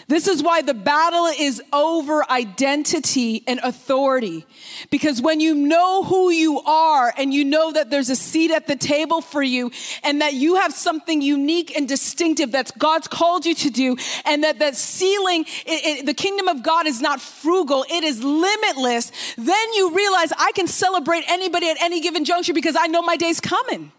This 0.10 0.28
is 0.28 0.41
why 0.41 0.63
the 0.63 0.74
battle 0.74 1.28
is 1.28 1.62
over 1.72 2.28
identity 2.32 3.43
and 3.45 3.60
authority. 3.62 4.43
Because 4.89 5.22
when 5.22 5.39
you 5.39 5.54
know 5.54 6.04
who 6.04 6.32
you 6.32 6.62
are 6.62 7.13
and 7.15 7.32
you 7.32 7.45
know 7.45 7.72
that 7.72 7.91
there's 7.91 8.10
a 8.10 8.15
seat 8.15 8.50
at 8.50 8.65
the 8.65 8.76
table 8.76 9.22
for 9.22 9.43
you 9.43 9.69
and 10.04 10.22
that 10.22 10.34
you 10.34 10.56
have 10.56 10.74
something 10.74 11.22
unique 11.22 11.78
and 11.78 11.88
distinctive 11.88 12.54
that 12.54 12.72
God's 12.80 13.08
called 13.08 13.45
you 13.45 13.54
to 13.54 13.69
do 13.69 13.98
and 14.26 14.43
that 14.43 14.58
that 14.58 14.76
ceiling, 14.76 15.45
it, 15.67 16.00
it, 16.00 16.06
the 16.08 16.15
kingdom 16.15 16.48
of 16.48 16.63
God 16.63 16.88
is 16.88 17.02
not 17.02 17.22
frugal, 17.22 17.86
it 17.88 18.04
is 18.04 18.24
limitless, 18.24 19.12
then 19.38 19.74
you 19.76 19.95
realize 19.95 20.34
I 20.39 20.54
can 20.54 20.65
celebrate 20.65 21.24
anybody 21.28 21.69
at 21.69 21.80
any 21.80 22.02
given 22.02 22.26
juncture 22.26 22.54
because 22.54 22.76
I 22.76 22.88
know 22.88 23.04
my 23.04 23.15
day's 23.15 23.39
coming. 23.39 23.91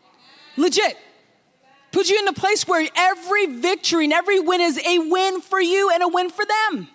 Legit. 0.57 0.99
Put 1.93 2.09
you 2.09 2.19
in 2.19 2.29
a 2.29 2.33
place 2.33 2.67
where 2.69 2.87
every 2.95 3.47
victory 3.47 4.05
and 4.05 4.13
every 4.13 4.41
win 4.41 4.61
is 4.61 4.79
a 4.79 4.99
win 4.99 5.41
for 5.41 5.61
you 5.61 5.91
and 5.91 6.03
a 6.03 6.09
win 6.09 6.31
for 6.31 6.45
them. 6.45 6.89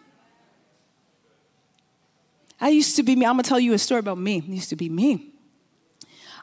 I 2.61 2.69
used 2.69 2.95
to 2.95 3.03
be 3.03 3.15
me. 3.15 3.25
I'm 3.25 3.33
gonna 3.33 3.43
tell 3.43 3.59
you 3.59 3.73
a 3.73 3.77
story 3.77 3.99
about 3.99 4.17
me. 4.17 4.37
It 4.37 4.45
used 4.45 4.69
to 4.69 4.75
be 4.75 4.89
me. 4.89 5.31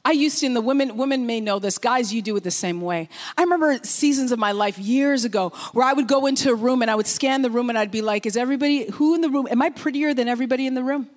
I 0.05 0.11
used 0.11 0.41
to, 0.41 0.47
and 0.47 0.57
the 0.57 0.61
women, 0.61 0.97
women 0.97 1.27
may 1.27 1.41
know 1.41 1.61
this, 1.61 1.79
guys, 1.79 2.13
you 2.13 2.23
do 2.23 2.37
it 2.37 2.43
the 2.43 2.51
same 2.51 2.81
way. 2.81 3.09
I 3.39 3.43
remember 3.43 3.79
seasons 3.85 4.33
of 4.33 4.39
my 4.39 4.51
life 4.51 4.77
years 4.77 5.25
ago 5.25 5.51
where 5.73 5.87
I 5.87 5.93
would 5.93 6.09
go 6.09 6.27
into 6.27 6.51
a 6.51 6.55
room 6.57 6.83
and 6.83 6.91
I 6.91 6.97
would 6.97 7.07
scan 7.07 7.43
the 7.43 7.51
room 7.51 7.69
and 7.69 7.79
I'd 7.79 7.93
be 7.93 8.03
like, 8.03 8.27
is 8.27 8.37
everybody, 8.37 8.91
who 8.91 9.15
in 9.15 9.21
the 9.21 9.31
room, 9.31 9.47
am 9.49 9.63
I 9.63 9.71
prettier 9.71 10.13
than 10.13 10.27
everybody 10.27 10.67
in 10.67 10.75
the 10.75 10.83
room? 10.83 11.09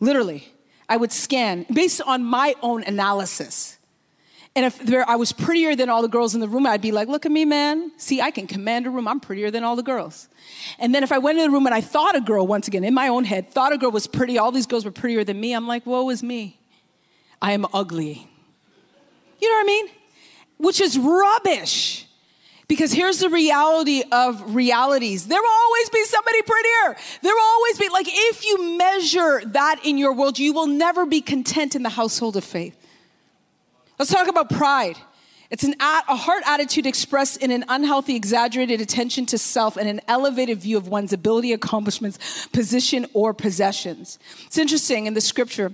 Literally, 0.00 0.52
I 0.88 0.96
would 0.96 1.12
scan 1.12 1.66
based 1.72 2.02
on 2.02 2.24
my 2.24 2.54
own 2.62 2.82
analysis. 2.82 3.75
And 4.56 4.64
if 4.64 4.78
there, 4.78 5.06
I 5.06 5.16
was 5.16 5.32
prettier 5.32 5.76
than 5.76 5.90
all 5.90 6.00
the 6.00 6.08
girls 6.08 6.34
in 6.34 6.40
the 6.40 6.48
room, 6.48 6.66
I'd 6.66 6.80
be 6.80 6.90
like, 6.90 7.08
look 7.08 7.26
at 7.26 7.30
me, 7.30 7.44
man. 7.44 7.92
See, 7.98 8.22
I 8.22 8.30
can 8.30 8.46
command 8.46 8.86
a 8.86 8.90
room. 8.90 9.06
I'm 9.06 9.20
prettier 9.20 9.50
than 9.50 9.64
all 9.64 9.76
the 9.76 9.82
girls. 9.82 10.30
And 10.78 10.94
then 10.94 11.02
if 11.02 11.12
I 11.12 11.18
went 11.18 11.36
in 11.36 11.44
the 11.44 11.50
room 11.50 11.66
and 11.66 11.74
I 11.74 11.82
thought 11.82 12.16
a 12.16 12.22
girl, 12.22 12.46
once 12.46 12.66
again, 12.66 12.82
in 12.82 12.94
my 12.94 13.08
own 13.08 13.24
head, 13.24 13.50
thought 13.50 13.74
a 13.74 13.78
girl 13.78 13.90
was 13.90 14.06
pretty, 14.06 14.38
all 14.38 14.50
these 14.50 14.66
girls 14.66 14.86
were 14.86 14.90
prettier 14.90 15.24
than 15.24 15.38
me, 15.38 15.52
I'm 15.52 15.68
like, 15.68 15.84
woe 15.84 16.08
is 16.08 16.22
me. 16.22 16.58
I 17.42 17.52
am 17.52 17.66
ugly. 17.74 18.30
You 19.42 19.50
know 19.50 19.56
what 19.56 19.64
I 19.64 19.66
mean? 19.66 19.88
Which 20.56 20.80
is 20.80 20.98
rubbish. 20.98 22.06
Because 22.66 22.92
here's 22.92 23.18
the 23.18 23.28
reality 23.28 24.04
of 24.10 24.54
realities. 24.54 25.26
There 25.28 25.40
will 25.40 25.50
always 25.50 25.90
be 25.90 26.02
somebody 26.04 26.40
prettier. 26.40 26.96
There 27.20 27.34
will 27.34 27.42
always 27.42 27.78
be, 27.78 27.90
like, 27.90 28.06
if 28.08 28.42
you 28.42 28.78
measure 28.78 29.42
that 29.48 29.80
in 29.84 29.98
your 29.98 30.14
world, 30.14 30.38
you 30.38 30.54
will 30.54 30.66
never 30.66 31.04
be 31.04 31.20
content 31.20 31.76
in 31.76 31.82
the 31.82 31.90
household 31.90 32.38
of 32.38 32.42
faith. 32.42 32.74
Let's 33.98 34.12
talk 34.12 34.28
about 34.28 34.50
pride. 34.50 34.98
It's 35.50 35.62
an, 35.62 35.74
a 35.80 36.16
heart 36.16 36.42
attitude 36.44 36.86
expressed 36.86 37.42
in 37.42 37.50
an 37.50 37.64
unhealthy, 37.68 38.16
exaggerated 38.16 38.80
attention 38.80 39.26
to 39.26 39.38
self 39.38 39.76
and 39.76 39.88
an 39.88 40.00
elevated 40.08 40.58
view 40.58 40.76
of 40.76 40.88
one's 40.88 41.12
ability, 41.12 41.52
accomplishments, 41.52 42.48
position, 42.48 43.06
or 43.14 43.32
possessions. 43.32 44.18
It's 44.46 44.58
interesting 44.58 45.06
in 45.06 45.14
the 45.14 45.20
scripture. 45.20 45.72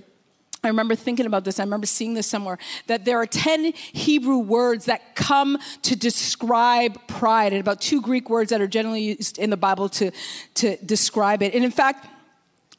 I 0.63 0.67
remember 0.67 0.95
thinking 0.95 1.25
about 1.25 1.43
this. 1.43 1.59
I 1.59 1.63
remember 1.63 1.87
seeing 1.87 2.13
this 2.13 2.27
somewhere 2.27 2.57
that 2.87 3.03
there 3.03 3.17
are 3.17 3.25
10 3.25 3.73
Hebrew 3.73 4.37
words 4.37 4.85
that 4.85 5.15
come 5.15 5.57
to 5.81 5.95
describe 5.95 7.05
pride, 7.07 7.51
and 7.51 7.59
about 7.59 7.81
two 7.81 8.01
Greek 8.01 8.29
words 8.29 8.51
that 8.51 8.61
are 8.61 8.67
generally 8.67 9.01
used 9.01 9.39
in 9.39 9.49
the 9.49 9.57
Bible 9.57 9.89
to, 9.89 10.11
to 10.55 10.77
describe 10.77 11.41
it. 11.41 11.53
And 11.53 11.65
in 11.65 11.71
fact, 11.71 12.07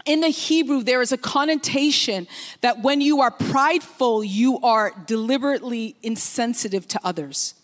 in 0.05 0.21
the 0.21 0.29
Hebrew, 0.29 0.83
there 0.83 1.01
is 1.01 1.13
a 1.13 1.17
connotation 1.17 2.27
that 2.61 2.83
when 2.83 3.01
you 3.01 3.21
are 3.21 3.31
prideful, 3.31 4.23
you 4.23 4.59
are 4.61 4.93
deliberately 5.07 5.97
insensitive 6.03 6.87
to 6.89 7.01
others. 7.03 7.55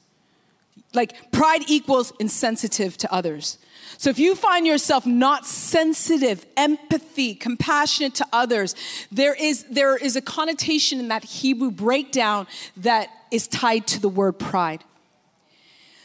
Like 0.95 1.31
pride 1.33 1.63
equals 1.69 2.13
insensitive 2.19 2.97
to 2.99 3.13
others. 3.13 3.59
So 3.99 4.09
if 4.09 4.19
you 4.19 4.35
find 4.35 4.67
yourself 4.67 5.05
not 5.05 5.45
sensitive, 5.45 6.47
empathy, 6.57 7.35
compassionate 7.35 8.15
to 8.17 8.27
others, 8.33 8.75
there 9.13 9.35
is, 9.35 9.65
there 9.65 9.97
is 9.97 10.17
a 10.17 10.23
connotation 10.23 10.99
in 10.99 11.09
that 11.09 11.25
Hebrew 11.25 11.71
breakdown 11.71 12.47
that 12.79 13.11
is 13.31 13.47
tied 13.47 13.87
to 13.89 14.01
the 14.01 14.09
word 14.09 14.39
pride. 14.39 14.83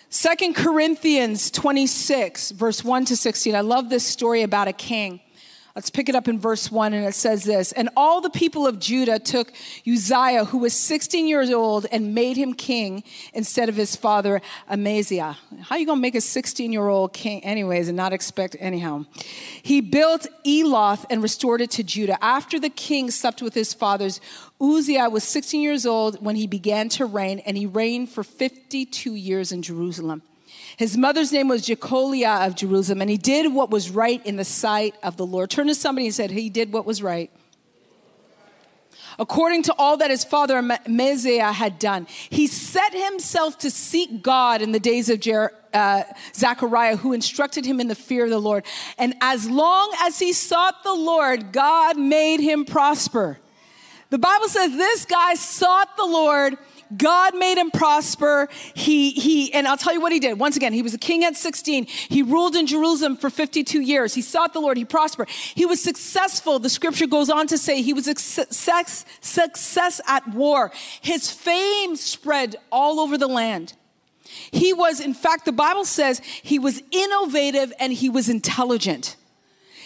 Second 0.10 0.56
Corinthians 0.56 1.50
26, 1.52 2.52
verse 2.52 2.84
1 2.84 3.06
to 3.06 3.18
16. 3.18 3.56
I 3.56 3.62
love 3.62 3.90
this 3.90 4.06
story 4.06 4.44
about 4.44 4.68
a 4.68 4.74
king 4.74 5.22
Let's 5.76 5.90
pick 5.90 6.08
it 6.08 6.16
up 6.16 6.30
in 6.30 6.40
verse 6.40 6.72
1, 6.72 6.94
and 6.94 7.06
it 7.06 7.16
says 7.16 7.44
this 7.44 7.74
And 7.74 7.90
all 7.98 8.22
the 8.22 8.30
people 8.30 8.66
of 8.66 8.80
Judah 8.80 9.20
took 9.20 9.52
Uzziah, 9.86 10.46
who 10.46 10.60
was 10.60 10.74
16 10.74 11.28
years 11.28 11.52
old, 11.52 11.86
and 11.92 12.16
made 12.16 12.38
him 12.38 12.54
king 12.54 13.04
instead 13.34 13.68
of 13.68 13.76
his 13.76 13.94
father 13.94 14.42
Amaziah. 14.70 15.38
How 15.64 15.76
are 15.76 15.78
you 15.78 15.86
going 15.86 15.98
to 15.98 16.02
make 16.02 16.16
a 16.16 16.22
16 16.22 16.72
year 16.72 16.88
old 16.88 17.12
king, 17.12 17.44
anyways, 17.44 17.90
and 17.90 17.98
not 17.98 18.14
expect, 18.14 18.56
anyhow? 18.62 19.04
He 19.64 19.82
built 19.82 20.28
Eloth 20.46 21.06
and 21.10 21.22
restored 21.22 21.60
it 21.60 21.72
to 21.72 21.84
Judah. 21.84 22.24
After 22.24 22.58
the 22.58 22.70
king 22.70 23.12
slept 23.12 23.42
with 23.42 23.54
his 23.54 23.74
fathers, 23.74 24.22
Uzziah 24.62 25.10
was 25.10 25.26
16 25.26 25.60
years 25.60 25.86
old 25.86 26.24
when 26.24 26.38
he 26.38 26.48
began 26.48 26.88
to 26.90 27.06
reign, 27.06 27.40
and 27.40 27.58
he 27.58 27.66
reigned 27.66 28.08
for 28.08 28.24
52 28.24 29.14
years 29.14 29.52
in 29.52 29.62
Jerusalem. 29.62 30.22
His 30.78 30.98
mother's 30.98 31.32
name 31.32 31.48
was 31.48 31.68
Jecoliah 31.68 32.48
of 32.48 32.56
Jerusalem, 32.56 33.02
and 33.02 33.10
he 33.10 33.18
did 33.18 33.54
what 33.54 33.70
was 33.70 33.90
right 33.90 34.26
in 34.26 34.36
the 34.36 34.44
sight 34.44 34.96
of 35.04 35.16
the 35.18 35.26
Lord. 35.26 35.50
Turn 35.50 35.68
to 35.68 35.76
somebody 35.76 36.08
and 36.08 36.16
said, 36.16 36.32
He 36.32 36.50
did 36.50 36.74
what 36.74 36.86
was 36.86 37.02
right. 37.02 37.32
According 39.18 39.64
to 39.64 39.76
all 39.78 39.98
that 39.98 40.12
his 40.12 40.26
father 40.26 40.58
Amaziah 40.58 41.54
had 41.54 41.80
done, 41.80 42.06
he 42.30 42.48
set 42.48 42.94
himself 42.94 43.58
to 43.60 43.72
seek 43.72 44.22
God 44.22 44.62
in 44.62 44.74
the 44.74 44.80
days 44.80 45.10
of 45.10 45.22
Jer- 45.22 45.54
uh, 45.74 46.04
Zechariah, 46.34 46.98
who 46.98 47.14
instructed 47.14 47.66
him 47.66 47.80
in 47.80 47.88
the 47.88 47.96
fear 47.96 48.26
of 48.26 48.30
the 48.30 48.40
Lord. 48.40 48.66
And 48.98 49.16
as 49.22 49.50
long 49.50 49.94
as 50.02 50.20
he 50.20 50.34
sought 50.34 50.84
the 50.84 50.94
Lord, 50.94 51.54
God 51.54 51.98
made 51.98 52.42
him 52.42 52.66
prosper. 52.66 53.38
The 54.10 54.18
Bible 54.18 54.50
says 54.50 54.72
this 54.72 55.06
guy 55.06 55.36
sought 55.36 55.96
the 55.98 56.06
Lord 56.06 56.58
God 56.96 57.36
made 57.36 57.58
him 57.58 57.72
prosper. 57.72 58.48
He, 58.74 59.12
he, 59.12 59.54
and 59.54 59.68
I'll 59.68 59.78
tell 59.78 59.94
you 59.94 60.02
what 60.02 60.12
he 60.12 60.20
did. 60.20 60.40
Once 60.40 60.56
again, 60.56 60.74
he 60.74 60.82
was 60.82 60.94
a 60.94 60.98
king 60.98 61.24
at 61.24 61.36
16. 61.36 61.86
He 61.86 62.22
ruled 62.22 62.56
in 62.56 62.68
Jerusalem 62.68 63.18
for 63.18 63.30
52 63.30 63.82
years. 63.82 64.14
He 64.14 64.22
sought 64.22 64.54
the 64.54 64.60
Lord. 64.60 64.78
He 64.78 64.86
prospered. 64.86 65.30
He 65.30 65.66
was 65.66 65.82
successful. 65.82 66.60
The 66.60 66.70
scripture 66.70 67.08
goes 67.08 67.30
on 67.30 67.48
to 67.48 67.58
say 67.58 67.82
he 67.82 67.94
was 67.94 68.06
success, 68.06 69.06
success 69.22 70.02
at 70.08 70.28
war. 70.30 70.72
His 71.02 71.32
fame 71.32 71.96
spread 71.96 72.56
all 72.72 73.00
over 73.00 73.18
the 73.18 73.28
land. 73.28 73.74
He 74.52 74.74
was, 74.74 75.00
in 75.00 75.14
fact, 75.14 75.46
the 75.46 75.52
Bible 75.52 75.86
says 75.86 76.20
he 76.20 76.60
was 76.60 76.82
innovative 76.92 77.72
and 77.80 77.94
he 77.94 78.10
was 78.10 78.30
intelligent. 78.30 79.16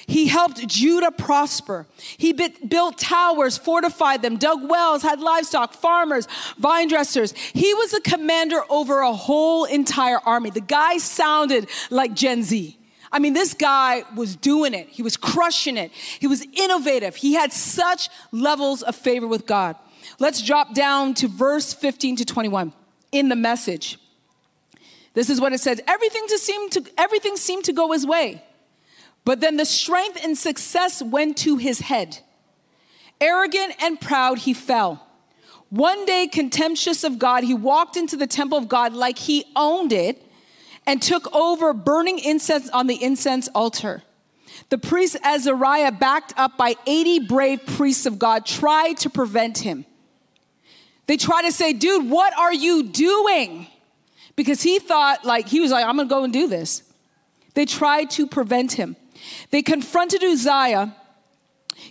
He 0.10 0.28
helped 0.28 0.68
Judah 0.68 1.12
prosper. 1.12 1.86
He 2.18 2.34
built 2.34 2.98
towers, 2.98 3.60
fortified 3.60 4.24
them, 4.24 4.38
dug 4.38 4.68
wells, 4.68 5.04
had 5.04 5.20
livestock, 5.20 5.74
farmers, 5.74 6.28
vine 6.58 6.88
dressers. 6.88 7.32
He 7.34 7.76
was 7.76 7.94
a 7.94 8.02
commander 8.02 8.64
over 8.72 9.02
a 9.02 9.14
whole 9.14 9.66
entire 9.66 10.18
army. 10.26 10.50
The 10.50 10.62
guy 10.62 10.98
sounded 10.98 11.70
like 11.92 12.16
Gen 12.16 12.42
Z. 12.42 12.76
I 13.12 13.20
mean, 13.20 13.34
this 13.34 13.54
guy 13.54 14.04
was 14.16 14.36
doing 14.36 14.74
it. 14.74 14.90
He 14.90 15.04
was 15.04 15.16
crushing 15.16 15.78
it. 15.78 15.92
He 15.92 16.26
was 16.26 16.44
innovative. 16.54 17.16
He 17.16 17.34
had 17.34 17.54
such 17.54 18.10
levels 18.32 18.82
of 18.82 18.96
favor 18.96 19.28
with 19.28 19.46
God. 19.46 19.76
Let's 20.18 20.42
drop 20.42 20.74
down 20.74 21.14
to 21.16 21.28
verse 21.28 21.72
15 21.72 22.16
to 22.16 22.26
21 22.26 22.74
in 23.12 23.30
the 23.30 23.36
message. 23.36 24.00
This 25.14 25.30
is 25.30 25.40
what 25.40 25.54
it 25.54 25.60
says. 25.60 25.80
Everything 25.88 26.26
to 26.30 26.40
seem 26.40 26.72
to 26.72 26.84
everything 26.98 27.36
seemed 27.36 27.66
to 27.66 27.74
go 27.74 27.92
his 27.92 28.08
way. 28.08 28.44
But 29.26 29.42
then 29.42 29.58
the 29.58 29.66
strength 29.66 30.24
and 30.24 30.38
success 30.38 31.02
went 31.02 31.38
to 31.38 31.58
his 31.58 31.82
head. 31.82 32.20
Arrogant 33.22 33.74
and 33.82 34.00
proud, 34.00 34.40
he 34.40 34.54
fell. 34.54 35.06
One 35.70 36.06
day, 36.06 36.28
contemptuous 36.28 37.04
of 37.04 37.20
God, 37.20 37.44
he 37.44 37.54
walked 37.54 37.96
into 37.96 38.18
the 38.18 38.28
temple 38.28 38.58
of 38.58 38.68
God 38.68 38.94
like 38.94 39.20
he 39.20 39.46
owned 39.56 39.94
it 39.94 40.26
and 40.88 41.02
took 41.02 41.32
over 41.34 41.74
burning 41.74 42.18
incense 42.18 42.70
on 42.70 42.88
the 42.88 43.02
incense 43.04 43.48
altar. 43.50 44.02
The 44.70 44.78
priest 44.78 45.18
Azariah, 45.24 45.92
backed 45.92 46.34
up 46.38 46.58
by 46.58 46.76
80 46.88 47.28
brave 47.28 47.66
priests 47.66 48.06
of 48.06 48.18
God, 48.18 48.46
tried 48.46 48.98
to 48.98 49.10
prevent 49.10 49.60
him. 49.60 49.86
They 51.06 51.18
tried 51.18 51.44
to 51.44 51.52
say, 51.52 51.74
dude, 51.74 52.10
what 52.10 52.38
are 52.38 52.54
you 52.54 52.84
doing? 52.84 53.68
Because 54.36 54.62
he 54.62 54.80
thought, 54.80 55.26
like, 55.26 55.48
he 55.48 55.60
was 55.60 55.72
like, 55.72 55.86
I'm 55.86 55.98
gonna 55.98 56.10
go 56.10 56.24
and 56.24 56.34
do 56.34 56.48
this. 56.48 56.84
They 57.56 57.66
tried 57.66 58.10
to 58.12 58.28
prevent 58.28 58.74
him. 58.74 58.96
They 59.52 59.62
confronted 59.62 60.24
Uzziah. 60.24 60.96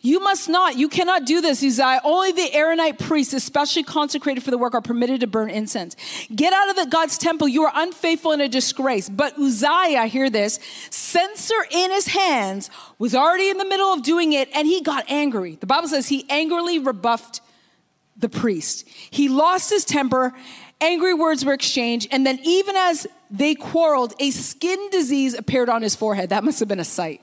You 0.03 0.21
must 0.21 0.49
not, 0.49 0.77
you 0.77 0.89
cannot 0.89 1.25
do 1.25 1.41
this, 1.41 1.63
Uzziah. 1.63 2.01
Only 2.05 2.33
the 2.33 2.53
Aaronite 2.55 2.99
priests, 2.99 3.33
especially 3.33 3.83
consecrated 3.83 4.43
for 4.43 4.51
the 4.51 4.59
work, 4.59 4.75
are 4.75 4.81
permitted 4.81 5.21
to 5.21 5.27
burn 5.27 5.51
incense. 5.51 5.97
Get 6.35 6.53
out 6.53 6.69
of 6.71 6.77
the 6.77 6.87
God's 6.87 7.19
temple. 7.19 7.49
You 7.49 7.65
are 7.65 7.73
unfaithful 7.75 8.33
and 8.33 8.43
a 8.43 8.49
disgrace. 8.49 9.09
But 9.09 9.39
Uzziah, 9.39 10.07
hear 10.07 10.31
this, 10.31 10.61
censer 10.91 11.67
in 11.71 11.91
his 11.91 12.09
hands, 12.09 12.71
was 12.99 13.15
already 13.15 13.49
in 13.49 13.59
the 13.59 13.65
middle 13.65 13.93
of 13.93 14.03
doing 14.03 14.33
it, 14.35 14.49
and 14.55 14.67
he 14.67 14.83
got 14.83 15.05
angry. 15.09 15.57
The 15.57 15.67
Bible 15.67 15.89
says 15.89 16.09
he 16.09 16.27
angrily 16.29 16.79
rebuffed 16.79 17.41
the 18.17 18.29
priest. 18.29 18.87
He 19.11 19.29
lost 19.29 19.71
his 19.71 19.85
temper 19.85 20.35
Angry 20.81 21.13
words 21.13 21.45
were 21.45 21.55
exchanged, 21.55 22.07
and 22.13 22.25
then, 22.25 22.39
even 22.45 22.77
as 22.77 23.07
they 23.31 23.57
quarreled, 23.57 24.15
a 24.21 24.31
skin 24.31 24.91
disease 24.91 25.35
appeared 25.35 25.69
on 25.69 25.83
his 25.83 25.97
forehead. 25.97 26.31
That 26.31 26.45
must 26.45 26.61
have 26.61 26.69
been 26.69 26.79
a 26.79 26.85
sight. 26.85 27.21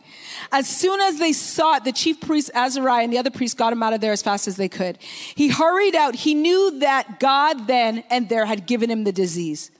As 0.52 0.68
soon 0.68 1.00
as 1.00 1.20
they 1.20 1.32
saw 1.32 1.78
it, 1.78 1.86
the 1.86 1.94
chief 1.94 2.20
priest 2.20 2.52
Azariah 2.54 3.04
and 3.04 3.14
the 3.14 3.18
other 3.18 3.32
priests 3.32 3.56
got 3.56 3.72
him 3.72 3.82
out 3.82 3.94
of 3.94 4.02
there 4.02 4.12
as 4.12 4.22
fast 4.22 4.48
as 4.50 4.58
they 4.58 4.68
could. 4.68 4.98
He 5.36 5.48
hurried 5.48 5.96
out. 5.96 6.16
He 6.16 6.34
knew 6.34 6.80
that 6.80 7.20
God 7.20 7.68
then 7.68 8.04
and 8.10 8.28
there 8.28 8.46
had 8.46 8.66
given 8.66 8.92
him 8.92 9.06
the 9.06 9.14
disease. 9.14 9.72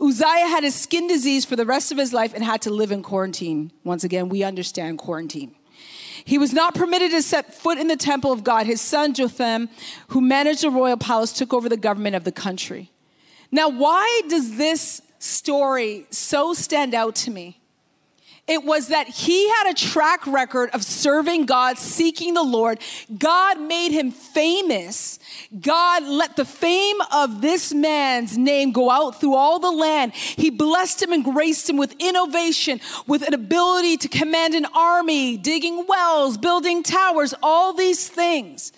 Uzziah 0.00 0.48
had 0.48 0.64
a 0.64 0.70
skin 0.70 1.08
disease 1.08 1.44
for 1.44 1.56
the 1.56 1.66
rest 1.66 1.90
of 1.90 1.98
his 1.98 2.12
life 2.12 2.32
and 2.32 2.44
had 2.44 2.62
to 2.62 2.70
live 2.70 2.92
in 2.92 3.02
quarantine. 3.02 3.72
Once 3.84 4.04
again, 4.04 4.28
we 4.28 4.42
understand 4.44 4.98
quarantine. 4.98 5.54
He 6.24 6.38
was 6.38 6.52
not 6.52 6.74
permitted 6.74 7.10
to 7.10 7.22
set 7.22 7.54
foot 7.54 7.78
in 7.78 7.88
the 7.88 7.96
temple 7.96 8.32
of 8.32 8.42
God. 8.42 8.66
His 8.66 8.80
son 8.80 9.14
Jotham, 9.14 9.68
who 10.08 10.20
managed 10.20 10.62
the 10.62 10.70
royal 10.70 10.96
palace, 10.96 11.32
took 11.32 11.52
over 11.52 11.68
the 11.68 11.76
government 11.76 12.16
of 12.16 12.24
the 12.24 12.32
country. 12.32 12.90
Now, 13.50 13.68
why 13.68 14.22
does 14.28 14.56
this 14.56 15.02
story 15.18 16.06
so 16.10 16.54
stand 16.54 16.94
out 16.94 17.14
to 17.16 17.30
me? 17.30 17.60
It 18.48 18.64
was 18.64 18.88
that 18.88 19.08
he 19.08 19.48
had 19.48 19.70
a 19.70 19.74
track 19.74 20.24
record 20.24 20.70
of 20.70 20.84
serving 20.84 21.46
God, 21.46 21.78
seeking 21.78 22.34
the 22.34 22.44
Lord. 22.44 22.78
God 23.18 23.60
made 23.60 23.90
him 23.90 24.12
famous. 24.12 25.18
God 25.60 26.04
let 26.04 26.36
the 26.36 26.44
fame 26.44 26.98
of 27.12 27.40
this 27.40 27.74
man's 27.74 28.38
name 28.38 28.70
go 28.70 28.88
out 28.88 29.20
through 29.20 29.34
all 29.34 29.58
the 29.58 29.72
land. 29.72 30.14
He 30.14 30.50
blessed 30.50 31.02
him 31.02 31.12
and 31.12 31.24
graced 31.24 31.68
him 31.68 31.76
with 31.76 31.96
innovation, 31.98 32.80
with 33.08 33.26
an 33.26 33.34
ability 33.34 33.96
to 33.96 34.08
command 34.08 34.54
an 34.54 34.66
army, 34.66 35.36
digging 35.36 35.84
wells, 35.88 36.38
building 36.38 36.84
towers, 36.84 37.34
all 37.42 37.72
these 37.72 38.08
things. 38.08 38.72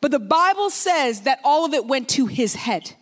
But 0.00 0.12
the 0.12 0.18
Bible 0.18 0.70
says 0.70 1.22
that 1.22 1.40
all 1.44 1.66
of 1.66 1.74
it 1.74 1.84
went 1.84 2.08
to 2.10 2.24
his 2.24 2.54
head. 2.54 2.94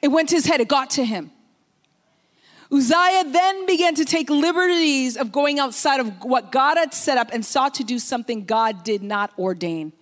It 0.00 0.08
went 0.08 0.28
to 0.30 0.36
his 0.36 0.46
head, 0.46 0.60
it 0.60 0.68
got 0.68 0.90
to 0.90 1.04
him. 1.04 1.30
Uzziah 2.70 3.24
then 3.24 3.66
began 3.66 3.94
to 3.94 4.04
take 4.04 4.28
liberties 4.28 5.16
of 5.16 5.32
going 5.32 5.58
outside 5.58 6.00
of 6.00 6.22
what 6.22 6.52
God 6.52 6.76
had 6.76 6.92
set 6.92 7.16
up 7.16 7.30
and 7.32 7.44
sought 7.44 7.74
to 7.74 7.84
do 7.84 7.98
something 7.98 8.44
God 8.44 8.84
did 8.84 9.02
not 9.02 9.32
ordain. 9.38 9.92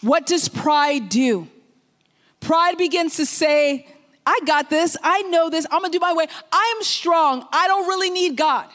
What 0.00 0.26
does 0.26 0.48
pride 0.48 1.08
do? 1.08 1.48
Pride 2.40 2.76
begins 2.76 3.16
to 3.16 3.26
say, 3.26 3.86
I 4.26 4.40
got 4.44 4.70
this, 4.70 4.96
I 5.02 5.22
know 5.22 5.48
this, 5.48 5.64
I'm 5.70 5.80
gonna 5.80 5.92
do 5.92 6.00
my 6.00 6.12
way, 6.12 6.26
I'm 6.50 6.82
strong, 6.82 7.46
I 7.52 7.68
don't 7.68 7.86
really 7.86 8.10
need 8.10 8.36
God. 8.36 8.68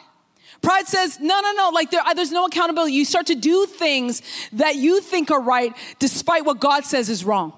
Pride 0.62 0.88
says, 0.88 1.20
no, 1.20 1.42
no, 1.42 1.52
no, 1.52 1.70
like 1.74 1.92
there, 1.92 2.02
there's 2.16 2.32
no 2.32 2.46
accountability. 2.46 2.94
You 2.94 3.06
start 3.06 3.28
to 3.28 3.36
do 3.36 3.66
things 3.66 4.22
that 4.54 4.76
you 4.76 5.02
think 5.02 5.30
are 5.30 5.42
right 5.42 5.76
despite 6.00 6.46
what 6.46 6.60
God 6.60 6.84
says 6.84 7.10
is 7.10 7.24
wrong. 7.24 7.54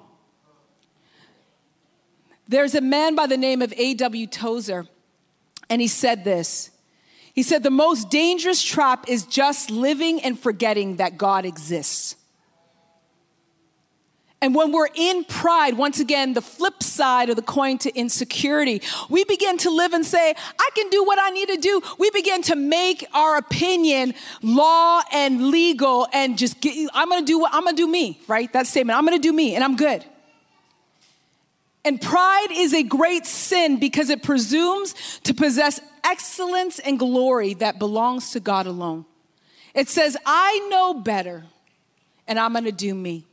There's 2.49 2.73
a 2.73 2.81
man 2.81 3.13
by 3.13 3.27
the 3.27 3.37
name 3.37 3.61
of 3.61 3.71
A.W. 3.77 4.25
Tozer, 4.25 4.87
and 5.69 5.79
he 5.79 5.87
said 5.87 6.23
this. 6.23 6.71
He 7.35 7.43
said, 7.43 7.61
The 7.61 7.69
most 7.69 8.09
dangerous 8.09 8.63
trap 8.63 9.07
is 9.07 9.23
just 9.27 9.69
living 9.69 10.19
and 10.21 10.37
forgetting 10.37 10.95
that 10.95 11.15
God 11.15 11.45
exists. 11.45 12.15
And 14.41 14.55
when 14.55 14.71
we're 14.71 14.87
in 14.95 15.25
pride, 15.25 15.75
once 15.75 15.99
again, 15.99 16.33
the 16.33 16.41
flip 16.41 16.81
side 16.81 17.29
of 17.29 17.35
the 17.35 17.43
coin 17.43 17.77
to 17.79 17.93
insecurity, 17.95 18.81
we 19.09 19.25
begin 19.25 19.57
to 19.59 19.69
live 19.69 19.93
and 19.93 20.03
say, 20.03 20.33
I 20.57 20.69
can 20.73 20.89
do 20.89 21.03
what 21.03 21.19
I 21.21 21.29
need 21.29 21.49
to 21.49 21.57
do. 21.57 21.81
We 21.99 22.09
begin 22.09 22.41
to 22.43 22.55
make 22.55 23.05
our 23.13 23.37
opinion 23.37 24.15
law 24.41 25.01
and 25.11 25.49
legal 25.49 26.07
and 26.13 26.35
just 26.35 26.61
get, 26.61 26.89
I'm 26.95 27.09
gonna 27.09 27.25
do 27.25 27.37
what 27.37 27.53
I'm 27.53 27.65
gonna 27.65 27.77
do 27.77 27.87
me, 27.87 28.19
right? 28.27 28.51
That 28.53 28.65
statement, 28.65 28.97
I'm 28.97 29.05
gonna 29.05 29.19
do 29.19 29.33
me 29.33 29.53
and 29.53 29.63
I'm 29.63 29.75
good. 29.75 30.03
And 31.85 32.01
pride 32.01 32.47
is 32.51 32.73
a 32.73 32.83
great 32.83 33.25
sin 33.25 33.79
because 33.79 34.09
it 34.09 34.21
presumes 34.21 34.93
to 35.23 35.33
possess 35.33 35.79
excellence 36.03 36.79
and 36.79 36.99
glory 36.99 37.53
that 37.55 37.79
belongs 37.79 38.31
to 38.31 38.39
God 38.39 38.67
alone. 38.67 39.05
It 39.73 39.87
says, 39.87 40.17
I 40.25 40.67
know 40.69 40.93
better, 40.95 41.45
and 42.27 42.39
I'm 42.39 42.53
gonna 42.53 42.71
do 42.71 42.93
me. 42.93 43.25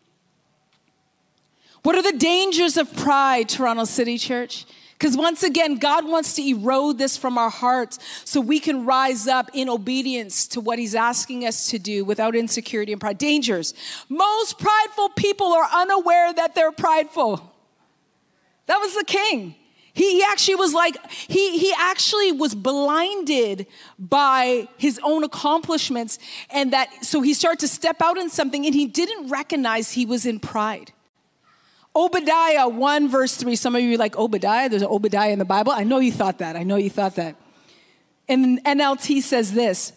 What 1.83 1.97
are 1.97 2.03
the 2.03 2.19
dangers 2.19 2.77
of 2.77 2.95
pride, 2.97 3.49
Toronto 3.49 3.85
City 3.85 4.19
Church? 4.19 4.65
Because 4.99 5.17
once 5.17 5.43
again, 5.43 5.77
God 5.77 6.07
wants 6.07 6.35
to 6.35 6.43
erode 6.43 6.99
this 6.99 7.17
from 7.17 7.37
our 7.37 7.51
hearts 7.51 7.99
so 8.25 8.41
we 8.41 8.59
can 8.61 8.87
rise 8.87 9.29
up 9.29 9.51
in 9.53 9.69
obedience 9.69 10.47
to 10.49 10.61
what 10.61 10.79
He's 10.79 10.95
asking 10.95 11.47
us 11.47 11.71
to 11.71 11.79
do 11.79 12.05
without 12.05 12.35
insecurity 12.35 12.93
and 12.93 13.01
pride. 13.01 13.19
Dangers. 13.19 13.75
Most 14.09 14.59
prideful 14.59 15.11
people 15.11 15.53
are 15.53 15.69
unaware 15.73 16.33
that 16.33 16.55
they're 16.55 16.73
prideful. 16.73 17.53
That 18.67 18.79
was 18.79 18.95
the 18.95 19.05
king. 19.05 19.55
He, 19.97 20.19
he 20.19 20.23
actually 20.23 20.57
was 20.57 20.75
like, 20.75 21.11
he, 21.11 21.59
he 21.59 21.73
actually 21.79 22.31
was 22.31 22.55
blinded 22.55 23.67
by 23.99 24.69
his 24.77 25.01
own 25.03 25.25
accomplishments. 25.25 26.19
And 26.51 26.75
that, 26.75 26.91
so 27.03 27.23
he 27.23 27.33
started 27.33 27.61
to 27.61 27.69
step 27.69 28.03
out 28.03 28.19
in 28.19 28.29
something 28.29 28.67
and 28.67 28.75
he 28.75 28.87
didn't 28.87 29.29
recognize 29.29 29.93
he 29.93 30.05
was 30.05 30.27
in 30.27 30.39
pride. 30.39 30.93
Obadiah 31.95 32.69
1, 32.69 33.09
verse 33.09 33.37
3. 33.39 33.57
Some 33.57 33.75
of 33.75 33.81
you 33.81 33.95
are 33.95 33.99
like, 33.99 34.19
Obadiah? 34.19 34.69
There's 34.69 34.83
an 34.83 34.89
Obadiah 34.89 35.33
in 35.33 35.39
the 35.39 35.47
Bible? 35.47 35.73
I 35.73 35.85
know 35.85 35.99
you 35.99 36.13
thought 36.13 36.39
that. 36.39 36.57
I 36.57 36.63
know 36.63 36.77
you 36.77 36.91
thought 36.91 37.15
that. 37.15 37.37
And 38.29 38.63
NLT 38.65 39.23
says 39.23 39.55
this 39.55 39.95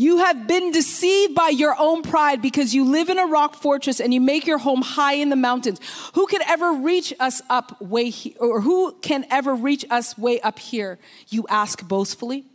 You 0.00 0.16
have 0.16 0.46
been 0.46 0.72
deceived 0.72 1.34
by 1.34 1.50
your 1.50 1.76
own 1.78 2.00
pride 2.00 2.40
because 2.40 2.74
you 2.74 2.86
live 2.86 3.10
in 3.10 3.18
a 3.18 3.26
rock 3.26 3.54
fortress 3.54 4.00
and 4.00 4.14
you 4.14 4.20
make 4.22 4.46
your 4.46 4.56
home 4.56 4.80
high 4.80 5.12
in 5.12 5.28
the 5.28 5.36
mountains. 5.36 5.78
Who 6.14 6.26
can 6.26 6.40
ever 6.48 6.72
reach 6.72 7.12
us 7.20 7.42
up 7.50 7.78
way 7.82 8.08
here, 8.08 8.32
or 8.40 8.62
who 8.62 8.92
can 9.02 9.26
ever 9.28 9.54
reach 9.54 9.84
us 9.90 10.16
way 10.16 10.40
up 10.40 10.58
here? 10.58 10.98
You 11.28 11.44
ask 11.50 11.86
boastfully. 11.86 12.46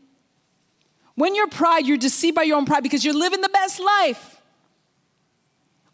When 1.13 1.35
you're 1.35 1.47
pride, 1.47 1.85
you're 1.85 1.97
deceived 1.97 2.33
by 2.33 2.41
your 2.41 2.57
own 2.57 2.65
pride 2.65 2.81
because 2.81 3.05
you're 3.05 3.13
living 3.13 3.41
the 3.41 3.49
best 3.49 3.79
life. 3.79 4.41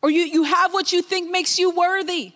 Or 0.01 0.09
you, 0.09 0.21
you 0.21 0.43
have 0.43 0.73
what 0.73 0.93
you 0.93 1.01
think 1.01 1.29
makes 1.29 1.59
you 1.59 1.71
worthy 1.71 2.31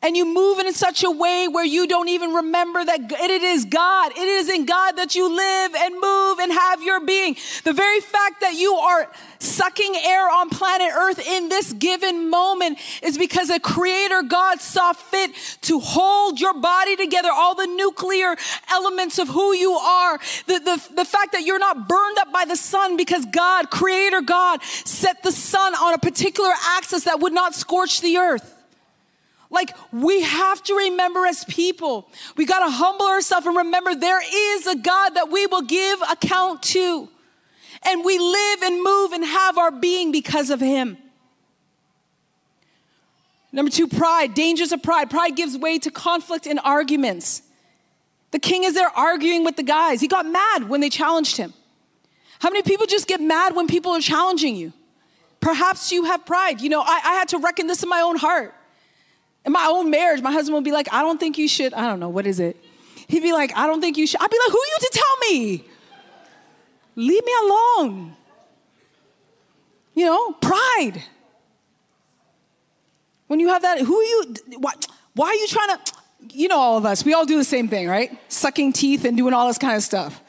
and 0.00 0.16
you 0.16 0.24
move 0.24 0.60
in 0.60 0.72
such 0.72 1.02
a 1.02 1.10
way 1.10 1.48
where 1.48 1.64
you 1.64 1.88
don't 1.88 2.08
even 2.08 2.32
remember 2.32 2.84
that 2.84 3.10
it 3.10 3.42
is 3.42 3.64
God. 3.64 4.12
It 4.12 4.28
is 4.28 4.48
in 4.48 4.64
God 4.64 4.92
that 4.92 5.16
you 5.16 5.28
live 5.28 5.74
and 5.74 5.94
move 5.94 6.38
and 6.38 6.52
have 6.52 6.82
your 6.82 7.04
being. 7.04 7.36
The 7.64 7.72
very 7.72 8.00
fact 8.00 8.40
that 8.42 8.54
you 8.54 8.74
are 8.74 9.10
sucking 9.40 9.96
air 9.96 10.30
on 10.30 10.50
planet 10.50 10.92
Earth 10.94 11.18
in 11.26 11.48
this 11.48 11.72
given 11.72 12.30
moment 12.30 12.78
is 13.02 13.18
because 13.18 13.50
a 13.50 13.58
creator 13.58 14.22
God 14.22 14.60
saw 14.60 14.92
fit 14.92 15.32
to 15.62 15.80
hold 15.80 16.40
your 16.40 16.54
body 16.54 16.94
together, 16.94 17.30
all 17.32 17.56
the 17.56 17.66
nuclear 17.66 18.36
elements 18.70 19.18
of 19.18 19.26
who 19.26 19.52
you 19.52 19.72
are. 19.72 20.18
The, 20.46 20.60
the, 20.60 20.94
the 20.94 21.04
fact 21.04 21.32
that 21.32 21.42
you're 21.42 21.58
not 21.58 21.88
burned 21.88 22.18
up 22.18 22.32
by 22.32 22.44
the 22.44 22.56
sun 22.56 22.96
because 22.96 23.26
God, 23.26 23.68
creator 23.70 24.20
God, 24.20 24.62
set 24.62 25.24
the 25.24 25.32
sun 25.32 25.74
on 25.74 25.94
a 25.94 25.98
particular 25.98 26.52
axis 26.76 27.02
that 27.04 27.18
would 27.18 27.32
not 27.32 27.56
scorch 27.56 28.00
the 28.00 28.18
earth. 28.18 28.57
Like, 29.50 29.74
we 29.92 30.22
have 30.22 30.62
to 30.64 30.74
remember 30.74 31.26
as 31.26 31.44
people, 31.44 32.08
we 32.36 32.44
got 32.44 32.64
to 32.64 32.70
humble 32.70 33.06
ourselves 33.06 33.46
and 33.46 33.56
remember 33.56 33.94
there 33.94 34.20
is 34.20 34.66
a 34.66 34.76
God 34.76 35.10
that 35.10 35.30
we 35.30 35.46
will 35.46 35.62
give 35.62 36.00
account 36.02 36.62
to. 36.64 37.08
And 37.84 38.04
we 38.04 38.18
live 38.18 38.62
and 38.62 38.82
move 38.82 39.12
and 39.12 39.24
have 39.24 39.56
our 39.56 39.70
being 39.70 40.12
because 40.12 40.50
of 40.50 40.60
Him. 40.60 40.98
Number 43.52 43.70
two, 43.70 43.88
pride, 43.88 44.34
dangers 44.34 44.72
of 44.72 44.82
pride. 44.82 45.08
Pride 45.08 45.34
gives 45.34 45.56
way 45.56 45.78
to 45.78 45.90
conflict 45.90 46.46
and 46.46 46.60
arguments. 46.62 47.42
The 48.30 48.38
king 48.38 48.64
is 48.64 48.74
there 48.74 48.90
arguing 48.94 49.44
with 49.44 49.56
the 49.56 49.62
guys. 49.62 50.00
He 50.00 50.08
got 50.08 50.26
mad 50.26 50.68
when 50.68 50.80
they 50.80 50.90
challenged 50.90 51.38
him. 51.38 51.54
How 52.40 52.50
many 52.50 52.62
people 52.62 52.86
just 52.86 53.08
get 53.08 53.20
mad 53.20 53.56
when 53.56 53.66
people 53.66 53.92
are 53.92 54.00
challenging 54.00 54.54
you? 54.54 54.72
Perhaps 55.40 55.92
you 55.92 56.04
have 56.04 56.26
pride. 56.26 56.60
You 56.60 56.68
know, 56.68 56.80
I, 56.82 57.00
I 57.04 57.12
had 57.14 57.28
to 57.28 57.38
reckon 57.38 57.66
this 57.66 57.82
in 57.82 57.88
my 57.88 58.00
own 58.00 58.16
heart. 58.16 58.54
In 59.48 59.52
my 59.52 59.66
own 59.66 59.88
marriage, 59.88 60.20
my 60.20 60.30
husband 60.30 60.56
would 60.56 60.64
be 60.64 60.72
like, 60.72 60.92
I 60.92 61.00
don't 61.00 61.18
think 61.18 61.38
you 61.38 61.48
should. 61.48 61.72
I 61.72 61.86
don't 61.86 62.00
know, 62.00 62.10
what 62.10 62.26
is 62.26 62.38
it? 62.38 62.54
He'd 63.06 63.22
be 63.22 63.32
like, 63.32 63.50
I 63.56 63.66
don't 63.66 63.80
think 63.80 63.96
you 63.96 64.06
should. 64.06 64.20
I'd 64.20 64.30
be 64.30 64.36
like, 64.36 64.50
who 64.52 64.58
are 64.58 64.66
you 64.66 64.78
to 64.78 64.90
tell 64.92 65.30
me? 65.30 65.64
Leave 66.96 67.24
me 67.24 67.32
alone. 67.44 68.16
You 69.94 70.04
know, 70.04 70.32
pride. 70.32 71.02
When 73.28 73.40
you 73.40 73.48
have 73.48 73.62
that, 73.62 73.80
who 73.80 73.98
are 73.98 74.04
you? 74.04 74.34
Why, 74.58 74.72
why 75.14 75.28
are 75.28 75.34
you 75.34 75.46
trying 75.46 75.78
to? 75.78 75.92
You 76.28 76.48
know, 76.48 76.58
all 76.58 76.76
of 76.76 76.84
us, 76.84 77.02
we 77.02 77.14
all 77.14 77.24
do 77.24 77.38
the 77.38 77.44
same 77.44 77.68
thing, 77.68 77.88
right? 77.88 78.18
Sucking 78.28 78.74
teeth 78.74 79.06
and 79.06 79.16
doing 79.16 79.32
all 79.32 79.48
this 79.48 79.56
kind 79.56 79.76
of 79.76 79.82
stuff. 79.82 80.22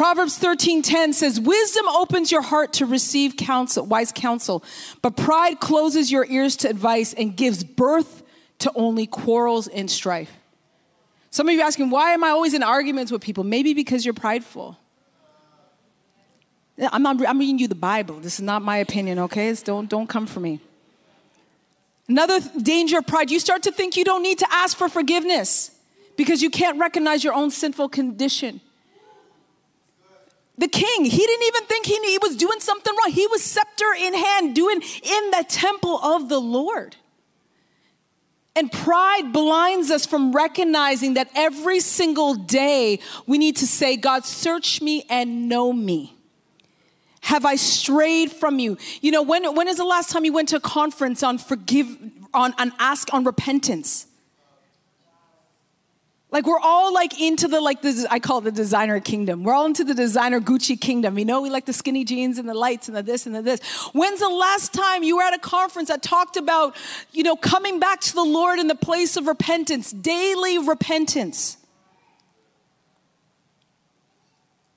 Proverbs 0.00 0.38
13:10 0.38 1.12
says, 1.12 1.38
"Wisdom 1.38 1.86
opens 1.86 2.32
your 2.32 2.40
heart 2.40 2.72
to 2.72 2.86
receive 2.86 3.36
counsel, 3.36 3.84
wise 3.84 4.12
counsel, 4.12 4.64
but 5.02 5.14
pride 5.14 5.60
closes 5.60 6.10
your 6.10 6.24
ears 6.24 6.56
to 6.56 6.70
advice 6.70 7.12
and 7.12 7.36
gives 7.36 7.62
birth 7.62 8.22
to 8.60 8.72
only 8.74 9.06
quarrels 9.06 9.68
and 9.68 9.90
strife." 9.90 10.30
Some 11.30 11.50
of 11.50 11.54
you 11.54 11.60
asking, 11.60 11.90
"Why 11.90 12.14
am 12.14 12.24
I 12.24 12.30
always 12.30 12.54
in 12.54 12.62
arguments 12.62 13.12
with 13.12 13.20
people?" 13.20 13.44
Maybe 13.44 13.74
because 13.74 14.06
you're 14.06 14.14
prideful. 14.14 14.78
I'm 16.78 17.02
not 17.02 17.22
I'm 17.26 17.38
reading 17.38 17.58
you 17.58 17.68
the 17.68 17.74
Bible. 17.74 18.20
This 18.20 18.36
is 18.36 18.40
not 18.40 18.62
my 18.62 18.78
opinion, 18.78 19.18
okay? 19.18 19.54
don't 19.64 19.86
don't 19.86 20.06
come 20.06 20.26
for 20.26 20.40
me. 20.40 20.60
Another 22.08 22.40
danger 22.40 22.96
of 22.96 23.06
pride, 23.06 23.30
you 23.30 23.38
start 23.38 23.62
to 23.64 23.70
think 23.70 23.98
you 23.98 24.04
don't 24.04 24.22
need 24.22 24.38
to 24.38 24.50
ask 24.50 24.78
for 24.78 24.88
forgiveness 24.88 25.72
because 26.16 26.40
you 26.40 26.48
can't 26.48 26.78
recognize 26.78 27.22
your 27.22 27.34
own 27.34 27.50
sinful 27.50 27.90
condition. 27.90 28.62
The 30.60 30.68
king, 30.68 31.06
he 31.06 31.16
didn't 31.16 31.46
even 31.46 31.64
think 31.64 31.86
he, 31.86 31.94
he 32.04 32.18
was 32.18 32.36
doing 32.36 32.60
something 32.60 32.92
wrong. 32.94 33.10
He 33.10 33.26
was 33.28 33.42
scepter 33.42 33.86
in 33.98 34.12
hand, 34.12 34.54
doing 34.54 34.82
in 34.82 35.30
the 35.30 35.42
temple 35.48 35.98
of 35.98 36.28
the 36.28 36.38
Lord. 36.38 36.96
And 38.54 38.70
pride 38.70 39.32
blinds 39.32 39.90
us 39.90 40.04
from 40.04 40.32
recognizing 40.32 41.14
that 41.14 41.30
every 41.34 41.80
single 41.80 42.34
day 42.34 43.00
we 43.26 43.38
need 43.38 43.56
to 43.56 43.66
say, 43.66 43.96
God, 43.96 44.26
search 44.26 44.82
me 44.82 45.06
and 45.08 45.48
know 45.48 45.72
me. 45.72 46.14
Have 47.22 47.46
I 47.46 47.56
strayed 47.56 48.30
from 48.30 48.58
you? 48.58 48.76
You 49.00 49.12
know, 49.12 49.22
when, 49.22 49.54
when 49.54 49.66
is 49.66 49.78
the 49.78 49.84
last 49.84 50.10
time 50.10 50.26
you 50.26 50.32
went 50.34 50.50
to 50.50 50.56
a 50.56 50.60
conference 50.60 51.22
on 51.22 51.38
forgive, 51.38 51.86
on, 52.34 52.52
on 52.58 52.72
ask 52.78 53.14
on 53.14 53.24
repentance? 53.24 54.08
Like 56.32 56.46
we're 56.46 56.60
all 56.60 56.94
like 56.94 57.20
into 57.20 57.48
the 57.48 57.60
like 57.60 57.82
this 57.82 58.06
I 58.08 58.20
call 58.20 58.38
it 58.38 58.42
the 58.42 58.52
designer 58.52 59.00
kingdom. 59.00 59.42
We're 59.42 59.52
all 59.52 59.66
into 59.66 59.82
the 59.82 59.94
designer 59.94 60.40
Gucci 60.40 60.80
kingdom. 60.80 61.18
You 61.18 61.24
know, 61.24 61.40
we 61.40 61.50
like 61.50 61.66
the 61.66 61.72
skinny 61.72 62.04
jeans 62.04 62.38
and 62.38 62.48
the 62.48 62.54
lights 62.54 62.86
and 62.86 62.96
the 62.96 63.02
this 63.02 63.26
and 63.26 63.34
the 63.34 63.42
this. 63.42 63.60
When's 63.92 64.20
the 64.20 64.28
last 64.28 64.72
time 64.72 65.02
you 65.02 65.16
were 65.16 65.22
at 65.22 65.34
a 65.34 65.40
conference 65.40 65.88
that 65.88 66.02
talked 66.02 66.36
about, 66.36 66.76
you 67.12 67.24
know, 67.24 67.34
coming 67.34 67.80
back 67.80 68.00
to 68.02 68.14
the 68.14 68.22
Lord 68.22 68.60
in 68.60 68.68
the 68.68 68.76
place 68.76 69.16
of 69.16 69.26
repentance, 69.26 69.90
daily 69.90 70.58
repentance? 70.58 71.56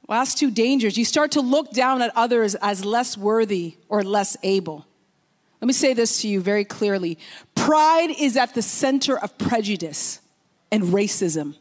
Last 0.07 0.39
two 0.39 0.49
dangers. 0.49 0.97
You 0.97 1.05
start 1.05 1.31
to 1.33 1.41
look 1.41 1.71
down 1.71 2.01
at 2.01 2.11
others 2.15 2.55
as 2.55 2.83
less 2.83 3.15
worthy 3.15 3.77
or 3.89 4.03
less 4.03 4.35
able. 4.41 4.87
Let 5.61 5.67
me 5.67 5.73
say 5.73 5.93
this 5.93 6.21
to 6.21 6.27
you 6.27 6.41
very 6.41 6.65
clearly. 6.65 7.19
Pride 7.53 8.09
is 8.19 8.35
at 8.37 8.53
the 8.55 8.61
center 8.61 9.17
of 9.17 9.37
prejudice 9.37 10.19
and 10.73 10.85
racism. 10.85 11.55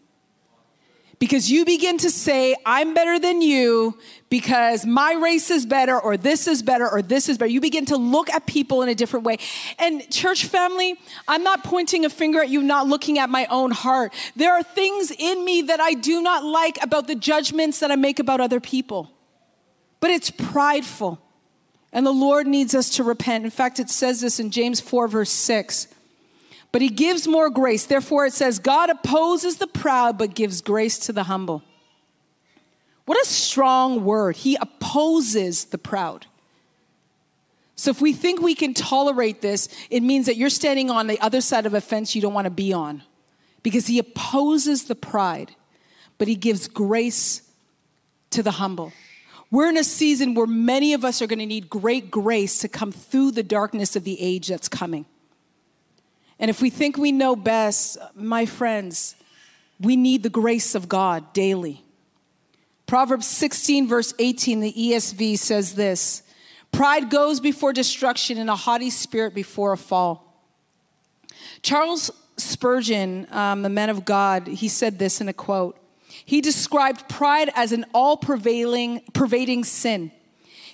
Because 1.19 1.49
you 1.53 1.65
begin 1.65 1.99
to 1.99 2.11
say, 2.11 2.57
I'm 2.67 2.95
better 2.95 3.21
than 3.21 3.43
you 3.43 3.97
because 4.29 4.85
my 4.85 5.13
race 5.13 5.51
is 5.51 5.67
better, 5.67 6.01
or 6.01 6.17
this 6.17 6.49
is 6.49 6.63
better, 6.65 6.89
or 6.89 7.01
this 7.01 7.29
is 7.29 7.39
better. 7.39 7.51
You 7.51 7.61
begin 7.61 7.85
to 7.87 7.97
look 7.97 8.29
at 8.31 8.47
people 8.47 8.83
in 8.83 8.89
a 8.89 8.95
different 8.95 9.25
way. 9.25 9.37
And, 9.79 10.11
church 10.11 10.47
family, 10.47 10.99
I'm 11.29 11.45
not 11.45 11.63
pointing 11.63 12.05
a 12.05 12.11
finger 12.11 12.41
at 12.41 12.49
you, 12.49 12.61
not 12.61 12.89
looking 12.89 13.19
at 13.19 13.31
my 13.31 13.47
own 13.51 13.71
heart. 13.71 14.13
There 14.35 14.53
are 14.53 14.65
things 14.65 15.13
in 15.17 15.45
me 15.45 15.63
that 15.63 15.79
I 15.79 15.93
do 15.93 16.23
not 16.23 16.43
like 16.43 16.83
about 16.83 17.07
the 17.07 17.15
judgments 17.15 17.79
that 17.81 17.93
I 17.93 17.97
make 17.97 18.19
about 18.19 18.41
other 18.41 18.59
people. 18.59 19.13
But 20.01 20.11
it's 20.11 20.31
prideful. 20.31 21.21
And 21.93 22.05
the 22.05 22.13
Lord 22.13 22.47
needs 22.49 22.75
us 22.75 22.89
to 22.97 23.05
repent. 23.05 23.45
In 23.45 23.51
fact, 23.51 23.79
it 23.79 23.91
says 23.91 24.23
this 24.23 24.41
in 24.41 24.51
James 24.51 24.81
4, 24.81 25.07
verse 25.07 25.31
6 25.31 25.87
but 26.73 26.81
he 26.81 26.89
gives 26.89 27.29
more 27.29 27.51
grace. 27.51 27.85
Therefore, 27.85 28.27
it 28.27 28.33
says, 28.33 28.59
God 28.59 28.89
opposes 28.89 29.59
the 29.59 29.67
proud, 29.67 30.17
but 30.17 30.35
gives 30.35 30.63
grace 30.63 30.99
to 31.01 31.13
the 31.13 31.25
humble. 31.25 31.63
What 33.05 33.21
a 33.21 33.27
strong 33.27 34.05
word. 34.05 34.37
He 34.37 34.57
opposes 34.57 35.67
the 35.67 35.79
proud. 35.79 36.27
So, 37.77 37.91
if 37.91 38.01
we 38.01 38.13
think 38.13 38.41
we 38.41 38.55
can 38.55 38.75
tolerate 38.75 39.41
this, 39.41 39.69
it 39.91 40.03
means 40.03 40.27
that 40.27 40.37
you're 40.37 40.51
standing 40.51 40.91
on 40.91 41.09
the 41.09 41.21
other 41.21 41.41
side 41.41 41.67
of 41.67 41.75
a 41.75 41.81
fence 41.81 42.15
you 42.15 42.23
don't 42.23 42.35
want 42.35 42.47
to 42.47 42.51
be 42.51 42.73
on 42.73 43.03
because 43.63 43.87
he 43.87 43.99
opposes 43.99 44.85
the 44.85 44.95
pride, 44.95 45.55
but 46.17 46.29
he 46.29 46.37
gives 46.37 46.69
grace 46.69 47.43
to 48.31 48.43
the 48.43 48.53
humble. 48.53 48.93
We're 49.51 49.69
in 49.69 49.77
a 49.77 49.85
season 49.85 50.35
where 50.35 50.47
many 50.47 50.95
of 50.95 51.05
us 51.05 51.21
are 51.21 51.27
going 51.27 51.39
to 51.39 51.47
need 51.47 51.69
great 51.69 52.11
grace 52.11 52.59
to 52.61 52.69
come 52.69 52.93
through 52.93 53.33
the 53.33 53.43
darkness 53.43 53.97
of 53.97 54.05
the 54.05 54.21
age 54.21 54.49
that's 54.49 54.69
coming. 54.69 55.05
And 56.43 56.51
if 56.51 56.61
we 56.61 56.71
think 56.71 56.97
we 56.97 57.13
know 57.13 57.37
best, 57.37 57.99
my 58.17 58.47
friends, 58.47 59.15
we 59.79 59.95
need 59.95 60.25
the 60.25 60.29
grace 60.29 60.75
of 60.75 60.89
God 60.89 61.33
daily. 61.33 61.85
Proverbs 62.85 63.29
16, 63.29 63.87
verse 63.87 64.13
18, 64.19 64.59
the 64.59 64.73
ESV 64.73 65.39
says 65.39 65.77
this 65.77 66.25
Pride 66.73 67.11
goes 67.11 67.39
before 67.39 67.73
destruction 67.73 68.39
and 68.39 68.51
a 68.51 68.57
haughty 68.57 68.91
spirit 68.91 69.37
before 69.37 69.73
a 69.73 69.79
fall. 69.79 70.37
Charles 71.63 72.11
Spurgeon, 72.37 73.29
um, 73.31 73.63
the 73.63 73.69
man 73.69 73.89
of 73.89 74.05
God, 74.05 74.49
he 74.49 74.67
said 74.67 74.99
this 74.99 75.21
in 75.21 75.29
a 75.29 75.33
quote. 75.33 75.79
He 76.09 76.41
described 76.41 77.09
pride 77.09 77.51
as 77.55 77.71
an 77.71 77.87
all 77.95 78.17
prevailing, 78.17 79.03
pervading 79.13 79.63
sin. 79.63 80.11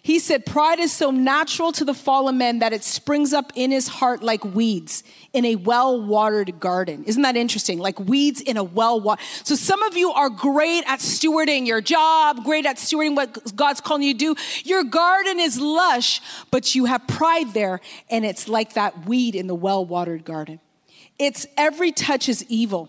He 0.09 0.21
said, 0.21 0.47
Pride 0.47 0.79
is 0.79 0.91
so 0.91 1.11
natural 1.11 1.71
to 1.73 1.85
the 1.85 1.93
fallen 1.93 2.39
man 2.39 2.61
that 2.61 2.73
it 2.73 2.83
springs 2.83 3.35
up 3.35 3.53
in 3.55 3.71
his 3.71 3.89
heart 3.89 4.23
like 4.23 4.43
weeds 4.43 5.05
in 5.35 5.45
a 5.45 5.57
well 5.57 6.01
watered 6.01 6.59
garden. 6.59 7.05
Isn't 7.05 7.21
that 7.25 7.37
interesting? 7.37 7.79
Like 7.79 8.01
weeds 8.01 8.41
in 8.41 8.57
a 8.57 8.65
well 8.65 8.99
watered. 9.03 9.23
So 9.45 9.55
some 9.55 9.83
of 9.83 9.99
you 9.99 10.11
are 10.11 10.31
great 10.31 10.85
at 10.87 11.01
stewarding 11.01 11.67
your 11.67 11.83
job, 11.83 12.43
great 12.43 12.65
at 12.65 12.77
stewarding 12.77 13.17
what 13.17 13.55
God's 13.55 13.83
calling 13.83 14.03
you 14.03 14.15
to 14.15 14.19
do. 14.19 14.35
Your 14.65 14.83
garden 14.83 15.39
is 15.39 15.61
lush, 15.61 16.23
but 16.51 16.75
you 16.75 16.87
have 16.87 17.07
pride 17.07 17.53
there, 17.53 17.79
and 18.09 18.25
it's 18.25 18.49
like 18.49 18.73
that 18.73 19.05
weed 19.05 19.35
in 19.35 19.47
the 19.47 19.55
well 19.55 19.85
watered 19.85 20.25
garden. 20.25 20.59
It's 21.19 21.47
every 21.59 21.93
touch 21.93 22.31
is 22.31 22.47
evil. 22.49 22.89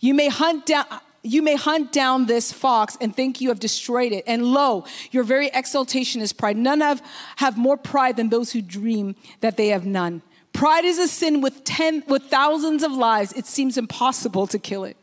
You 0.00 0.14
may 0.14 0.28
hunt 0.28 0.66
down, 0.66 0.86
you 1.26 1.42
may 1.42 1.56
hunt 1.56 1.92
down 1.92 2.26
this 2.26 2.52
fox 2.52 2.96
and 3.00 3.14
think 3.14 3.40
you 3.40 3.48
have 3.48 3.60
destroyed 3.60 4.12
it. 4.12 4.24
And 4.26 4.44
lo, 4.44 4.84
your 5.10 5.24
very 5.24 5.48
exaltation 5.52 6.22
is 6.22 6.32
pride. 6.32 6.56
None 6.56 6.80
have, 6.80 7.02
have 7.36 7.58
more 7.58 7.76
pride 7.76 8.16
than 8.16 8.28
those 8.28 8.52
who 8.52 8.62
dream 8.62 9.16
that 9.40 9.56
they 9.56 9.68
have 9.68 9.84
none. 9.84 10.22
Pride 10.52 10.84
is 10.84 10.98
a 10.98 11.08
sin 11.08 11.42
with 11.42 11.64
ten 11.64 12.02
with 12.08 12.22
thousands 12.24 12.82
of 12.82 12.92
lives. 12.92 13.32
It 13.32 13.46
seems 13.46 13.76
impossible 13.76 14.46
to 14.46 14.58
kill 14.58 14.84
it. 14.84 14.96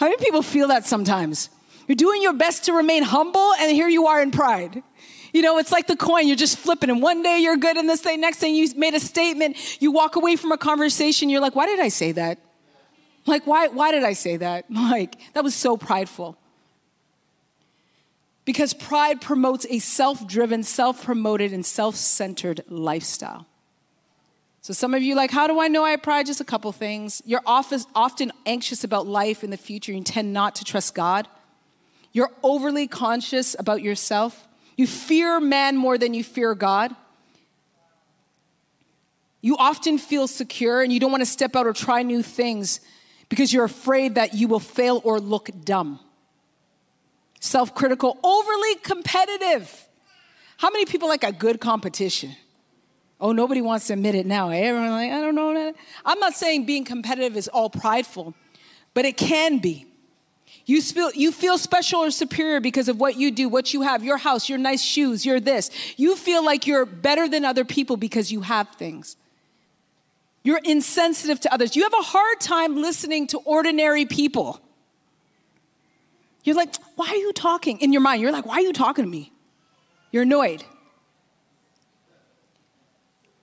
How 0.00 0.06
many 0.06 0.16
people 0.16 0.42
feel 0.42 0.68
that 0.68 0.86
sometimes? 0.86 1.50
You're 1.86 1.96
doing 1.96 2.22
your 2.22 2.32
best 2.32 2.64
to 2.64 2.72
remain 2.72 3.02
humble, 3.02 3.52
and 3.60 3.70
here 3.70 3.88
you 3.88 4.08
are 4.08 4.20
in 4.20 4.30
pride. 4.30 4.82
You 5.32 5.42
know, 5.42 5.58
it's 5.58 5.70
like 5.70 5.86
the 5.86 5.96
coin, 5.96 6.26
you're 6.26 6.36
just 6.36 6.58
flipping, 6.58 6.90
and 6.90 7.00
one 7.02 7.22
day 7.22 7.38
you're 7.38 7.56
good, 7.56 7.76
and 7.76 7.88
this 7.88 8.00
day, 8.00 8.16
next 8.16 8.38
thing 8.38 8.54
you 8.54 8.68
made 8.76 8.94
a 8.94 9.00
statement, 9.00 9.56
you 9.80 9.92
walk 9.92 10.16
away 10.16 10.36
from 10.36 10.52
a 10.52 10.58
conversation, 10.58 11.28
you're 11.28 11.40
like, 11.40 11.54
why 11.54 11.66
did 11.66 11.80
I 11.80 11.88
say 11.88 12.12
that? 12.12 12.38
Like, 13.28 13.46
why, 13.46 13.68
why 13.68 13.92
did 13.92 14.04
I 14.04 14.14
say 14.14 14.38
that? 14.38 14.64
Like, 14.78 15.16
that 15.34 15.44
was 15.44 15.54
so 15.54 15.76
prideful. 15.76 16.38
Because 18.46 18.72
pride 18.72 19.20
promotes 19.20 19.66
a 19.68 19.78
self 19.78 20.26
driven, 20.26 20.62
self 20.62 21.04
promoted, 21.04 21.52
and 21.52 21.64
self 21.64 21.94
centered 21.94 22.62
lifestyle. 22.68 23.46
So, 24.62 24.72
some 24.72 24.94
of 24.94 25.02
you, 25.02 25.14
like, 25.14 25.30
how 25.30 25.46
do 25.46 25.60
I 25.60 25.68
know 25.68 25.84
I 25.84 25.90
have 25.90 26.02
pride? 26.02 26.26
Just 26.26 26.40
a 26.40 26.44
couple 26.44 26.72
things. 26.72 27.20
You're 27.26 27.42
often 27.44 28.32
anxious 28.46 28.82
about 28.82 29.06
life 29.06 29.44
in 29.44 29.50
the 29.50 29.58
future. 29.58 29.92
You 29.92 30.02
tend 30.02 30.32
not 30.32 30.54
to 30.56 30.64
trust 30.64 30.94
God. 30.94 31.28
You're 32.12 32.30
overly 32.42 32.88
conscious 32.88 33.54
about 33.58 33.82
yourself. 33.82 34.48
You 34.76 34.86
fear 34.86 35.40
man 35.40 35.76
more 35.76 35.98
than 35.98 36.14
you 36.14 36.24
fear 36.24 36.54
God. 36.54 36.94
You 39.42 39.56
often 39.58 39.98
feel 39.98 40.26
secure 40.26 40.82
and 40.82 40.90
you 40.92 40.98
don't 40.98 41.10
want 41.10 41.20
to 41.20 41.26
step 41.26 41.54
out 41.54 41.66
or 41.66 41.72
try 41.72 42.02
new 42.02 42.22
things 42.22 42.80
because 43.28 43.52
you're 43.52 43.64
afraid 43.64 44.14
that 44.14 44.34
you 44.34 44.48
will 44.48 44.60
fail 44.60 45.00
or 45.04 45.20
look 45.20 45.50
dumb. 45.64 46.00
Self 47.40 47.74
critical, 47.74 48.18
overly 48.22 48.74
competitive. 48.76 49.86
How 50.56 50.70
many 50.70 50.86
people 50.86 51.08
like 51.08 51.24
a 51.24 51.32
good 51.32 51.60
competition? 51.60 52.34
Oh, 53.20 53.32
nobody 53.32 53.60
wants 53.60 53.88
to 53.88 53.94
admit 53.94 54.14
it 54.14 54.26
now. 54.26 54.50
Everyone 54.50 54.90
like, 54.90 55.10
I 55.10 55.20
don't 55.20 55.34
know. 55.34 55.74
I'm 56.04 56.18
not 56.20 56.34
saying 56.34 56.66
being 56.66 56.84
competitive 56.84 57.36
is 57.36 57.48
all 57.48 57.70
prideful, 57.70 58.34
but 58.94 59.04
it 59.04 59.16
can 59.16 59.58
be. 59.58 59.86
You 60.66 60.82
feel, 60.82 61.10
you 61.14 61.32
feel 61.32 61.58
special 61.58 62.00
or 62.00 62.10
superior 62.10 62.60
because 62.60 62.88
of 62.88 63.00
what 63.00 63.16
you 63.16 63.30
do, 63.30 63.48
what 63.48 63.72
you 63.72 63.82
have, 63.82 64.04
your 64.04 64.18
house, 64.18 64.48
your 64.48 64.58
nice 64.58 64.82
shoes, 64.82 65.24
your 65.24 65.40
this. 65.40 65.70
You 65.96 66.14
feel 66.14 66.44
like 66.44 66.66
you're 66.66 66.84
better 66.84 67.28
than 67.28 67.44
other 67.44 67.64
people 67.64 67.96
because 67.96 68.30
you 68.30 68.42
have 68.42 68.68
things. 68.76 69.16
You're 70.48 70.62
insensitive 70.64 71.40
to 71.40 71.52
others. 71.52 71.76
You 71.76 71.82
have 71.82 71.92
a 71.92 72.00
hard 72.00 72.40
time 72.40 72.76
listening 72.80 73.26
to 73.26 73.38
ordinary 73.40 74.06
people. 74.06 74.58
You're 76.42 76.56
like, 76.56 76.74
why 76.96 77.08
are 77.08 77.16
you 77.16 77.34
talking? 77.34 77.78
In 77.80 77.92
your 77.92 78.00
mind, 78.00 78.22
you're 78.22 78.32
like, 78.32 78.46
why 78.46 78.54
are 78.54 78.60
you 78.62 78.72
talking 78.72 79.04
to 79.04 79.10
me? 79.10 79.30
You're 80.10 80.22
annoyed. 80.22 80.64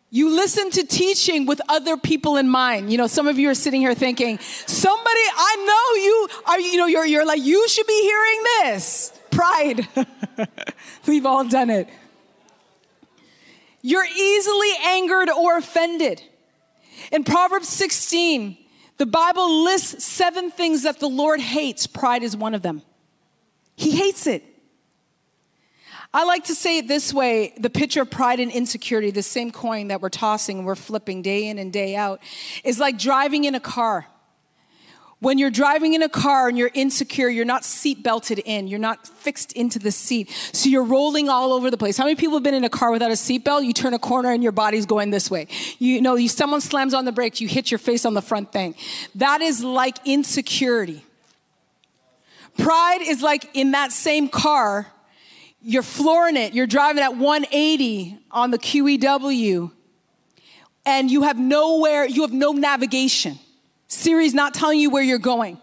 You 0.10 0.36
listen 0.36 0.72
to 0.72 0.84
teaching 0.84 1.46
with 1.46 1.62
other 1.70 1.96
people 1.96 2.38
in 2.38 2.50
mind. 2.50 2.92
You 2.92 2.98
know, 2.98 3.06
some 3.06 3.28
of 3.28 3.38
you 3.38 3.52
are 3.52 3.54
sitting 3.54 3.82
here 3.82 3.94
thinking, 3.94 4.40
somebody, 4.40 5.20
I 5.38 5.56
know 5.58 6.02
you 6.02 6.28
are, 6.48 6.60
you 6.60 6.78
know, 6.78 6.88
you're, 6.88 7.06
you're 7.06 7.26
like, 7.28 7.44
you 7.44 7.70
should 7.70 7.86
be 7.86 8.02
hearing 8.02 8.44
this. 8.64 9.14
Pride. 9.30 9.88
We've 11.06 11.28
all 11.28 11.48
done 11.48 11.70
it. 11.70 11.88
You're 13.84 14.06
easily 14.06 14.72
angered 14.88 15.30
or 15.30 15.60
offended. 15.60 16.24
In 17.12 17.24
Proverbs 17.24 17.68
16, 17.70 18.58
the 18.98 19.06
Bible 19.06 19.64
lists 19.64 20.04
seven 20.04 20.52
things 20.52 20.84
that 20.84 21.00
the 21.00 21.10
Lord 21.10 21.40
hates. 21.40 21.88
Pride 21.88 22.24
is 22.24 22.36
one 22.36 22.54
of 22.54 22.62
them. 22.62 22.82
He 23.76 23.92
hates 23.92 24.28
it. 24.28 24.44
I 26.14 26.24
like 26.24 26.46
to 26.46 26.56
say 26.56 26.78
it 26.78 26.88
this 26.88 27.14
way 27.14 27.54
the 27.58 27.70
picture 27.70 28.02
of 28.02 28.10
pride 28.10 28.40
and 28.40 28.50
insecurity, 28.50 29.12
the 29.12 29.22
same 29.22 29.52
coin 29.52 29.90
that 29.90 30.02
we're 30.02 30.08
tossing, 30.08 30.60
and 30.60 30.66
we're 30.66 30.76
flipping 30.76 31.22
day 31.22 31.50
in 31.50 31.60
and 31.60 31.74
day 31.74 31.96
out, 31.96 32.22
is 32.64 32.80
like 32.80 32.98
driving 32.98 33.44
in 33.44 33.54
a 33.54 33.60
car. 33.60 34.08
When 35.26 35.40
you're 35.40 35.50
driving 35.50 35.96
in 35.96 36.04
a 36.04 36.08
car 36.08 36.50
and 36.50 36.56
you're 36.56 36.70
insecure, 36.76 37.30
you're 37.30 37.46
not 37.46 37.66
seat 37.66 38.04
belted 38.04 38.38
in, 38.46 38.68
you're 38.68 38.78
not 38.78 39.08
fixed 39.08 39.54
into 39.54 39.80
the 39.80 39.92
seat. 39.92 40.30
So 40.54 40.70
you're 40.70 40.84
rolling 40.84 41.30
all 41.30 41.52
over 41.52 41.72
the 41.72 41.78
place. 41.78 41.98
How 41.98 42.04
many 42.04 42.16
people 42.16 42.36
have 42.36 42.44
been 42.44 42.54
in 42.54 42.64
a 42.64 42.70
car 42.70 42.92
without 42.92 43.10
a 43.10 43.16
seatbelt? 43.16 43.66
You 43.66 43.74
turn 43.74 43.96
a 43.96 43.98
corner 43.98 44.32
and 44.32 44.44
your 44.44 44.52
body's 44.52 44.86
going 44.86 45.10
this 45.10 45.32
way. 45.32 45.48
You 45.80 46.00
know, 46.00 46.14
you, 46.14 46.30
someone 46.30 46.62
slams 46.62 46.94
on 46.94 47.06
the 47.06 47.12
brakes, 47.12 47.42
you 47.42 47.48
hit 47.48 47.72
your 47.72 47.80
face 47.80 48.06
on 48.06 48.14
the 48.14 48.22
front 48.22 48.52
thing. 48.52 48.76
That 49.16 49.42
is 49.42 49.64
like 49.64 49.98
insecurity. 50.06 51.04
Pride 52.60 53.02
is 53.02 53.24
like 53.24 53.50
in 53.56 53.72
that 53.72 53.92
same 53.92 54.30
car, 54.30 54.86
you're 55.60 55.82
flooring 55.82 56.38
it, 56.38 56.54
you're 56.54 56.68
driving 56.68 57.02
at 57.02 57.18
180 57.18 58.20
on 58.30 58.52
the 58.52 58.60
QEW, 58.60 59.72
and 60.86 61.10
you 61.10 61.24
have 61.24 61.40
nowhere, 61.40 62.06
you 62.06 62.22
have 62.22 62.32
no 62.32 62.52
navigation. 62.52 63.40
Siri's 63.96 64.34
not 64.34 64.54
telling 64.54 64.80
you 64.80 64.90
where 64.90 65.04
you're 65.04 65.18
going. 65.18 65.60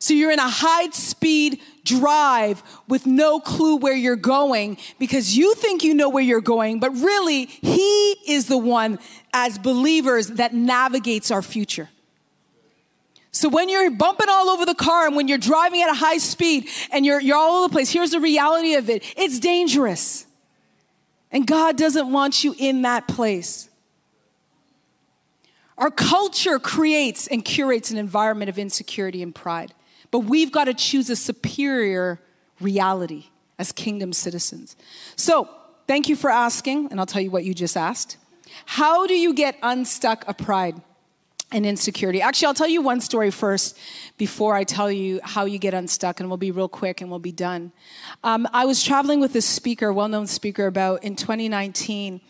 So 0.00 0.14
you're 0.14 0.30
in 0.30 0.38
a 0.38 0.48
high 0.48 0.90
speed 0.90 1.60
drive 1.84 2.62
with 2.86 3.06
no 3.06 3.40
clue 3.40 3.76
where 3.76 3.94
you're 3.94 4.16
going 4.16 4.78
because 4.98 5.36
you 5.36 5.54
think 5.54 5.82
you 5.82 5.94
know 5.94 6.08
where 6.08 6.22
you're 6.22 6.40
going, 6.40 6.78
but 6.80 6.90
really, 6.90 7.46
He 7.46 8.12
is 8.26 8.46
the 8.46 8.58
one, 8.58 8.98
as 9.32 9.58
believers, 9.58 10.28
that 10.28 10.54
navigates 10.54 11.30
our 11.30 11.42
future. 11.42 11.88
So 13.32 13.48
when 13.48 13.68
you're 13.68 13.90
bumping 13.90 14.28
all 14.28 14.48
over 14.48 14.64
the 14.64 14.74
car 14.74 15.06
and 15.06 15.14
when 15.14 15.28
you're 15.28 15.38
driving 15.38 15.82
at 15.82 15.90
a 15.90 15.94
high 15.94 16.18
speed 16.18 16.68
and 16.90 17.04
you're, 17.04 17.20
you're 17.20 17.36
all 17.36 17.58
over 17.58 17.68
the 17.68 17.72
place, 17.72 17.90
here's 17.90 18.10
the 18.12 18.20
reality 18.20 18.74
of 18.74 18.88
it 18.88 19.02
it's 19.16 19.38
dangerous. 19.38 20.26
And 21.30 21.46
God 21.46 21.76
doesn't 21.76 22.10
want 22.10 22.42
you 22.42 22.54
in 22.58 22.82
that 22.82 23.06
place. 23.06 23.67
Our 25.78 25.92
culture 25.92 26.58
creates 26.58 27.28
and 27.28 27.44
curates 27.44 27.90
an 27.92 27.98
environment 27.98 28.48
of 28.48 28.58
insecurity 28.58 29.22
and 29.22 29.32
pride, 29.32 29.72
but 30.10 30.20
we've 30.20 30.50
got 30.50 30.64
to 30.64 30.74
choose 30.74 31.08
a 31.08 31.16
superior 31.16 32.20
reality 32.60 33.26
as 33.58 33.70
kingdom 33.70 34.12
citizens. 34.12 34.76
So, 35.14 35.48
thank 35.86 36.08
you 36.08 36.16
for 36.16 36.30
asking, 36.30 36.88
and 36.90 36.98
I'll 36.98 37.06
tell 37.06 37.22
you 37.22 37.30
what 37.30 37.44
you 37.44 37.54
just 37.54 37.76
asked. 37.76 38.16
How 38.66 39.06
do 39.06 39.14
you 39.14 39.32
get 39.32 39.56
unstuck 39.62 40.24
a 40.26 40.34
pride? 40.34 40.82
and 41.50 41.64
insecurity. 41.64 42.20
Actually, 42.20 42.46
I'll 42.46 42.54
tell 42.54 42.68
you 42.68 42.82
one 42.82 43.00
story 43.00 43.30
first 43.30 43.78
before 44.18 44.54
I 44.54 44.64
tell 44.64 44.92
you 44.92 45.20
how 45.22 45.46
you 45.46 45.58
get 45.58 45.72
unstuck, 45.72 46.20
and 46.20 46.28
we'll 46.28 46.36
be 46.36 46.50
real 46.50 46.68
quick 46.68 47.00
and 47.00 47.08
we'll 47.08 47.20
be 47.20 47.32
done. 47.32 47.72
Um, 48.22 48.46
I 48.52 48.66
was 48.66 48.84
traveling 48.84 49.20
with 49.20 49.32
this 49.32 49.46
speaker, 49.46 49.92
well 49.92 50.08
known 50.08 50.26
speaker, 50.26 50.66
about 50.66 51.04
in 51.04 51.16
2019 51.16 52.20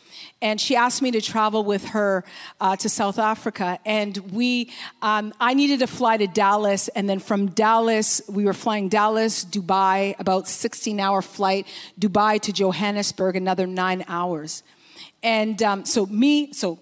and 0.40 0.60
she 0.60 0.76
asked 0.76 1.02
me 1.02 1.10
to 1.10 1.20
travel 1.20 1.64
with 1.64 1.86
her 1.86 2.24
uh, 2.60 2.76
to 2.76 2.88
South 2.88 3.18
Africa. 3.18 3.78
And 3.84 4.16
we, 4.32 4.70
um, 5.02 5.34
I 5.40 5.54
needed 5.54 5.80
to 5.80 5.86
fly 5.86 6.16
to 6.16 6.26
Dallas, 6.26 6.88
and 6.88 7.08
then 7.08 7.18
from 7.18 7.48
Dallas, 7.48 8.22
we 8.28 8.44
were 8.44 8.52
flying 8.52 8.88
Dallas, 8.88 9.44
Dubai, 9.44 10.14
about 10.18 10.46
16 10.46 11.00
hour 11.00 11.22
flight, 11.22 11.66
Dubai 11.98 12.40
to 12.40 12.52
Johannesburg, 12.52 13.36
another 13.36 13.66
nine 13.66 14.04
hours. 14.08 14.62
And 15.22 15.60
um, 15.62 15.84
so 15.84 16.06
me, 16.06 16.52
so 16.52 16.78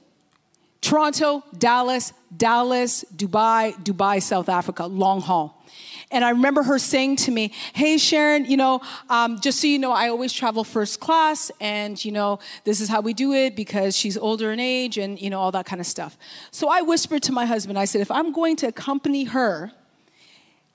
Toronto, 0.83 1.43
Dallas, 1.57 2.13
Dallas, 2.37 3.05
Dubai, 3.15 3.73
Dubai, 3.83 4.23
South 4.23 4.49
Africa, 4.49 4.87
long 4.87 5.21
haul. 5.21 5.65
And 6.11 6.25
I 6.25 6.31
remember 6.31 6.63
her 6.63 6.79
saying 6.79 7.17
to 7.17 7.31
me, 7.31 7.53
Hey, 7.73 7.99
Sharon, 7.99 8.45
you 8.45 8.57
know, 8.57 8.81
um, 9.11 9.41
just 9.41 9.61
so 9.61 9.67
you 9.67 9.79
know, 9.79 9.93
I 9.93 10.09
always 10.09 10.33
travel 10.33 10.63
first 10.63 11.01
class, 11.01 11.51
and, 11.61 12.03
you 12.05 12.13
know, 12.13 12.39
this 12.65 12.81
is 12.81 12.89
how 12.89 13.01
we 13.01 13.13
do 13.13 13.33
it 13.33 13.57
because 13.57 13.97
she's 13.97 14.17
older 14.17 14.53
in 14.53 14.61
age 14.61 14.99
and, 14.99 15.21
you 15.21 15.31
know, 15.31 15.41
all 15.41 15.51
that 15.53 15.67
kind 15.67 15.81
of 15.81 15.87
stuff. 15.87 16.17
So 16.51 16.69
I 16.69 16.83
whispered 16.83 17.23
to 17.25 17.33
my 17.33 17.45
husband, 17.45 17.79
I 17.79 17.87
said, 17.87 18.01
If 18.01 18.11
I'm 18.11 18.33
going 18.33 18.57
to 18.57 18.69
accompany 18.69 19.25
her, 19.25 19.73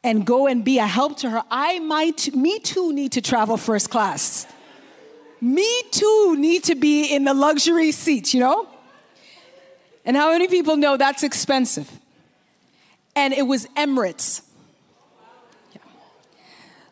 and 0.03 0.25
go 0.25 0.47
and 0.47 0.65
be 0.65 0.79
a 0.79 0.87
help 0.87 1.17
to 1.17 1.29
her, 1.29 1.43
I 1.51 1.77
might, 1.77 2.35
me 2.35 2.59
too, 2.59 2.91
need 2.91 3.11
to 3.11 3.21
travel 3.21 3.55
first 3.55 3.91
class. 3.91 4.47
Me 5.39 5.83
too 5.91 6.35
need 6.37 6.63
to 6.63 6.75
be 6.75 7.05
in 7.05 7.23
the 7.23 7.35
luxury 7.35 7.91
seats, 7.91 8.33
you 8.33 8.39
know? 8.39 8.67
And 10.03 10.17
how 10.17 10.31
many 10.31 10.47
people 10.47 10.75
know 10.75 10.97
that's 10.97 11.21
expensive? 11.21 11.89
and 13.15 13.33
it 13.33 13.43
was 13.43 13.65
Emirates. 13.77 14.41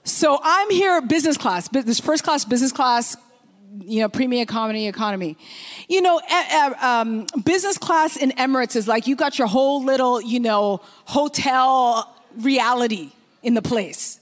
So 0.10 0.40
I'm 0.42 0.72
here 0.72 1.02
business 1.02 1.38
class, 1.38 1.68
business 1.68 2.00
first 2.00 2.24
class, 2.24 2.44
business 2.44 2.72
class, 2.72 3.16
you 3.82 4.02
know, 4.02 4.10
premium 4.10 4.42
economy, 4.42 4.88
economy. 4.88 5.38
You 5.88 6.02
know, 6.02 6.20
um, 6.82 7.28
business 7.46 7.78
class 7.78 8.18
in 8.18 8.32
Emirates 8.32 8.76
is 8.76 8.88
like 8.88 9.06
you 9.06 9.16
got 9.16 9.38
your 9.38 9.48
whole 9.48 9.84
little, 9.84 10.20
you 10.20 10.40
know, 10.40 10.82
hotel 11.06 12.16
reality 12.38 13.12
in 13.44 13.54
the 13.54 13.62
place. 13.62 14.20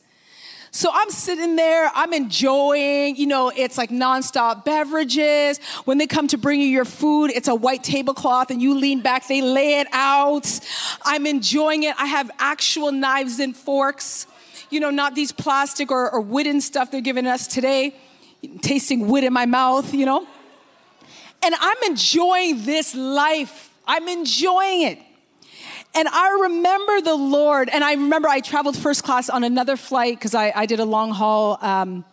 So 0.71 0.89
I'm 0.93 1.09
sitting 1.09 1.55
there, 1.55 1.89
I'm 1.95 2.13
enjoying, 2.13 3.15
you 3.15 3.25
know, 3.25 3.51
it's 3.55 3.77
like 3.77 3.89
nonstop 3.89 4.65
beverages. 4.65 5.59
When 5.85 5.97
they 5.97 6.05
come 6.05 6.27
to 6.27 6.37
bring 6.37 6.59
you 6.59 6.67
your 6.67 6.85
food, 6.85 7.31
it's 7.31 7.47
a 7.47 7.55
white 7.55 7.83
tablecloth 7.83 8.51
and 8.51 8.61
you 8.61 8.77
lean 8.77 9.01
back, 9.01 9.27
they 9.27 9.41
lay 9.41 9.79
it 9.79 9.87
out. 9.93 10.59
I'm 11.03 11.25
enjoying 11.25 11.83
it. 11.83 11.95
I 11.97 12.07
have 12.07 12.29
actual 12.37 12.91
knives 12.91 13.39
and 13.39 13.55
forks, 13.55 14.27
you 14.69 14.79
know, 14.79 14.89
not 14.89 15.15
these 15.15 15.31
plastic 15.31 15.91
or, 15.91 16.11
or 16.11 16.21
wooden 16.21 16.61
stuff 16.61 16.91
they're 16.91 17.01
giving 17.01 17.27
us 17.27 17.47
today, 17.47 17.95
tasting 18.61 19.07
wood 19.07 19.23
in 19.23 19.33
my 19.33 19.45
mouth, 19.45 19.93
you 19.93 20.05
know. 20.05 20.27
And 21.43 21.55
I'm 21.59 21.77
enjoying 21.85 22.65
this 22.65 22.95
life. 22.95 23.73
I'm 23.87 24.07
enjoying 24.07 24.81
it. 24.83 24.99
And 25.95 26.07
I 26.07 26.39
remember 26.41 27.01
the 27.01 27.15
Lord, 27.15 27.69
and 27.69 27.83
I 27.83 27.93
remember 27.93 28.27
I 28.27 28.39
traveled 28.39 28.77
first 28.77 29.03
class 29.03 29.29
on 29.29 29.43
another 29.43 29.77
flight 29.77 30.15
because 30.15 30.35
I, 30.35 30.51
I, 30.55 30.65
did 30.65 30.79
a 30.79 30.85
long 30.85 31.11
haul 31.11 31.57
um, 31.61 32.05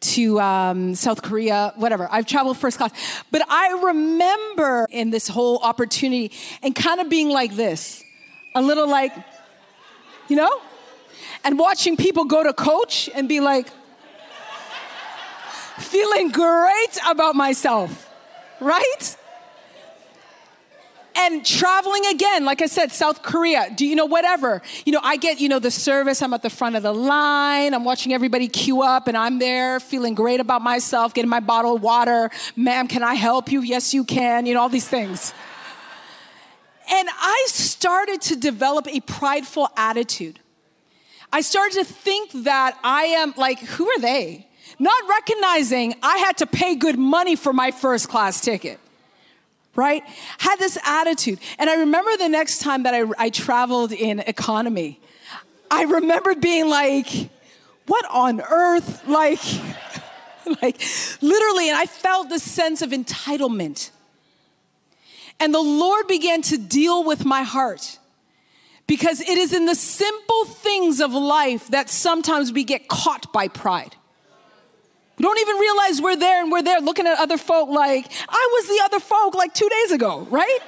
to 0.00 0.38
um, 0.40 0.94
South 0.94 1.22
Korea, 1.22 1.72
whatever. 1.76 2.08
I've 2.10 2.26
traveled 2.26 2.58
first 2.58 2.76
class. 2.76 2.92
But 3.30 3.42
I 3.48 3.80
remember 3.84 4.86
in 4.90 5.10
this 5.10 5.28
whole 5.28 5.58
opportunity 5.58 6.32
and 6.62 6.74
kind 6.74 7.00
of 7.00 7.08
being 7.08 7.30
like 7.30 7.54
this 7.54 8.02
a 8.54 8.60
little 8.60 8.88
like, 8.88 9.12
you 10.28 10.36
know? 10.36 10.60
And 11.44 11.58
watching 11.58 11.96
people 11.96 12.24
go 12.24 12.42
to 12.42 12.52
coach 12.52 13.10
and 13.14 13.28
be 13.28 13.40
like, 13.40 13.68
feeling 15.78 16.30
great 16.30 16.98
about 17.06 17.34
myself, 17.34 18.10
right? 18.60 19.16
and 21.16 21.44
traveling 21.44 22.04
again, 22.06 22.44
like 22.44 22.60
I 22.60 22.66
said, 22.66 22.92
South 22.92 23.22
Korea, 23.22 23.70
do 23.74 23.86
you 23.86 23.94
know, 23.94 24.04
whatever. 24.04 24.62
You 24.84 24.92
know, 24.92 25.00
I 25.02 25.16
get, 25.16 25.40
you 25.40 25.48
know, 25.48 25.58
the 25.58 25.70
service, 25.70 26.22
I'm 26.22 26.34
at 26.34 26.42
the 26.42 26.50
front 26.50 26.76
of 26.76 26.82
the 26.82 26.92
line, 26.92 27.72
I'm 27.72 27.84
watching 27.84 28.12
everybody 28.12 28.48
queue 28.48 28.82
up, 28.82 29.06
and 29.06 29.16
I'm 29.16 29.38
there 29.38 29.80
feeling 29.80 30.14
great 30.14 30.40
about 30.40 30.62
myself, 30.62 31.14
getting 31.14 31.30
my 31.30 31.40
bottle 31.40 31.76
of 31.76 31.82
water. 31.82 32.30
Ma'am, 32.56 32.88
can 32.88 33.02
I 33.02 33.14
help 33.14 33.50
you? 33.50 33.60
Yes, 33.60 33.94
you 33.94 34.04
can, 34.04 34.46
you 34.46 34.54
know, 34.54 34.60
all 34.60 34.68
these 34.68 34.88
things. 34.88 35.32
And 36.90 37.08
I 37.10 37.46
started 37.48 38.20
to 38.22 38.36
develop 38.36 38.86
a 38.88 39.00
prideful 39.00 39.68
attitude. 39.76 40.40
I 41.34 41.40
started 41.40 41.78
to 41.78 41.84
think 41.84 42.30
that 42.44 42.78
I 42.84 43.06
am 43.06 43.34
like, 43.36 43.58
who 43.58 43.88
are 43.90 43.98
they? 43.98 44.46
Not 44.78 45.02
recognizing 45.08 45.96
I 46.00 46.18
had 46.18 46.36
to 46.36 46.46
pay 46.46 46.76
good 46.76 46.96
money 46.96 47.34
for 47.34 47.52
my 47.52 47.72
first 47.72 48.08
class 48.08 48.40
ticket 48.40 48.78
right? 49.76 50.04
Had 50.38 50.60
this 50.60 50.78
attitude. 50.86 51.40
And 51.58 51.68
I 51.68 51.80
remember 51.80 52.16
the 52.16 52.28
next 52.28 52.58
time 52.58 52.84
that 52.84 52.94
I, 52.94 53.02
I 53.18 53.30
traveled 53.30 53.90
in 53.90 54.20
economy, 54.20 55.00
I 55.68 55.82
remember 55.82 56.36
being 56.36 56.68
like, 56.68 57.08
what 57.88 58.04
on 58.08 58.40
earth? 58.40 59.04
Like, 59.08 59.40
like 60.62 60.80
literally, 61.20 61.70
and 61.70 61.76
I 61.76 61.86
felt 61.86 62.28
this 62.28 62.44
sense 62.44 62.82
of 62.82 62.90
entitlement. 62.90 63.90
And 65.40 65.52
the 65.52 65.60
Lord 65.60 66.06
began 66.06 66.40
to 66.42 66.56
deal 66.56 67.02
with 67.02 67.24
my 67.24 67.42
heart 67.42 67.98
because 68.86 69.20
it 69.20 69.38
is 69.38 69.52
in 69.52 69.66
the 69.66 69.74
simple 69.74 70.44
things 70.44 71.00
of 71.00 71.12
life 71.12 71.68
that 71.68 71.88
sometimes 71.88 72.52
we 72.52 72.64
get 72.64 72.88
caught 72.88 73.32
by 73.32 73.48
pride. 73.48 73.96
We 75.18 75.22
don't 75.22 75.38
even 75.38 75.56
realize 75.56 76.02
we're 76.02 76.16
there 76.16 76.42
and 76.42 76.50
we're 76.50 76.62
there 76.62 76.80
looking 76.80 77.06
at 77.06 77.18
other 77.18 77.38
folk 77.38 77.68
like, 77.68 78.06
I 78.28 78.48
was 78.52 78.68
the 78.68 78.80
other 78.84 79.00
folk 79.00 79.34
like 79.34 79.54
two 79.54 79.68
days 79.68 79.92
ago, 79.92 80.26
right? 80.30 80.58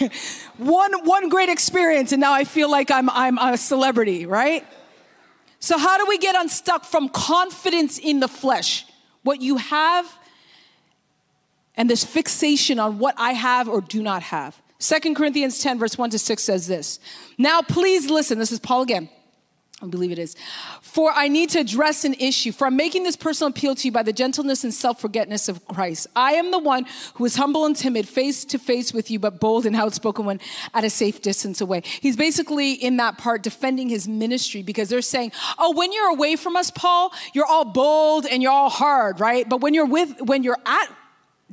one, 0.56 0.92
one 1.04 1.28
great 1.28 1.48
experience, 1.48 2.12
and 2.12 2.20
now 2.20 2.32
I 2.32 2.44
feel 2.44 2.70
like 2.70 2.90
I'm, 2.90 3.08
I'm 3.10 3.38
a 3.38 3.56
celebrity, 3.56 4.26
right? 4.26 4.66
So, 5.60 5.78
how 5.78 5.98
do 5.98 6.06
we 6.06 6.18
get 6.18 6.34
unstuck 6.34 6.84
from 6.84 7.08
confidence 7.08 7.98
in 7.98 8.20
the 8.20 8.28
flesh? 8.28 8.86
What 9.22 9.40
you 9.40 9.56
have 9.56 10.06
and 11.76 11.90
this 11.90 12.04
fixation 12.04 12.78
on 12.78 12.98
what 12.98 13.14
I 13.18 13.32
have 13.32 13.68
or 13.68 13.80
do 13.80 14.02
not 14.02 14.22
have. 14.22 14.60
Second 14.78 15.14
Corinthians 15.14 15.60
10, 15.60 15.78
verse 15.78 15.96
1 15.96 16.10
to 16.10 16.18
6 16.18 16.42
says 16.42 16.66
this. 16.66 17.00
Now, 17.38 17.62
please 17.62 18.10
listen. 18.10 18.38
This 18.38 18.52
is 18.52 18.58
Paul 18.58 18.82
again. 18.82 19.08
I 19.82 19.86
believe 19.86 20.10
it 20.10 20.18
is. 20.18 20.36
For 20.80 21.12
I 21.14 21.28
need 21.28 21.50
to 21.50 21.58
address 21.58 22.06
an 22.06 22.14
issue. 22.14 22.50
For 22.50 22.66
I'm 22.66 22.76
making 22.76 23.02
this 23.02 23.14
personal 23.14 23.50
appeal 23.50 23.74
to 23.74 23.86
you 23.86 23.92
by 23.92 24.02
the 24.02 24.12
gentleness 24.12 24.64
and 24.64 24.72
self 24.72 25.02
forgetfulness 25.02 25.50
of 25.50 25.66
Christ. 25.66 26.06
I 26.16 26.32
am 26.32 26.50
the 26.50 26.58
one 26.58 26.86
who 27.14 27.26
is 27.26 27.36
humble 27.36 27.66
and 27.66 27.76
timid, 27.76 28.08
face 28.08 28.46
to 28.46 28.58
face 28.58 28.94
with 28.94 29.10
you, 29.10 29.18
but 29.18 29.38
bold 29.38 29.66
and 29.66 29.76
outspoken 29.76 30.24
when 30.24 30.40
at 30.72 30.84
a 30.84 30.88
safe 30.88 31.20
distance 31.20 31.60
away. 31.60 31.82
He's 31.84 32.16
basically 32.16 32.72
in 32.72 32.96
that 32.96 33.18
part 33.18 33.42
defending 33.42 33.90
his 33.90 34.08
ministry 34.08 34.62
because 34.62 34.88
they're 34.88 35.02
saying, 35.02 35.32
Oh, 35.58 35.72
when 35.72 35.92
you're 35.92 36.08
away 36.08 36.36
from 36.36 36.56
us, 36.56 36.70
Paul, 36.70 37.12
you're 37.34 37.44
all 37.44 37.66
bold 37.66 38.24
and 38.24 38.42
you're 38.42 38.52
all 38.52 38.70
hard, 38.70 39.20
right? 39.20 39.46
But 39.46 39.60
when 39.60 39.74
you're 39.74 39.84
with, 39.84 40.22
when 40.22 40.42
you're 40.42 40.58
at 40.64 40.88